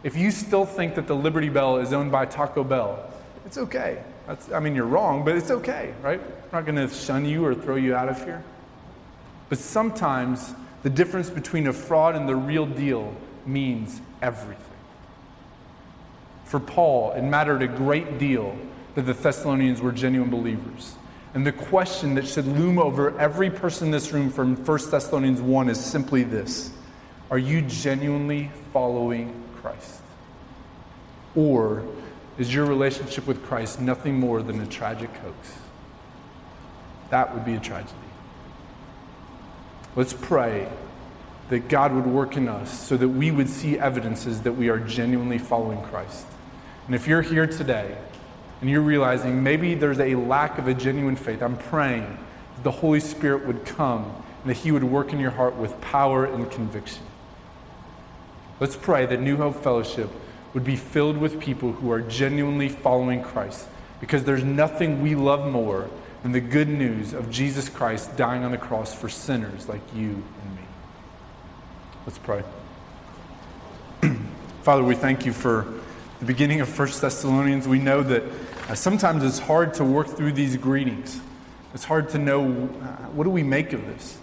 If 0.03 0.19
you 0.19 0.31
still 0.31 0.67
think 0.67 0.97
that 0.97 1.07
the 1.07 1.17
Liberty 1.17 1.49
Bell 1.49 1.79
is 1.79 1.95
owned 1.95 2.13
by 2.13 2.27
Taco 2.27 2.63
Bell, 2.63 3.03
it's 3.47 3.57
okay. 3.57 4.03
That's, 4.27 4.53
I 4.53 4.61
mean, 4.61 4.75
you're 4.75 4.85
wrong, 4.85 5.25
but 5.25 5.35
it's 5.35 5.51
okay, 5.51 5.95
right? 6.03 6.21
I'm 6.21 6.49
not 6.53 6.67
going 6.67 6.77
to 6.77 6.95
shun 6.95 7.25
you 7.25 7.43
or 7.43 7.55
throw 7.55 7.77
you 7.77 7.95
out 7.95 8.11
of 8.11 8.23
here. 8.23 8.45
But 9.49 9.57
sometimes 9.57 10.55
the 10.83 10.91
difference 10.91 11.31
between 11.31 11.67
a 11.69 11.73
fraud 11.73 12.17
and 12.17 12.29
the 12.29 12.37
real 12.37 12.67
deal 12.67 13.17
means 13.47 14.03
everything. 14.21 14.74
For 16.55 16.61
Paul, 16.61 17.11
it 17.15 17.23
mattered 17.23 17.63
a 17.63 17.67
great 17.67 18.17
deal 18.17 18.57
that 18.95 19.03
the 19.03 19.13
Thessalonians 19.13 19.81
were 19.81 19.91
genuine 19.91 20.31
believers. 20.31 20.95
And 21.35 21.45
the 21.45 21.51
question 21.51 22.15
that 22.15 22.29
should 22.29 22.47
loom 22.47 22.79
over 22.79 23.19
every 23.19 23.51
person 23.51 23.89
in 23.89 23.91
this 23.91 24.13
room 24.13 24.31
from 24.31 24.55
1 24.55 24.65
Thessalonians 24.89 25.41
1 25.41 25.69
is 25.69 25.85
simply 25.85 26.23
this 26.23 26.71
Are 27.29 27.39
you 27.39 27.61
genuinely 27.63 28.53
following 28.73 29.35
Christ? 29.57 30.01
Or 31.35 31.83
is 32.39 32.55
your 32.55 32.67
relationship 32.67 33.27
with 33.27 33.45
Christ 33.47 33.81
nothing 33.81 34.21
more 34.21 34.41
than 34.41 34.61
a 34.61 34.67
tragic 34.67 35.11
hoax? 35.11 35.55
That 37.11 37.35
would 37.35 37.45
be 37.45 37.55
a 37.55 37.61
tragedy. 37.61 37.95
Let's 39.97 40.13
pray 40.13 40.69
that 41.49 41.67
God 41.67 41.93
would 41.93 42.07
work 42.07 42.37
in 42.37 42.47
us 42.47 42.87
so 42.87 42.97
that 42.97 43.09
we 43.09 43.33
would 43.33 43.49
see 43.49 43.77
evidences 43.77 44.43
that 44.43 44.53
we 44.53 44.69
are 44.69 44.79
genuinely 44.79 45.39
following 45.39 45.83
Christ. 45.83 46.27
And 46.87 46.95
if 46.95 47.07
you're 47.07 47.23
here 47.23 47.47
today 47.47 47.97
and 48.61 48.69
you're 48.69 48.83
realizing 48.83 49.43
maybe 49.43 49.75
there's 49.75 50.01
a 50.01 50.15
lack 50.15 50.59
of 50.59 50.69
a 50.69 50.75
genuine 50.75 51.17
faith, 51.17 51.43
I'm 51.43 51.57
praying 51.57 52.19
that 52.57 52.65
the 52.65 52.71
Holy 52.71 53.01
Spirit 53.01 53.47
would 53.47 53.65
come 53.65 54.05
and 54.43 54.51
that 54.51 54.59
He 54.59 54.71
would 54.73 54.85
work 54.85 55.13
in 55.13 55.19
your 55.19 55.31
heart 55.31 55.57
with 55.57 55.81
power 55.81 56.27
and 56.27 56.51
conviction. 56.51 57.03
Let's 58.61 58.77
pray 58.77 59.07
that 59.07 59.21
New 59.21 59.37
Hope 59.37 59.63
Fellowship 59.63 60.11
would 60.53 60.65
be 60.65 60.77
filled 60.77 61.17
with 61.17 61.41
people 61.41 61.73
who 61.73 61.91
are 61.91 62.01
genuinely 62.01 62.69
following 62.69 63.23
Christ 63.23 63.67
because 64.01 64.25
there's 64.25 64.45
nothing 64.45 65.03
we 65.03 65.15
love 65.15 65.51
more 65.51 65.89
than 66.23 66.33
the 66.33 66.41
good 66.41 66.69
news 66.69 67.13
of 67.13 67.31
Jesus 67.31 67.69
Christ 67.69 68.17
dying 68.17 68.45
on 68.45 68.51
the 68.51 68.59
cross 68.59 68.95
for 68.95 69.09
sinners 69.09 69.69
like 69.69 69.81
you 69.95 70.11
and 70.11 70.57
me. 70.57 70.63
Let's 72.07 72.19
pray. 72.19 72.43
Father, 74.63 74.85
we 74.85 74.95
thank 74.95 75.27
you 75.27 75.33
for 75.33 75.67
the 76.25 76.33
beginning 76.33 76.63
of 76.63 76.79
1 76.79 76.89
Thessalonians. 77.03 77.69
We 77.69 77.79
know 77.79 78.03
that 78.03 78.23
uh, 78.71 78.75
sometimes 78.75 79.23
it's 79.23 79.39
hard 79.39 79.75
to 79.75 79.85
work 79.85 80.09
through 80.09 80.33
these 80.33 80.57
greetings. 80.57 81.21
It's 81.75 81.85
hard 81.85 82.09
to 82.11 82.19
know 82.19 82.45
uh, 82.45 82.87
what 83.13 83.25
do 83.25 83.31
we 83.31 83.43
make 83.43 83.75
of 83.75 83.87
this. 83.87 84.17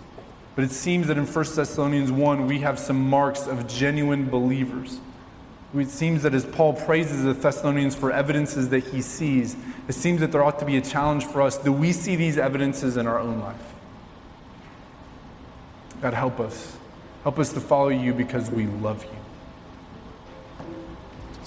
But 0.55 0.63
it 0.63 0.71
seems 0.71 1.05
that 1.07 1.19
in 1.19 1.27
1 1.27 1.45
Thessalonians 1.55 2.11
1, 2.11 2.47
we 2.47 2.61
have 2.61 2.79
some 2.79 3.07
marks 3.07 3.45
of 3.45 3.67
genuine 3.67 4.27
believers. 4.31 4.99
It 5.75 5.89
seems 5.89 6.23
that 6.23 6.33
as 6.33 6.43
Paul 6.43 6.73
praises 6.73 7.23
the 7.23 7.33
Thessalonians 7.33 7.95
for 7.95 8.11
evidences 8.11 8.69
that 8.69 8.83
he 8.85 9.03
sees, 9.03 9.55
it 9.87 9.93
seems 9.93 10.21
that 10.21 10.31
there 10.31 10.43
ought 10.43 10.57
to 10.57 10.65
be 10.65 10.77
a 10.77 10.81
challenge 10.81 11.25
for 11.25 11.43
us. 11.43 11.59
Do 11.59 11.71
we 11.71 11.93
see 11.93 12.15
these 12.15 12.39
evidences 12.39 12.97
in 12.97 13.05
our 13.05 13.19
own 13.19 13.39
life? 13.39 13.61
God, 16.01 16.15
help 16.15 16.39
us. 16.39 16.77
Help 17.21 17.37
us 17.37 17.53
to 17.53 17.61
follow 17.61 17.89
you 17.89 18.11
because 18.11 18.49
we 18.49 18.65
love 18.65 19.03
you. 19.03 19.20